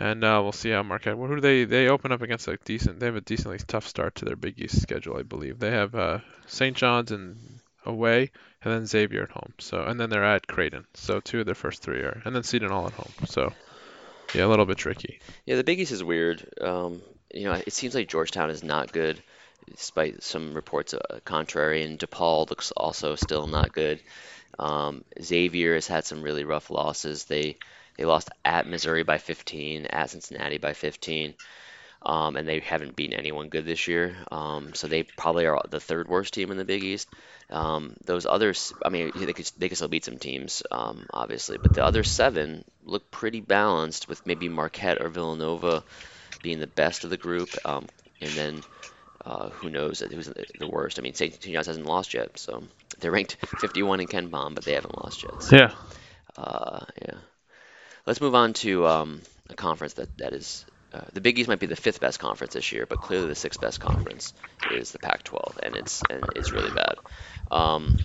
[0.00, 1.16] And uh, we'll see how Marquette.
[1.16, 2.98] Who do they they open up against a decent?
[2.98, 5.58] They have a decently tough start to their Big East schedule, I believe.
[5.58, 6.76] They have uh, St.
[6.76, 7.36] John's and
[7.84, 8.30] away,
[8.64, 9.52] and then Xavier at home.
[9.58, 10.86] So and then they're at Creighton.
[10.94, 13.12] So two of their first three are, and then Seton Hall at home.
[13.26, 13.52] So
[14.34, 15.20] yeah, a little bit tricky.
[15.46, 16.46] Yeah, the Big East is weird.
[16.60, 17.02] Um,
[17.32, 19.22] you know, it seems like Georgetown is not good,
[19.70, 24.00] despite some reports uh, contrary, and DePaul looks also still not good.
[24.58, 27.24] Um, Xavier has had some really rough losses.
[27.24, 27.56] They
[27.96, 31.34] they lost at Missouri by 15, at Cincinnati by 15,
[32.04, 34.16] um, and they haven't beaten anyone good this year.
[34.30, 37.08] Um, so they probably are the third worst team in the Big East.
[37.50, 41.58] Um, those others, I mean, they could they could still beat some teams, um, obviously,
[41.58, 45.84] but the other seven look pretty balanced, with maybe Marquette or Villanova
[46.42, 47.88] being the best of the group, um,
[48.20, 48.64] and then.
[49.24, 50.28] Uh, who knows who's
[50.58, 50.98] the worst?
[50.98, 51.38] I mean, St.
[51.40, 52.64] John's hasn't lost yet, so
[52.98, 55.40] they're ranked 51 in KenPom, but they haven't lost yet.
[55.40, 55.74] So, Yeah.
[56.36, 57.18] uh, yeah.
[58.06, 61.60] Let's move on to um, a conference that, that is uh, the Big East might
[61.60, 64.32] be the fifth best conference this year, but clearly the sixth best conference
[64.70, 66.94] is the Pac-12, and it's and it's really bad.
[67.50, 67.98] Um,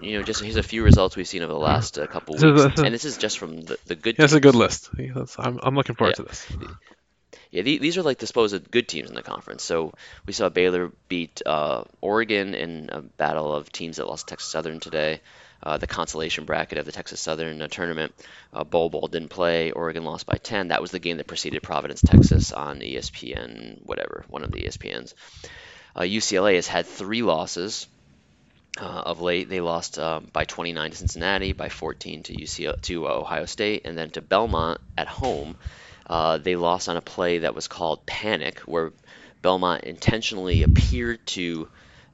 [0.00, 2.44] you know, just here's a few results we've seen over the last uh, couple This
[2.44, 4.16] weeks, is- and this is just from the, the good.
[4.16, 4.90] That's it's a good list.
[5.38, 6.24] I'm I'm looking forward Yeah.
[6.24, 6.46] to this.
[7.50, 9.62] Yeah, the- these are like the supposed good teams in the conference.
[9.62, 9.92] So
[10.26, 14.80] we saw Baylor beat uh, Oregon in a battle of teams that lost Texas Southern
[14.80, 15.20] today.
[15.62, 18.14] Uh, the consolation bracket of the Texas Southern uh, tournament.
[18.52, 19.70] Uh, Bol Bol didn't play.
[19.70, 20.68] Oregon lost by 10.
[20.68, 25.14] That was the game that preceded Providence, Texas on ESPN, whatever, one of the ESPNs.
[25.96, 27.86] Uh, UCLA has had three losses
[28.78, 29.48] uh, of late.
[29.48, 33.96] They lost um, by 29 to Cincinnati, by 14 to UCLA, to Ohio State, and
[33.96, 35.56] then to Belmont at home.
[36.06, 38.92] Uh, they lost on a play that was called panic, where
[39.42, 41.68] Belmont intentionally appeared to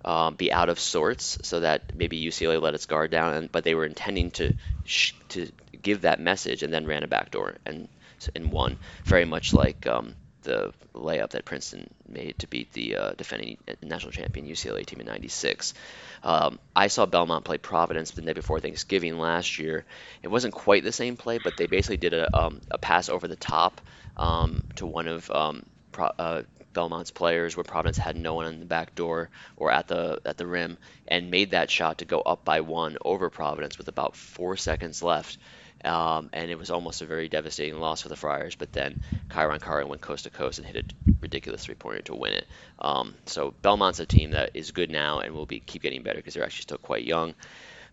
[0.05, 3.65] um, be out of sorts, so that maybe UCLA let its guard down, and, but
[3.65, 7.89] they were intending to sh- to give that message, and then ran a backdoor and
[8.35, 13.13] and won, very much like um, the layup that Princeton made to beat the uh,
[13.13, 15.75] defending national champion UCLA team in '96.
[16.23, 19.85] Um, I saw Belmont play Providence the day before Thanksgiving last year.
[20.23, 23.27] It wasn't quite the same play, but they basically did a, um, a pass over
[23.27, 23.81] the top
[24.17, 26.43] um, to one of um, Pro, uh,
[26.73, 30.37] Belmont's players, where Providence had no one in the back door or at the at
[30.37, 34.17] the rim, and made that shot to go up by one over Providence with about
[34.17, 35.39] four seconds left.
[35.83, 38.55] Um, and it was almost a very devastating loss for the Friars.
[38.55, 42.35] But then Kyron Carter went coast to coast and hit a ridiculous three-pointer to win
[42.35, 42.47] it.
[42.79, 46.19] Um, so Belmont's a team that is good now and will be keep getting better
[46.19, 47.35] because they're actually still quite young.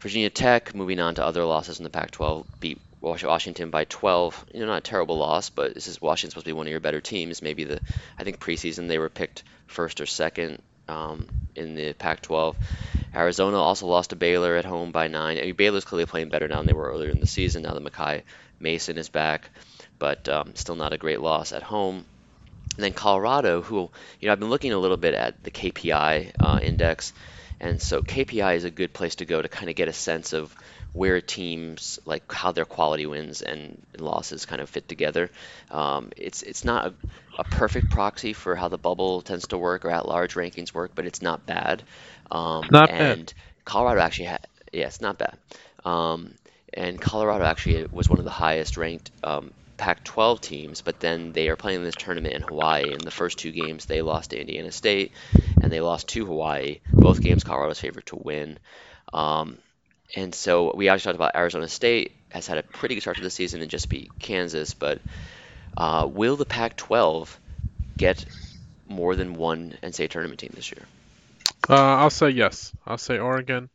[0.01, 4.45] Virginia Tech, moving on to other losses in the Pac-12, beat Wash- Washington by 12.
[4.53, 6.71] You know, not a terrible loss, but this is Washington supposed to be one of
[6.71, 7.41] your better teams.
[7.41, 7.79] Maybe the
[8.17, 12.55] I think preseason they were picked first or second um, in the Pac-12.
[13.13, 15.37] Arizona also lost to Baylor at home by nine.
[15.37, 17.63] I mean, Baylor's clearly playing better now than they were earlier in the season.
[17.63, 18.23] Now that Makai
[18.59, 19.49] Mason is back,
[19.99, 22.05] but um, still not a great loss at home.
[22.75, 23.89] And then Colorado, who
[24.19, 27.13] you know, I've been looking a little bit at the KPI uh, index,
[27.59, 30.33] and so KPI is a good place to go to kind of get a sense
[30.33, 30.55] of
[30.97, 35.29] where teams like how their quality wins and losses kind of fit together.
[35.71, 36.95] Um, it's it's not a,
[37.39, 40.91] a perfect proxy for how the bubble tends to work or at large rankings work,
[40.95, 41.83] but it's not bad.
[42.31, 43.19] Um, Not bad.
[43.19, 43.33] and
[43.65, 45.37] Colorado actually had yeah, it's not bad.
[45.85, 46.35] Um,
[46.73, 51.49] and Colorado actually was one of the highest ranked um, Pac-12 teams, but then they
[51.49, 52.93] are playing this tournament in Hawaii.
[52.93, 55.13] In the first two games, they lost to Indiana State,
[55.61, 56.79] and they lost to Hawaii.
[56.99, 58.59] Both games, Colorado's favored to win.
[59.13, 59.59] Um,
[60.15, 63.23] and so we actually talked about Arizona State has had a pretty good start to
[63.23, 64.99] the season and just beat Kansas, but
[65.75, 67.29] uh, will the Pac-12
[67.97, 68.25] get
[68.87, 70.83] more than one NCAA tournament team this year?
[71.69, 72.73] Uh, I'll say yes.
[72.85, 73.69] I'll say Oregon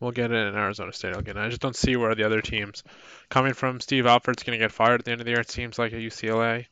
[0.00, 1.36] will get it, and Arizona State it.
[1.36, 2.82] I just don't see where the other teams,
[3.28, 5.40] coming from Steve Alford's going to get fired at the end of the year.
[5.40, 6.66] It seems like at UCLA,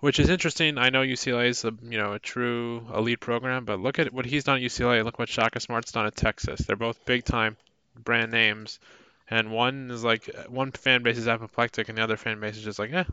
[0.00, 0.78] which is interesting.
[0.78, 4.26] I know UCLA is a you know a true elite program, but look at what
[4.26, 5.04] he's done at UCLA.
[5.04, 6.60] Look what Shaka Smart's done at Texas.
[6.60, 7.56] They're both big time
[8.04, 8.78] brand names,
[9.28, 12.64] and one is like one fan base is apoplectic, and the other fan base is
[12.64, 13.04] just like eh.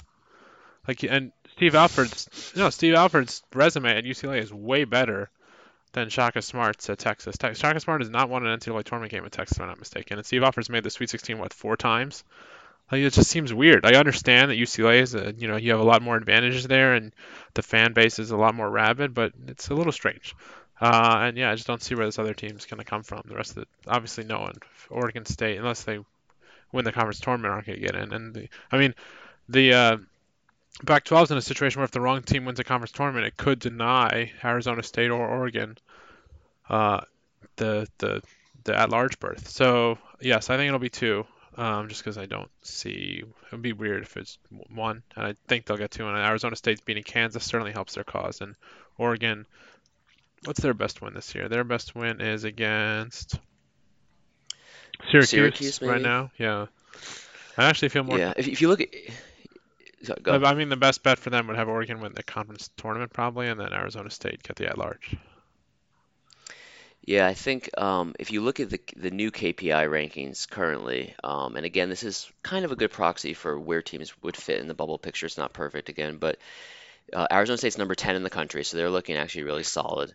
[0.88, 5.30] Like and Steve Alford's no Steve Alford's resume at UCLA is way better
[5.94, 7.38] than Shaka Smart's at Texas.
[7.38, 9.80] Te- Shaka Smart has not won an NCAA tournament game at Texas, if I'm not
[9.80, 10.18] mistaken.
[10.18, 12.24] And Steve Alford's made the Sweet 16 what four times.
[12.92, 13.86] Like it just seems weird.
[13.86, 16.94] I understand that UCLA is a, you know you have a lot more advantages there,
[16.94, 17.14] and
[17.54, 20.36] the fan base is a lot more rabid, but it's a little strange.
[20.84, 23.22] Uh, and yeah, I just don't see where this other team's going to come from.
[23.26, 24.56] The rest of it, obviously, no one.
[24.90, 26.00] Oregon State, unless they
[26.74, 28.14] win the conference tournament, aren't going to get in.
[28.14, 28.94] And the, I mean,
[29.48, 29.98] the uh,
[30.86, 33.38] Pac-12 is in a situation where if the wrong team wins a conference tournament, it
[33.38, 35.78] could deny Arizona State or Oregon
[36.70, 37.02] uh,
[37.58, 38.22] the the
[38.66, 39.48] the at-large berth.
[39.50, 41.26] So yes, I think it'll be two.
[41.56, 44.38] um, just because I don't see it would be weird if it's
[44.74, 46.08] one, and I think they'll get two.
[46.08, 48.42] And Arizona State's beating Kansas certainly helps their cause.
[48.42, 48.56] And
[48.98, 49.46] Oregon,
[50.46, 51.50] what's their best win this year?
[51.50, 53.40] Their best win is against
[55.12, 56.32] Syracuse, Syracuse, right now.
[56.38, 56.68] Yeah,
[57.58, 58.18] I actually feel more.
[58.18, 58.90] Yeah, if, if you look at
[60.04, 60.34] so, go.
[60.44, 63.48] I mean, the best bet for them would have Oregon win the conference tournament probably,
[63.48, 65.16] and then Arizona State get the at-large.
[67.06, 71.58] Yeah, I think um, if you look at the the new KPI rankings currently, um,
[71.58, 74.68] and again, this is kind of a good proxy for where teams would fit in
[74.68, 75.26] the bubble picture.
[75.26, 76.38] It's not perfect again, but
[77.14, 80.14] uh, Arizona State's number 10 in the country, so they're looking actually really solid.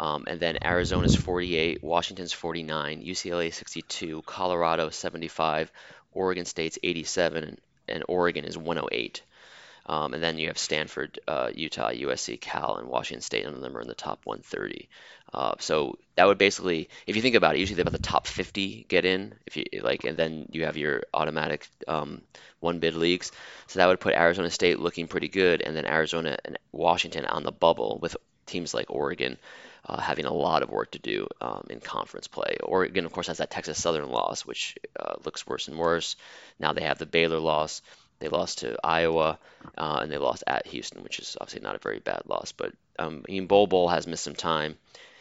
[0.00, 5.72] Um, and then Arizona's 48, Washington's 49, UCLA 62, Colorado 75,
[6.12, 9.22] Oregon State's 87, and, and Oregon is 108.
[9.88, 13.44] Um, and then you have Stanford, uh, Utah, USC, Cal, and Washington State.
[13.44, 14.88] None of them are in the top 130.
[15.32, 18.84] Uh, so that would basically, if you think about it, usually about the top 50
[18.88, 19.34] get in.
[19.46, 22.20] If you like, and then you have your automatic um,
[22.60, 23.32] one bid leagues.
[23.66, 27.42] So that would put Arizona State looking pretty good, and then Arizona and Washington on
[27.42, 29.38] the bubble with teams like Oregon.
[29.86, 32.58] Uh, having a lot of work to do um, in conference play.
[32.62, 36.16] Oregon, of course, has that Texas Southern loss, which uh, looks worse and worse.
[36.58, 37.80] Now they have the Baylor loss.
[38.20, 39.38] They lost to Iowa,
[39.76, 42.52] uh, and they lost at Houston, which is obviously not a very bad loss.
[42.52, 44.76] But um, mean, Bol Bol has missed some time.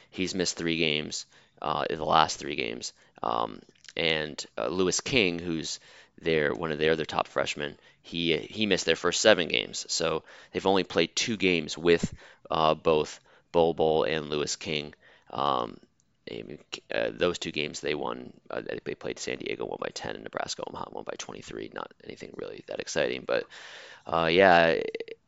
[0.09, 1.25] He's missed three games
[1.61, 2.93] uh, in the last three games.
[3.21, 3.61] Um,
[3.95, 5.79] and uh, Louis King, who's
[6.21, 9.85] their one of their other top freshmen, he he missed their first seven games.
[9.89, 12.13] So they've only played two games with
[12.49, 13.19] uh, both
[13.51, 14.93] Bol Bol and Louis King.
[15.29, 15.77] Um,
[16.93, 18.33] uh, those two games they won.
[18.49, 21.71] Uh, they played San Diego one by 10 and Nebraska Omaha won by 23.
[21.73, 23.45] Not anything really that exciting, but
[24.05, 24.75] uh, yeah,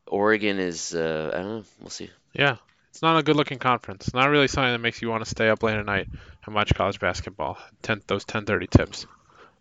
[0.07, 0.93] Oregon is.
[0.93, 1.63] Uh, I don't know.
[1.81, 2.09] We'll see.
[2.33, 2.57] Yeah,
[2.89, 4.13] it's not a good-looking conference.
[4.13, 6.07] Not really something that makes you want to stay up late at night
[6.45, 7.57] and watch college basketball.
[7.81, 9.05] 10, those 10:30 tips,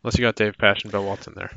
[0.02, 1.50] unless you got Dave Pasch and Bill Walton there.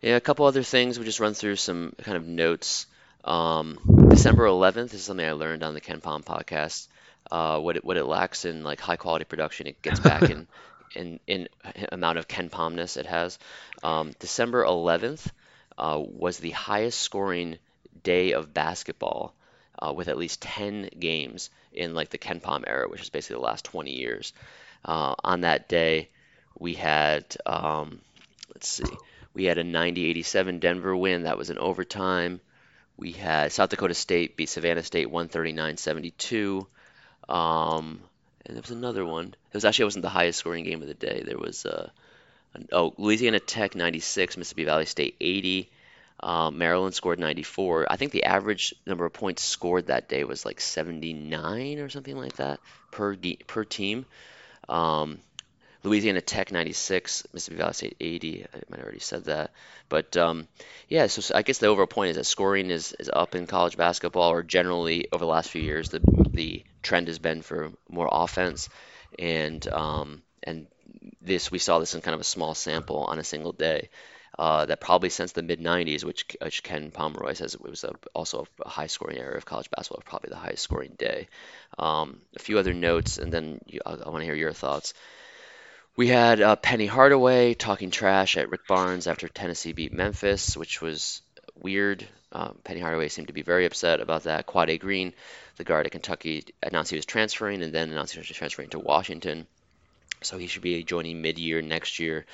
[0.00, 0.98] Yeah, a couple other things.
[0.98, 2.86] We just run through some kind of notes.
[3.22, 6.88] Um, December 11th is something I learned on the KenPom podcast.
[7.30, 10.46] Uh, what it what it lacks in like high quality production, it gets back in
[10.94, 11.48] in in
[11.92, 13.38] amount of KenPomness it has.
[13.82, 15.30] Um, December 11th
[15.78, 17.58] uh, was the highest scoring
[18.02, 19.34] day of basketball
[19.78, 23.46] uh, with at least 10 games in like the KenPom era, which is basically the
[23.46, 24.32] last 20 years.
[24.84, 26.08] Uh, on that day,
[26.58, 28.00] we had um,
[28.54, 28.98] let's see,
[29.34, 31.22] we had a 90-87 Denver win.
[31.24, 32.40] That was in overtime.
[32.96, 36.66] We had South Dakota State beat Savannah State 139-72.
[37.30, 38.00] Um,
[38.44, 39.26] and there was another one.
[39.26, 41.22] It was actually it wasn't the highest scoring game of the day.
[41.24, 41.90] There was uh,
[42.54, 45.70] an, oh Louisiana Tech 96, Mississippi Valley State 80.
[46.22, 47.86] Um, Maryland scored 94.
[47.90, 52.16] I think the average number of points scored that day was like 79 or something
[52.16, 52.60] like that
[52.90, 53.16] per
[53.46, 54.04] per team.
[54.68, 55.18] Um,
[55.82, 58.44] Louisiana Tech 96, Mississippi Valley State 80.
[58.44, 59.52] I might have already said that,
[59.88, 60.46] but um,
[60.88, 61.06] yeah.
[61.06, 64.30] So, I guess the overall point is that scoring is, is up in college basketball,
[64.30, 66.00] or generally over the last few years, the
[66.30, 68.68] the trend has been for more offense,
[69.18, 70.66] and um, and
[71.22, 73.88] this we saw this in kind of a small sample on a single day.
[74.38, 77.92] Uh, that probably since the mid 90s, which, which Ken Pomeroy says it was a,
[78.14, 81.28] also a high scoring era of college basketball, probably the highest scoring day.
[81.78, 84.94] Um, a few other notes, and then you, I, I want to hear your thoughts.
[86.00, 90.80] We had uh, Penny Hardaway talking trash at Rick Barnes after Tennessee beat Memphis, which
[90.80, 91.20] was
[91.54, 92.08] weird.
[92.32, 94.46] Um, Penny Hardaway seemed to be very upset about that.
[94.46, 95.12] Quade Green,
[95.58, 98.78] the guard at Kentucky, announced he was transferring and then announced he was transferring to
[98.78, 99.46] Washington.
[100.22, 102.24] So he should be joining mid-year next year.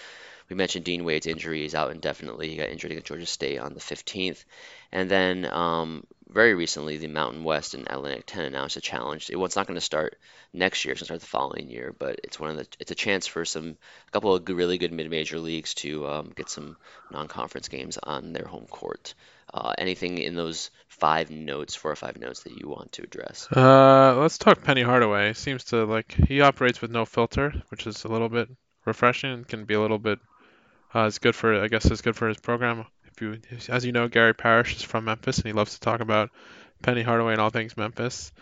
[0.48, 1.62] We mentioned Dean Wade's injury.
[1.62, 2.48] He's out indefinitely.
[2.48, 4.44] He got injured against Georgia State on the 15th.
[4.92, 9.30] And then um, very recently, the Mountain West and Atlantic 10 announced a challenge.
[9.30, 10.18] It, well, it's not going to start
[10.52, 11.94] next year; it's going to start the following year.
[11.96, 13.76] But it's one of the it's a chance for some
[14.08, 16.76] a couple of good, really good mid-major leagues to um, get some
[17.10, 19.14] non-conference games on their home court.
[19.52, 23.46] Uh, anything in those five notes, four or five notes that you want to address?
[23.52, 25.32] Uh, let's talk Penny Hardaway.
[25.32, 28.48] Seems to like he operates with no filter, which is a little bit
[28.84, 30.18] refreshing and can be a little bit.
[30.96, 32.86] Uh, it's good for I guess it's good for his program.
[33.04, 33.38] If you,
[33.68, 36.30] as you know, Gary Parrish is from Memphis and he loves to talk about
[36.82, 38.32] Penny Hardaway and all things Memphis.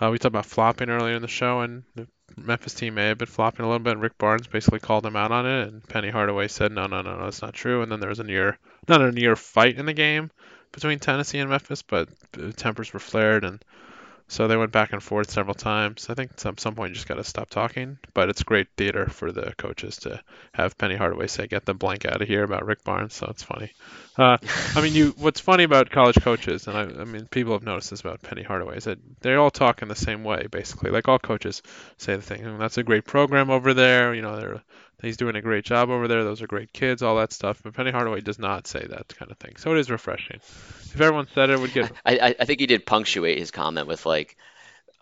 [0.00, 3.18] Uh, we talked about flopping earlier in the show, and the Memphis team may have
[3.18, 3.98] been flopping a little bit.
[3.98, 7.18] Rick Barnes basically called them out on it, and Penny Hardaway said, "No, no, no,
[7.18, 9.84] no, that's not true." And then there was a near, not a near fight in
[9.84, 10.30] the game
[10.72, 12.08] between Tennessee and Memphis, but
[12.56, 13.62] tempers were flared, and
[14.28, 16.08] so they went back and forth several times.
[16.10, 17.98] I think at some point you just got to stop talking.
[18.12, 20.22] But it's great theater for the coaches to
[20.52, 23.14] have Penny Hardaway say, "Get the blank out of here" about Rick Barnes.
[23.14, 23.72] So it's funny.
[24.18, 24.36] Uh,
[24.74, 25.08] I mean, you.
[25.16, 28.42] What's funny about college coaches, and I, I mean, people have noticed this about Penny
[28.42, 30.90] Hardaway, is that they all talk in the same way, basically.
[30.90, 31.62] Like all coaches
[31.96, 32.58] say the thing.
[32.58, 34.14] That's a great program over there.
[34.14, 34.62] You know, they're
[35.00, 36.24] He's doing a great job over there.
[36.24, 37.60] Those are great kids, all that stuff.
[37.62, 39.54] But Penny Hardaway does not say that kind of thing.
[39.56, 40.36] So it is refreshing.
[40.36, 41.92] If everyone said it, would get.
[42.06, 44.36] I, I think he did punctuate his comment with like,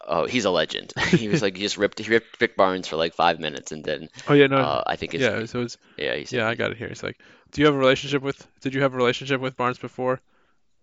[0.06, 2.96] "Oh, he's a legend." He was like, he just ripped he ripped Rick Barnes for
[2.96, 4.58] like five minutes, and then Oh yeah, no.
[4.58, 6.88] uh, I think it's yeah, so it's yeah he said yeah, I got it here.
[6.88, 7.18] It's like,
[7.52, 8.46] do you have a relationship with?
[8.60, 10.20] Did you have a relationship with Barnes before?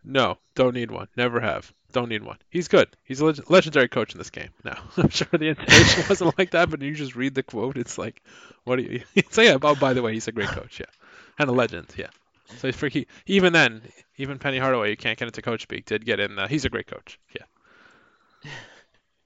[0.04, 1.08] No, don't need one.
[1.16, 1.72] Never have.
[1.94, 2.38] Don't need one.
[2.50, 2.90] He's good.
[3.04, 4.50] He's a leg- legendary coach in this game.
[4.66, 7.78] Now, I'm sure the intonation wasn't like that, but you just read the quote.
[7.78, 8.22] It's like,
[8.66, 9.46] what do you say?
[9.46, 10.82] Yeah, oh, by the way, he's a great coach.
[10.82, 10.88] Yeah,
[11.40, 11.88] and a legend.
[11.96, 12.10] Yeah.
[12.58, 13.08] So he's freaky.
[13.26, 13.82] Even then,
[14.18, 15.86] even Penny Hardaway, you can't get into coach speak.
[15.86, 16.38] Did get in.
[16.38, 17.18] Uh, he's a great coach.
[17.34, 18.52] Yeah.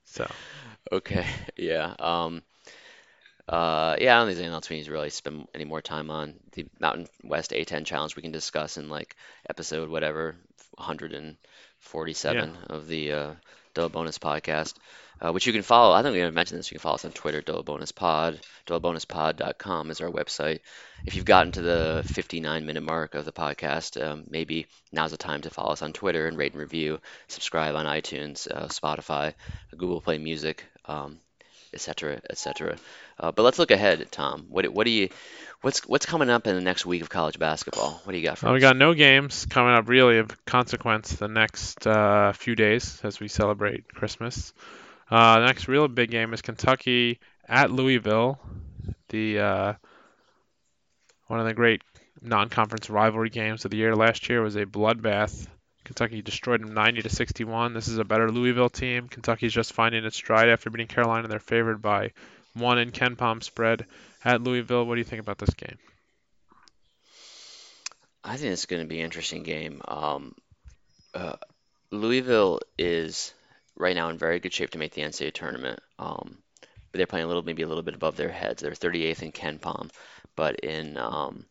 [0.06, 0.30] So
[0.92, 1.26] Okay,
[1.58, 1.94] yeah.
[2.00, 2.42] Um,
[3.48, 5.82] uh, yeah, I don't think there's anything else we need to really spend any more
[5.82, 6.36] time on.
[6.54, 9.16] The Mountain West A10 challenge we can discuss in like
[9.50, 10.36] episode whatever,
[11.94, 13.34] 147 of the uh,
[13.74, 14.74] Double Bonus podcast,
[15.22, 15.94] uh, which you can follow.
[15.94, 16.72] I think we mentioned this.
[16.72, 18.40] You can follow us on Twitter, Double Bonus Pod.
[18.68, 20.60] DoubleBonusPod.com is our website.
[21.06, 25.18] If you've gotten to the 59 minute mark of the podcast, um, maybe now's the
[25.18, 29.34] time to follow us on Twitter and rate and review, subscribe on iTunes, uh, Spotify,
[29.72, 31.20] Google Play Music, um,
[31.74, 32.78] et cetera, et cetera.
[33.20, 34.46] Uh, but let's look ahead, Tom.
[34.50, 35.10] What what do you
[35.62, 38.02] what's what's coming up in the next week of college basketball?
[38.04, 41.14] What do you got for well, we got no games coming up really of consequence
[41.14, 44.54] the next uh, few days as we celebrate Christmas.
[45.10, 48.40] Uh, the next real big game is Kentucky at Louisville.
[49.10, 49.74] The uh,
[51.28, 51.82] one of the great
[52.22, 53.96] non-conference rivalry games of the year.
[53.96, 55.48] Last year was a bloodbath.
[55.88, 57.74] Kentucky destroyed them 90 to 61.
[57.74, 59.08] This is a better Louisville team.
[59.08, 61.30] Kentucky's just finding its stride after beating Carolina.
[61.30, 62.12] They're favored by
[62.54, 63.86] one in KenPom spread
[64.26, 64.86] at Louisville.
[64.86, 65.78] What do you think about this game?
[68.22, 69.82] I think it's going to be an interesting game.
[69.88, 70.36] Um,
[71.14, 71.38] uh,
[71.90, 73.34] Louisville is
[73.78, 75.80] right now in very good shape to make the NCAA tournament.
[75.98, 76.38] Um,
[76.92, 78.62] but they're playing a little, maybe a little bit above their heads.
[78.62, 79.90] They're 38th in KenPom,
[80.36, 81.46] but in um,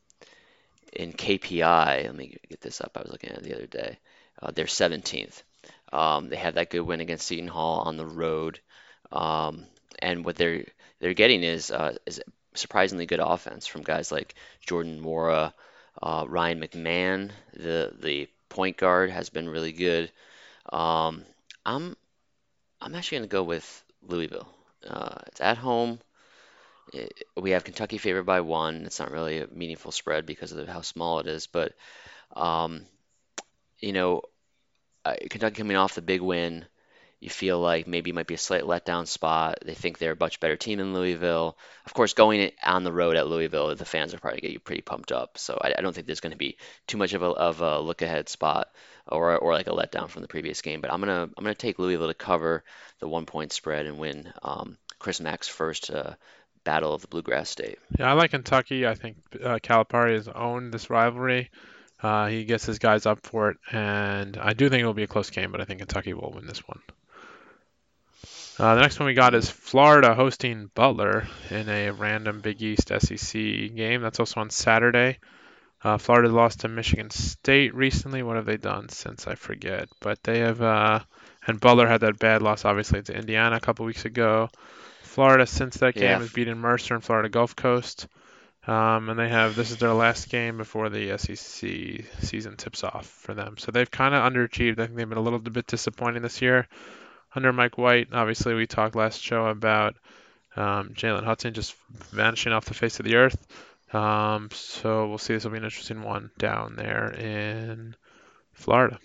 [0.92, 2.92] in KPI, let me get this up.
[2.96, 3.98] I was looking at it the other day.
[4.40, 5.42] Uh, they're 17th.
[5.92, 8.60] Um, they had that good win against Seton Hall on the road,
[9.12, 9.66] um,
[10.00, 10.64] and what they're
[10.98, 12.20] they're getting is uh, is
[12.54, 14.34] surprisingly good offense from guys like
[14.66, 15.52] Jordan Nwora,
[16.02, 17.30] uh, Ryan McMahon.
[17.54, 20.10] The the point guard has been really good.
[20.72, 21.24] Um,
[21.64, 21.96] I'm
[22.80, 24.48] I'm actually going to go with Louisville.
[24.86, 26.00] Uh, it's at home.
[26.92, 28.84] It, we have Kentucky favored by one.
[28.86, 31.72] It's not really a meaningful spread because of how small it is, but
[32.34, 32.86] um,
[33.80, 34.22] you know,
[35.04, 36.66] uh, Kentucky coming off the big win,
[37.20, 39.58] you feel like maybe it might be a slight letdown spot.
[39.64, 41.56] They think they're a much better team than Louisville.
[41.86, 44.82] Of course, going on the road at Louisville, the fans are probably get you pretty
[44.82, 45.38] pumped up.
[45.38, 47.80] So I, I don't think there's going to be too much of a, of a
[47.80, 48.68] look ahead spot
[49.08, 50.80] or or like a letdown from the previous game.
[50.80, 52.64] But I'm gonna I'm gonna take Louisville to cover
[52.98, 56.14] the one point spread and win um, Chris Mack's first uh,
[56.64, 57.78] battle of the Bluegrass State.
[57.98, 58.86] Yeah, I like Kentucky.
[58.86, 61.50] I think uh, Calipari has owned this rivalry.
[62.06, 65.02] Uh, he gets his guys up for it, and I do think it will be
[65.02, 66.80] a close game, but I think Kentucky will win this one.
[68.58, 72.88] Uh, the next one we got is Florida hosting Butler in a random Big East
[72.96, 73.32] SEC
[73.74, 74.02] game.
[74.02, 75.18] That's also on Saturday.
[75.82, 78.22] Uh, Florida lost to Michigan State recently.
[78.22, 79.26] What have they done since?
[79.26, 79.88] I forget.
[80.00, 81.00] But they have, uh,
[81.46, 84.48] and Butler had that bad loss, obviously, to Indiana a couple weeks ago.
[85.02, 86.18] Florida, since that game, Yeah.
[86.18, 88.06] has beaten Mercer and Florida Gulf Coast.
[88.66, 93.06] Um, and they have this is their last game before the SEC season tips off
[93.06, 93.56] for them.
[93.58, 94.80] So they've kind of underachieved.
[94.80, 96.66] I think they've been a little bit disappointing this year
[97.34, 98.08] under Mike White.
[98.12, 99.94] Obviously, we talked last show about
[100.56, 101.76] um, Jalen Hudson just
[102.10, 103.46] vanishing off the face of the earth.
[103.92, 105.34] Um, so we'll see.
[105.34, 107.94] This will be an interesting one down there in
[108.52, 108.98] Florida.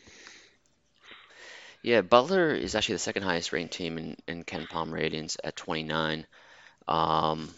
[1.84, 6.28] Yeah, Butler is actually the second highest ranked team in, in KenPom ratings at 29,
[6.88, 7.50] um,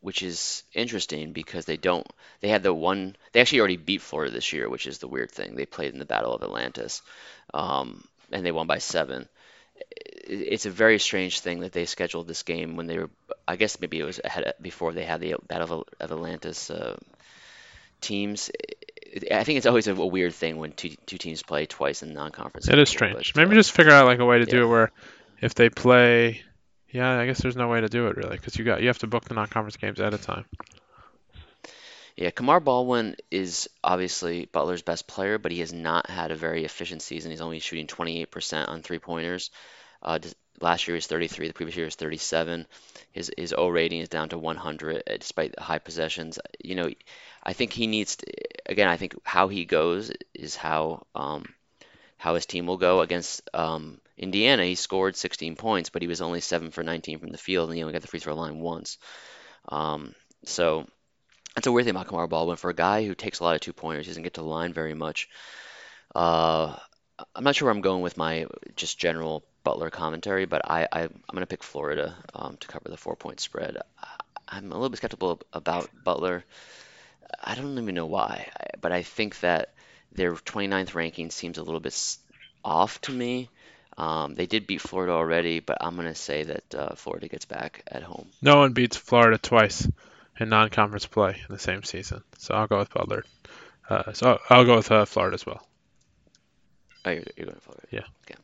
[0.00, 2.06] which is interesting because they don't,
[2.40, 5.30] they had the one, they actually already beat Florida this year, which is the weird
[5.30, 5.54] thing.
[5.54, 7.02] They played in the Battle of Atlantis,
[7.52, 9.28] um, and they won by seven.
[10.00, 13.10] It's a very strange thing that they scheduled this game when they were,
[13.46, 16.96] I guess maybe it was ahead before they had the Battle of, of Atlantis uh,
[18.00, 18.50] teams.
[19.32, 22.68] I think it's always a, weird thing when two two teams play twice in non-conference.
[22.68, 23.34] It is schedule, strange.
[23.36, 24.90] Maybe uh, just figure out like a way to do it where
[25.40, 26.42] if they play,
[26.90, 28.98] yeah, I guess there's no way to do it really because you got you have
[28.98, 30.44] to book the non-conference games at a time.
[32.16, 36.64] Yeah, Kamar Baldwin is obviously Butler's best player, but he has not had a very
[36.64, 37.30] efficient season.
[37.30, 39.52] He's only shooting 28% on three-pointers.
[40.02, 40.18] Uh,
[40.60, 42.66] last year he was 33, the previous year was 37.
[43.12, 46.38] His his O rating is down to 100 uh, despite the high possessions.
[46.62, 46.90] You know,
[47.42, 48.26] I think he needs to,
[48.66, 51.44] again, I think how he goes is how um,
[52.16, 54.64] how his team will go against um, Indiana.
[54.64, 57.76] He scored 16 points, but he was only 7 for 19 from the field, and
[57.76, 58.98] he only got the free throw line once.
[59.68, 60.14] Um,
[60.44, 60.86] so
[61.54, 62.56] that's a weird thing about Kamar Baldwin.
[62.56, 64.46] For a guy who takes a lot of two pointers, he doesn't get to the
[64.46, 65.28] line very much.
[66.14, 66.76] Uh,
[67.34, 68.46] I'm not sure where I'm going with my
[68.76, 72.88] just general Butler commentary, but I, I I'm going to pick Florida um, to cover
[72.88, 73.76] the four point spread.
[73.98, 74.06] I,
[74.48, 76.44] I'm a little bit skeptical about Butler.
[77.42, 78.50] I don't even know why,
[78.80, 79.74] but I think that
[80.12, 82.16] their 29th ranking seems a little bit
[82.64, 83.50] off to me.
[83.98, 87.46] Um, they did beat Florida already, but I'm going to say that uh, Florida gets
[87.46, 88.28] back at home.
[88.40, 89.88] No one beats Florida twice
[90.38, 93.24] in non-conference play in the same season, so I'll go with Butler.
[93.90, 95.66] Uh, so I'll go with uh, Florida as well.
[97.04, 97.86] Oh, you're, you're going to Florida.
[97.90, 98.04] Yeah.
[98.24, 98.38] Okay.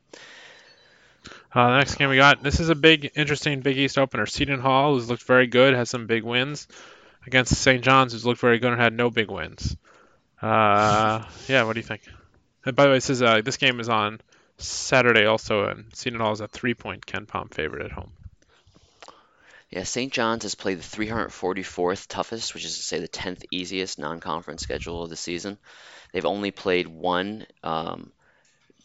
[1.55, 2.43] Uh, the next game we got.
[2.43, 4.27] This is a big, interesting Big East opener.
[4.27, 6.67] Seton Hall, who's looked very good, has some big wins
[7.29, 7.83] against St.
[7.83, 9.77] John's, who's looked very good and had no big wins.
[10.43, 12.03] Uh, yeah, what do you think?
[12.67, 14.21] And by the way, this is uh, this game is on
[14.59, 18.13] Saturday also, and Seton Hall is a three-point KenPom favorite at home.
[19.71, 20.13] Yeah, St.
[20.13, 25.03] John's has played the 344th toughest, which is to say the 10th easiest non-conference schedule
[25.03, 25.59] of the season.
[26.13, 28.13] They've only played one um,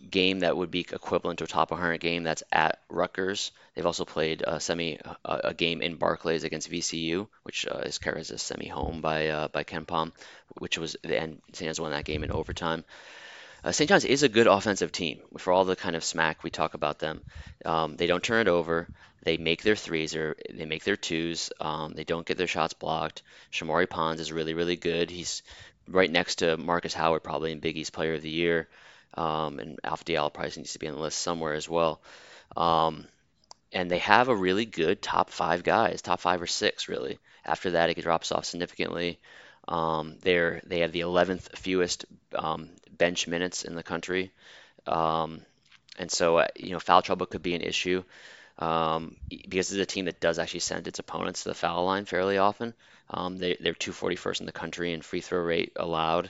[0.09, 2.23] game that would be equivalent to a top 100 game.
[2.23, 3.51] That's at Rutgers.
[3.75, 7.97] They've also played a semi a, a game in Barclays against VCU, which uh, is
[7.97, 10.11] carried as a semi home by uh, by KenPom,
[10.57, 11.41] which was the end.
[11.53, 11.67] St.
[11.67, 12.83] John's won that game in overtime.
[13.63, 13.89] Uh, St.
[13.89, 16.99] John's is a good offensive team for all the kind of smack we talk about
[16.99, 17.21] them.
[17.65, 18.87] Um, they don't turn it over.
[19.23, 21.51] They make their threes or they make their twos.
[21.59, 23.21] Um, they don't get their shots blocked.
[23.51, 25.09] Shamorie Ponds is really, really good.
[25.09, 25.43] He's
[25.87, 28.69] right next to Markus Howard, probably in Big East Player of the Year.
[29.15, 32.01] Um, and Alpha Diallo probably needs to be on the list somewhere as well.
[32.55, 33.07] Um,
[33.73, 37.19] and they have a really good top five guys, top five or six, really.
[37.45, 39.19] After that, it drops off significantly.
[39.67, 42.69] Um, they're they have the 11th fewest um,
[42.99, 44.31] bench minutes in the country,
[44.85, 45.41] um,
[45.97, 48.03] and so uh, you know foul trouble could be an issue
[48.59, 52.05] um, because it's a team that does actually send its opponents to the foul line
[52.05, 52.73] fairly often.
[53.09, 56.29] Um, they, they're 241st in the country in free throw rate allowed.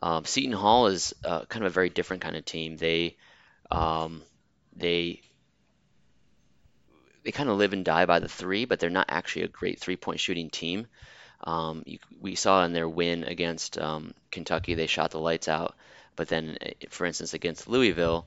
[0.00, 2.76] Um, Seton Hall is uh, kind of a very different kind of team.
[2.76, 3.16] They
[3.70, 4.22] um,
[4.76, 5.22] they
[7.24, 9.80] they kind of live and die by the three, but they're not actually a great
[9.80, 10.86] three point shooting team.
[11.42, 15.74] Um, you, we saw in their win against um, Kentucky, they shot the lights out,
[16.16, 18.26] but then, eh, for instance, against Louisville,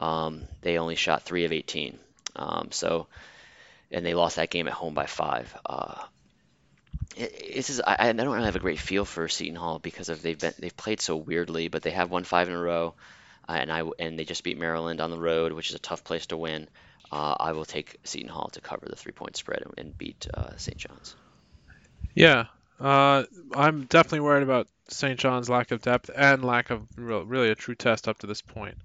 [0.00, 1.98] um, they only shot three of 18.
[2.36, 3.06] Um, so,
[3.90, 5.54] and they lost that game at home by five.
[5.64, 6.02] Uh,
[7.16, 10.22] this is I, I don't really have a great feel for Seton Hall because of
[10.22, 12.94] they've been they've played so weirdly, but they have won five in a row,
[13.48, 16.02] uh, and I and they just beat Maryland on the road, which is a tough
[16.02, 16.68] place to win.
[17.12, 20.26] Uh, I will take Seton Hall to cover the three point spread and, and beat
[20.34, 20.76] uh, St.
[20.76, 21.14] John's.
[22.14, 22.46] Yeah,
[22.80, 23.24] uh,
[23.54, 25.18] I'm definitely worried about St.
[25.18, 28.42] John's lack of depth and lack of real, really a true test up to this
[28.42, 28.76] point.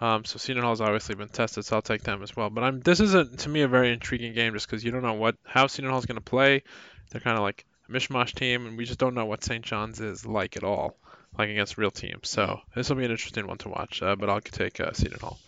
[0.00, 2.48] Um, so Seton Hall's obviously been tested, so I'll take them as well.
[2.48, 5.02] But I'm this is a, to me a very intriguing game just because you don't
[5.02, 6.62] know what how Seton Hall's going to play.
[7.10, 9.64] They're kind of like a mishmash team, and we just don't know what St.
[9.64, 10.96] John's is like at all,
[11.36, 12.30] like against real teams.
[12.30, 14.02] So this will be an interesting one to watch.
[14.02, 15.38] Uh, but I'll take uh, Seton Hall.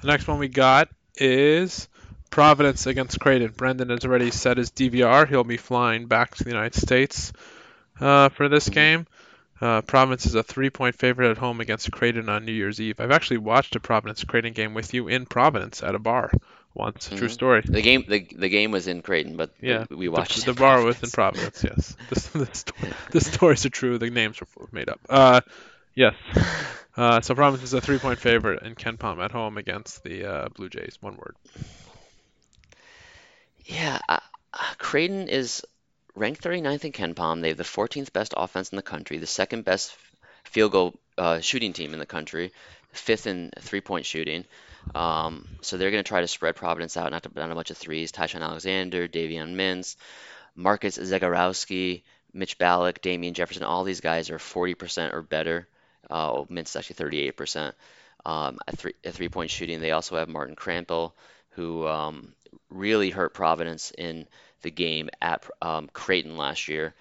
[0.00, 1.88] The next one we got is
[2.30, 3.52] Providence against Creighton.
[3.54, 5.28] Brendan has already set his DVR.
[5.28, 7.34] He'll be flying back to the United States
[8.02, 9.06] uh, for this game.
[9.60, 12.98] Uh, Providence is a three-point favorite at home against Creighton on New Year's Eve.
[12.98, 16.32] I've actually watched a Providence Creighton game with you in Providence at a bar
[16.74, 17.06] once.
[17.06, 17.16] Mm-hmm.
[17.16, 17.62] True story.
[17.64, 20.82] The game, the, the game was in Creighton, but yeah, we watched the, the bar
[20.82, 21.62] was in Providence.
[21.62, 23.98] Yes, the, the, the, stories are true.
[23.98, 25.00] The names were made up.
[25.08, 25.40] Uh,
[25.94, 26.14] yes.
[26.96, 30.68] Uh, so Providence is a three-point favorite in KenPom at home against the uh, Blue
[30.68, 30.98] Jays.
[31.00, 31.36] One word.
[33.64, 34.18] Yeah, uh,
[34.78, 35.64] Creighton is
[36.14, 37.40] ranked 39th in KenPom.
[37.40, 39.94] They have the 14th best offense in the country, the second best
[40.44, 42.52] field goal uh, shooting team in the country,
[42.92, 44.44] fifth in three-point shooting.
[44.94, 47.54] Um, so they're going to try to spread Providence out, not to put on a
[47.54, 48.12] bunch of threes.
[48.12, 49.96] Ty-Shon Alexander, Davion Mintz,
[50.54, 52.02] Marcus Zegarowski,
[52.32, 53.62] Mitch Ballock, Damien Jefferson.
[53.62, 55.68] All these guys are 40% or better.
[56.10, 57.72] Uh, Mintz is actually 38%.
[58.24, 61.12] Um, at, three, at three-point shooting, they also have Martin Krampelj,
[61.50, 62.34] who um,
[62.70, 64.26] really hurt Providence in
[64.62, 66.94] the game at um, Creighton last year.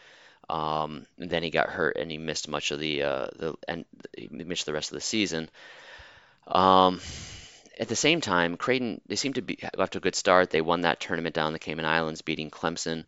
[0.50, 3.86] Um, and then he got hurt and he missed much of the uh, the and
[4.18, 5.50] he missed the rest of the season.
[6.46, 7.00] Um,
[7.80, 10.50] at the same time, Creighton they seem to be left a good start.
[10.50, 13.06] They won that tournament down in the Cayman Islands, beating Clemson.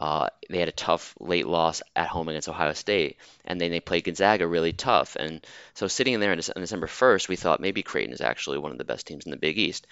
[0.00, 3.80] Uh, they had a tough late loss at home against Ohio State, and then they
[3.80, 5.14] played Gonzaga really tough.
[5.14, 8.72] And so sitting in there on December 1st, we thought maybe Creighton is actually one
[8.72, 9.86] of the best teams in the Big East.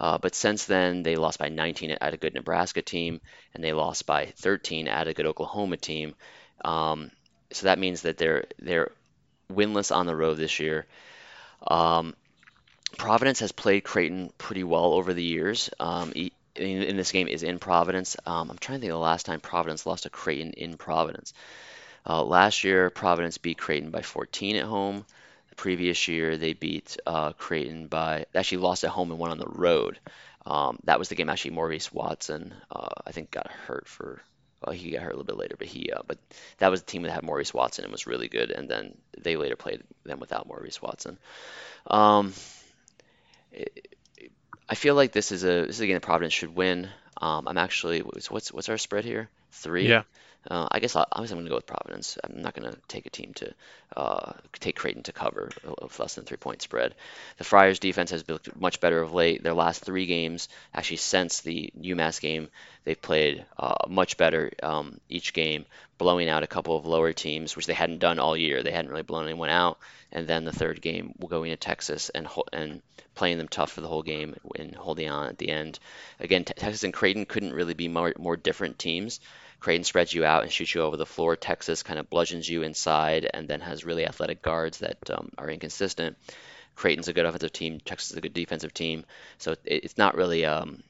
[0.00, 3.20] Uh, but since then, they lost by 19 at a good Nebraska team,
[3.54, 6.16] and they lost by 13 at a good Oklahoma team.
[6.64, 7.12] Um,
[7.52, 8.90] so that means that they're they're
[9.48, 10.86] winless on the road this year.
[11.64, 12.16] Um,
[12.98, 15.70] Providence has played Creighton pretty well over the years.
[15.78, 16.12] Um,
[16.54, 18.16] in, in this game is in Providence.
[18.26, 21.32] Um, I'm trying to think of the last time Providence lost to Creighton in Providence.
[22.06, 25.04] Uh, last year, Providence beat Creighton by 14 at home.
[25.50, 29.38] The previous year, they beat uh, Creighton by actually lost at home and won on
[29.38, 29.98] the road.
[30.44, 34.22] Um, that was the game actually Maurice Watson, uh, I think, got hurt for.
[34.64, 36.18] Well, he got hurt a little bit later, but he, uh, but
[36.58, 38.52] that was the team that had Maurice Watson and was really good.
[38.52, 41.18] And then they later played them without Maurice Watson.
[41.88, 42.32] Um,
[43.50, 43.91] it,
[44.68, 46.88] I feel like this is a this is a game that Providence should win.
[47.20, 49.28] Um, I'm actually what's what's our spread here?
[49.50, 49.88] Three.
[49.88, 50.02] Yeah.
[50.50, 52.18] Uh, I guess I, I am going to go with Providence.
[52.22, 53.54] I'm not going to take a team to
[53.96, 55.50] uh, take Creighton to cover
[55.80, 56.94] with less than three point spread.
[57.38, 59.42] The Friars defense has been much better of late.
[59.42, 62.48] Their last three games, actually since the UMass game,
[62.84, 65.64] they've played uh, much better um, each game,
[65.98, 68.62] blowing out a couple of lower teams, which they hadn't done all year.
[68.62, 69.78] They hadn't really blown anyone out.
[70.10, 72.82] And then the third game, going to Texas and and
[73.14, 75.78] playing them tough for the whole game and holding on at the end.
[76.18, 79.20] Again, Texas and Creighton couldn't really be more, more different teams.
[79.62, 81.36] Creighton spreads you out and shoots you over the floor.
[81.36, 85.48] Texas kind of bludgeons you inside and then has really athletic guards that um, are
[85.48, 86.16] inconsistent.
[86.74, 87.78] Creighton's a good offensive team.
[87.78, 89.04] Texas is a good defensive team.
[89.38, 90.82] So it, it's not really um,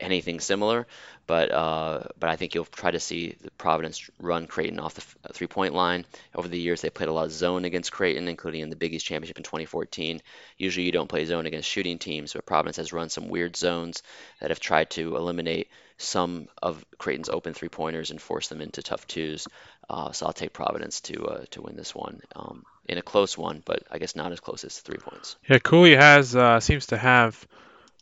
[0.00, 0.86] anything similar,
[1.26, 5.74] but uh, but I think you'll try to see Providence run Creighton off the three-point
[5.74, 6.04] line.
[6.34, 8.94] Over the years, they played a lot of zone against Creighton, including in the Big
[8.94, 10.20] East Championship in 2014.
[10.58, 14.02] Usually, you don't play zone against shooting teams, but Providence has run some weird zones
[14.40, 19.06] that have tried to eliminate some of Creighton's open three-pointers and force them into tough
[19.06, 19.46] twos.
[19.88, 23.36] Uh, so I'll take Providence to uh, to win this one um, in a close
[23.36, 25.36] one, but I guess not as close as three points.
[25.48, 27.46] Yeah, Cooley has uh, seems to have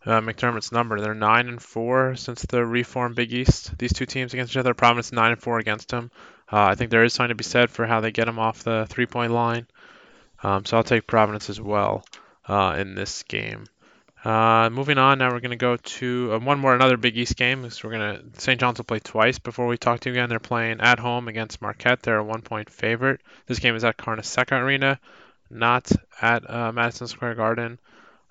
[0.05, 1.01] uh, McDermott's number.
[1.01, 3.77] They're nine and four since the reformed Big East.
[3.79, 4.75] These two teams against each other.
[4.75, 6.11] Providence nine and four against them.
[6.51, 8.65] Uh, I think there is something to be said for how they get them off
[8.65, 9.67] the three-point line.
[10.43, 12.05] Um, so I'll take Providence as well
[12.49, 13.65] uh, in this game.
[14.25, 17.37] Uh, moving on, now we're going to go to uh, one more another Big East
[17.37, 17.69] game.
[17.71, 18.61] So we're going to St.
[18.61, 20.29] John's will play twice before we talk to you again.
[20.29, 22.03] They're playing at home against Marquette.
[22.03, 23.21] They're a one-point favorite.
[23.47, 25.01] This game is at Carnesecca Arena,
[25.51, 27.81] not at uh, Madison Square Garden.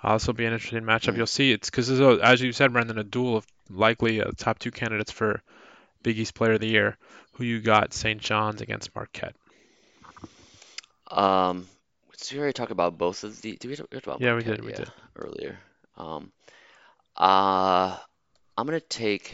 [0.04, 1.16] Uh, this will be an interesting matchup.
[1.16, 4.72] You'll see it's because, as you said, Brendan, a duel of likely uh, top two
[4.72, 5.42] candidates for
[6.02, 6.98] Big East Player of the Year.
[7.34, 7.94] Who you got?
[7.94, 8.20] St.
[8.20, 9.36] John's against Marquette.
[11.10, 11.68] Um,
[12.18, 13.56] so we already talked about both of the.
[13.56, 14.50] Did we talk about yeah, Marquette?
[14.50, 14.66] we did.
[14.66, 15.60] We yeah, did earlier.
[15.98, 16.32] Um,
[17.16, 17.98] uh,
[18.58, 19.34] I'm gonna take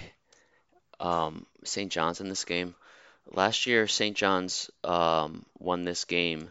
[1.00, 1.92] um, St.
[1.92, 2.76] John's in this game.
[3.32, 4.16] Last year, St.
[4.16, 6.50] John's um, won this game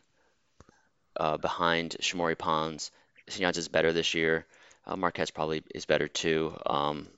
[1.17, 2.91] uh, behind Shamorie Ponds
[3.29, 4.47] John's is better this year.
[4.87, 6.57] Uh, Marquette's probably is better too.
[6.65, 7.09] Um,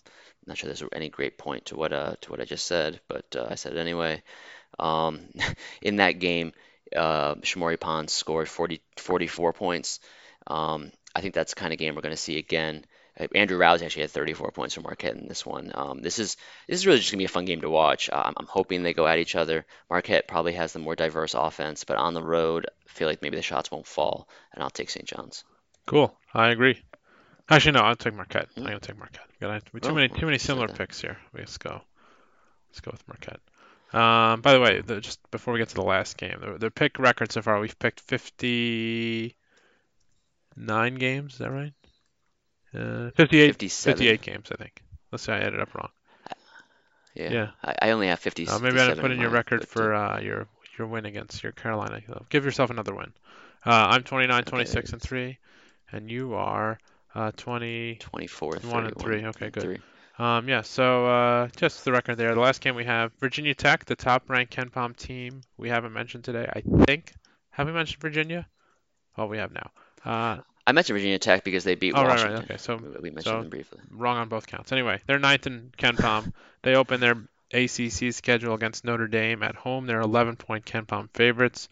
[0.47, 3.37] not sure there's any great point to what uh, to what I just said, but
[3.37, 4.23] uh, I said it anyway.
[4.79, 5.21] Um,
[5.83, 6.53] in that game,
[6.97, 10.01] uh, Shamorie Ponds scored 40, 44 points.
[10.47, 12.85] Um, I think that's the kind of game we're going to see again.
[13.19, 15.73] Uh, Andrew Rowsey actually had 34 points for Marquette in this one.
[15.75, 16.37] Um, this is
[16.67, 18.09] this is really just gonna be a fun game to watch.
[18.09, 19.67] Uh, I'm, I'm, hoping they go at each other.
[19.91, 23.37] Marquette probably has the more diverse offense, but on the road, I feel like maybe
[23.37, 25.07] the shots won't fall, and I'll take St.
[25.07, 25.45] John's.
[25.89, 26.15] Cool.
[26.35, 26.81] I agree.
[27.49, 27.81] Actually, no.
[27.81, 28.49] I'll take Marquette.
[28.57, 29.25] I'm gonna take Marquette.
[29.41, 30.77] Got too Oh, many too many similar that.
[30.77, 31.17] picks here.
[31.33, 31.81] Let's go.
[32.69, 33.41] Let's go with Marquette.
[33.93, 36.71] Um, by the way, the, just before we get to the last game, the, the
[36.71, 39.33] pick record so far, we've picked 59
[40.97, 41.33] games.
[41.33, 41.73] Is that right?
[42.75, 44.83] Uh, 58, 58 games, I think.
[45.11, 45.89] Let's say I added up wrong.
[47.15, 47.33] Yeah.
[47.33, 47.51] Yeah.
[47.65, 48.47] I, I only have 50.
[48.47, 50.47] Uh, maybe I didn't put in your record but, for uh, uh, your
[50.79, 52.01] your win against your Carolina.
[52.29, 53.13] Give yourself another win.
[53.65, 55.39] Uh, I'm 29, 26, and three,
[55.93, 56.79] and you are
[57.15, 57.97] uh, 20.
[57.97, 59.25] 24, 1 and 3.
[59.27, 59.63] okay, good.
[59.63, 59.79] three.
[60.19, 62.35] Um, yeah, so uh, just the record there.
[62.35, 65.43] The last game we have Virginia Tech, the top ranked KenPom team.
[65.57, 67.13] We haven't mentioned today, I think.
[67.51, 68.47] Have we mentioned Virginia?
[69.17, 69.71] Oh, we have now.
[70.05, 72.35] Uh, I mentioned Virginia Tech because they beat oh, right, Washington.
[72.35, 72.45] right.
[72.45, 73.79] Okay, so We- mentioned so them briefly.
[73.91, 74.73] wrong on both counts.
[74.73, 76.33] Anyway, they're ninth in KenPom.
[76.63, 77.17] they open their
[77.53, 79.87] ACC schedule against Notre Dame at home.
[79.87, 81.69] They're 11 point KenPom favorites.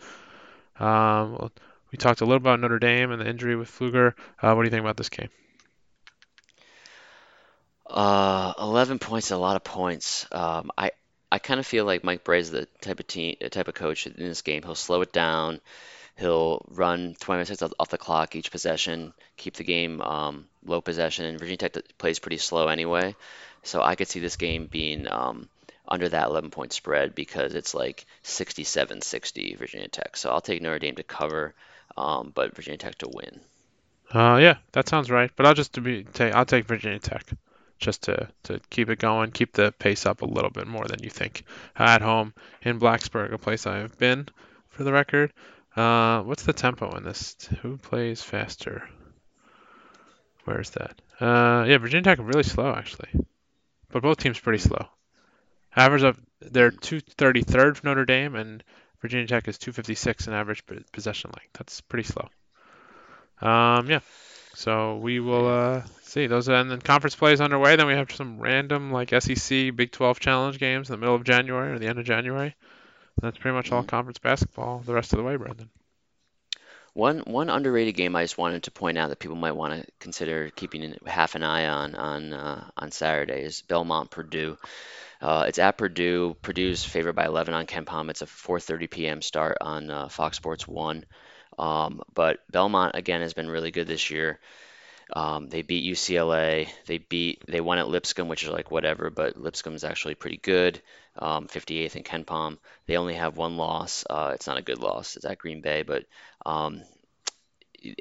[0.78, 1.52] Um, well,
[1.96, 4.12] we talked a little about Notre Dame and the injury with Pflueger.
[4.42, 5.30] Uh, what do you think about this game?
[7.86, 10.26] Uh, 11 points a lot of points.
[10.30, 10.90] Um, I
[11.32, 14.12] I kind of feel like Mike Brey's the type of team, type of coach in
[14.18, 14.62] this game.
[14.62, 15.62] He'll slow it down.
[16.18, 21.38] He'll run 20 minutes off the clock each possession, keep the game um, low possession.
[21.38, 23.16] Virginia Tech plays pretty slow anyway,
[23.62, 25.48] so I could see this game being um,
[25.88, 30.18] under that 11 point spread because it's like 67-60 Virginia Tech.
[30.18, 31.54] So I'll take Notre Dame to cover,
[31.96, 33.40] um, but Virginia Tech to win.
[34.12, 35.30] Uh, yeah, that sounds right.
[35.34, 37.24] But I'll just be take I'll take Virginia Tech,
[37.78, 41.02] just to to keep it going, keep the pace up a little bit more than
[41.02, 41.44] you think.
[41.76, 44.28] At home in Blacksburg, a place I have been,
[44.68, 45.32] for the record.
[45.74, 47.36] Uh, what's the tempo in this?
[47.62, 48.88] Who plays faster?
[50.44, 51.00] Where's that?
[51.20, 53.10] Uh, yeah, Virginia Tech really slow actually,
[53.90, 54.86] but both teams pretty slow.
[55.74, 58.62] Average of they're 233rd for Notre Dame, and
[59.00, 61.52] Virginia Tech is 256 in average possession length.
[61.54, 62.28] That's pretty slow.
[63.40, 64.00] Um, yeah.
[64.54, 67.76] So we will uh, see those, and then conference play is underway.
[67.76, 71.24] Then we have some random like SEC Big 12 challenge games in the middle of
[71.24, 72.54] January or the end of January.
[73.20, 73.88] That's pretty much all Mm-hmm.
[73.88, 75.70] conference basketball the rest of the way, Brendan.
[76.94, 79.86] One one underrated game I just wanted to point out that people might want to
[80.00, 84.56] consider keeping half an eye on on uh, on Saturday is Belmont Purdue.
[85.26, 86.36] Uh, it's at Purdue.
[86.40, 88.10] Purdue's favored by 11 on KenPom.
[88.10, 89.20] It's a 4:30 p.m.
[89.20, 91.04] start on uh, Fox Sports One.
[91.58, 94.38] Um, but Belmont again has been really good this year.
[95.12, 96.68] Um, they beat UCLA.
[96.86, 100.38] They beat they won at Lipscomb, which is like whatever, but Lipscomb is actually pretty
[100.38, 100.80] good.
[101.18, 102.58] Um, 58th in KenPom.
[102.86, 104.04] They only have one loss.
[104.08, 105.16] Uh, it's not a good loss.
[105.16, 106.04] It's at Green Bay, but
[106.46, 106.82] um,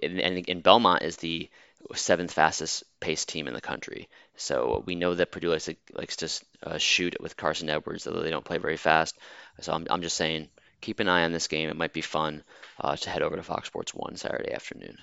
[0.02, 1.50] and, and, and Belmont is the
[1.94, 4.10] seventh fastest paced team in the country.
[4.38, 6.30] So we know that Purdue likes to, likes to
[6.64, 9.18] uh, shoot with Carson Edwards, although they don't play very fast.
[9.62, 10.50] So I'm, I'm just saying,
[10.82, 11.70] keep an eye on this game.
[11.70, 12.44] It might be fun
[12.80, 14.98] uh, to head over to Fox Sports 1 Saturday afternoon.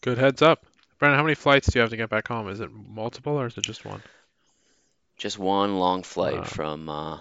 [0.00, 0.64] Good heads up.
[0.98, 2.48] Brendan, how many flights do you have to get back home?
[2.48, 4.02] Is it multiple or is it just one?
[5.16, 6.44] Just one long flight Wow.
[6.44, 7.18] from uh,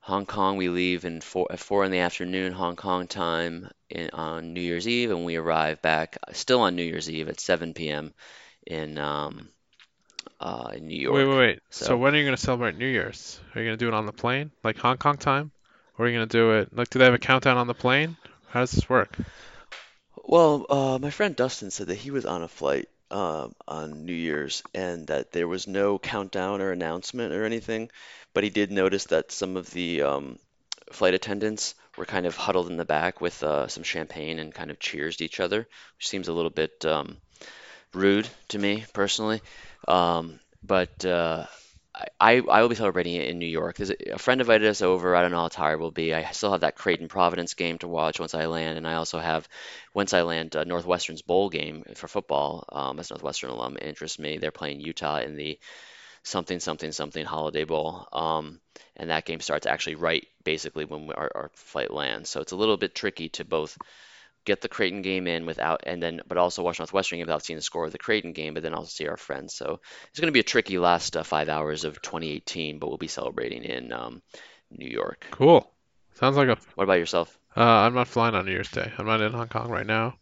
[0.00, 0.56] Hong Kong.
[0.56, 4.60] We leave in four, at four in the afternoon Hong Kong time in, on New
[4.60, 8.12] Year's Eve, and we arrive back still on New Year's Eve at 7 p.m.
[8.66, 9.48] in um,
[10.40, 11.60] uh, in New Wait, wait, wait.
[11.70, 13.40] So, So- when are you going to celebrate New Year's?
[13.54, 15.50] Are you going to do it on the plane, like Hong Kong time?
[15.98, 17.74] Or are you going to do it, like, do they have a countdown on the
[17.74, 18.16] plane?
[18.48, 19.16] How does this work?
[20.24, 24.12] Well, uh, my friend Dustin said that he was on a flight um, on New
[24.14, 27.90] Year's and that there was no countdown or announcement or anything,
[28.34, 30.38] but he did notice that some of the um,
[30.92, 34.70] flight attendants were kind of huddled in the back with uh, some champagne and kind
[34.70, 35.66] of cheers to each other,
[35.96, 37.16] which seems a little bit um,
[37.94, 39.40] rude to me personally.
[39.88, 41.46] Um, but uh,
[42.20, 43.76] I, I will be celebrating it in New York.
[43.76, 45.16] There's a, a friend invited us over.
[45.16, 46.12] I don't know how tired we'll be.
[46.12, 49.18] I still have that Creighton Providence game to watch once I land, and I also
[49.18, 49.48] have
[49.94, 52.64] once I land uh, Northwestern's bowl game for football.
[52.70, 54.38] Um, as Northwestern alum, interests me.
[54.38, 55.58] They're playing Utah in the
[56.22, 58.60] something something something Holiday Bowl, um,
[58.96, 62.28] and that game starts actually right basically when we, our, our flight lands.
[62.28, 63.78] So it's a little bit tricky to both
[64.46, 67.58] get the Creighton game in without, and then but also watch Northwestern game without seeing
[67.58, 69.54] the score of the Creighton game, but then also see our friends.
[69.54, 72.96] So it's going to be a tricky last uh, five hours of 2018, but we'll
[72.96, 74.22] be celebrating in um,
[74.70, 75.26] New York.
[75.32, 75.70] Cool.
[76.14, 76.56] Sounds like a.
[76.76, 77.38] What about yourself?
[77.56, 78.90] Uh, I'm not flying on New Year's Day.
[78.96, 80.14] I'm not in Hong Kong right now.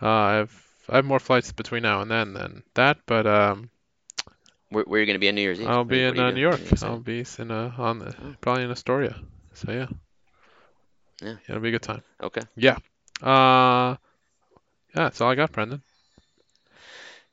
[0.00, 3.70] Uh, I have I have more flights between now and then than that, but um,
[4.70, 5.68] Where, where are you going to be on New Year's Eve?
[5.68, 6.40] I'll be in uh, New?
[6.40, 6.60] York.
[6.60, 8.34] What are you I'll be in uh, on the Oh.
[8.40, 9.16] probably in Astoria.
[9.54, 9.86] So yeah,
[11.22, 11.36] Yeah.
[11.48, 12.02] it'll be a good time.
[12.22, 12.42] Okay.
[13.22, 13.96] Uh,
[14.94, 15.82] yeah, that's all I got, Brendan.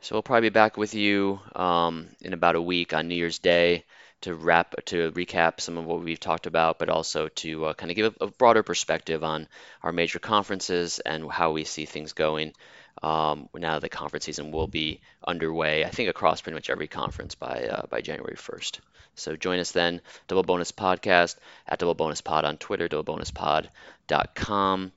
[0.02, 3.40] So we'll probably be back with you um, in about a week on New Year's
[3.40, 3.84] Day
[4.22, 7.92] to wrap to recap some of what we've talked about, but also to uh, kind
[7.92, 9.48] of give a, a broader perspective on
[9.82, 12.54] our major conferences and how we see things going.
[13.02, 16.88] Um, now that the conference season will be underway, I think across pretty much every
[16.88, 18.80] conference by uh, by January 1st.
[19.16, 21.36] So join us then, Double Bonus Podcast
[21.68, 24.92] at Double Bonus Pod on Twitter, doublebonuspod.com.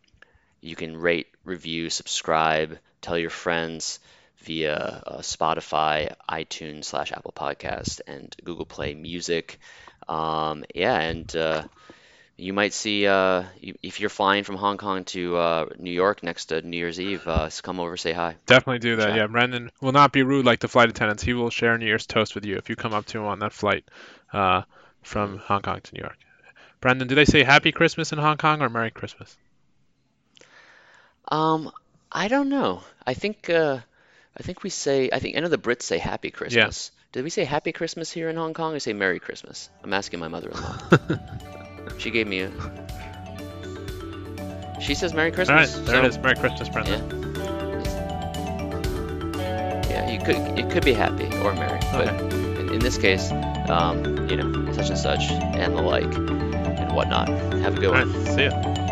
[0.62, 3.98] You can rate, review, subscribe, tell your friends
[4.38, 9.58] via uh, Spotify, iTunes slash Apple Podcast, and Google Play Music.
[10.08, 11.64] Um, yeah, and uh,
[12.36, 16.46] you might see uh, if you're flying from Hong Kong to uh, New York next
[16.46, 18.36] to New Year's Eve, uh, come over, say hi.
[18.46, 19.08] Definitely do that.
[19.08, 19.16] Chat.
[19.16, 21.22] Yeah, Brendan will not be rude like the flight attendants.
[21.22, 23.40] He will share New Year's toast with you if you come up to him on
[23.40, 23.84] that flight
[24.32, 24.62] uh,
[25.02, 26.16] from Hong Kong to New York.
[26.80, 29.36] Brendan, do they say Happy Christmas in Hong Kong or Merry Christmas?
[31.28, 31.70] Um,
[32.10, 32.82] I don't know.
[33.06, 33.78] I think uh,
[34.36, 36.90] I think we say I think I know the Brits say Happy Christmas.
[37.12, 39.68] Did we say Happy Christmas here in Hong Kong or say Merry Christmas?
[39.84, 40.78] I'm asking my mother-in-law.
[41.98, 42.50] she gave me a.
[44.80, 45.76] She says Merry All Christmas.
[45.76, 46.18] right, there so- it is.
[46.18, 47.32] Merry Christmas, Brendan.
[49.88, 52.36] Yeah, you could it could be happy or merry, but Okay.
[52.60, 53.30] in, in this case,
[53.68, 57.28] um, you know, such and such and the like and whatnot.
[57.28, 58.12] Have a good All one.
[58.12, 58.91] right, see ya.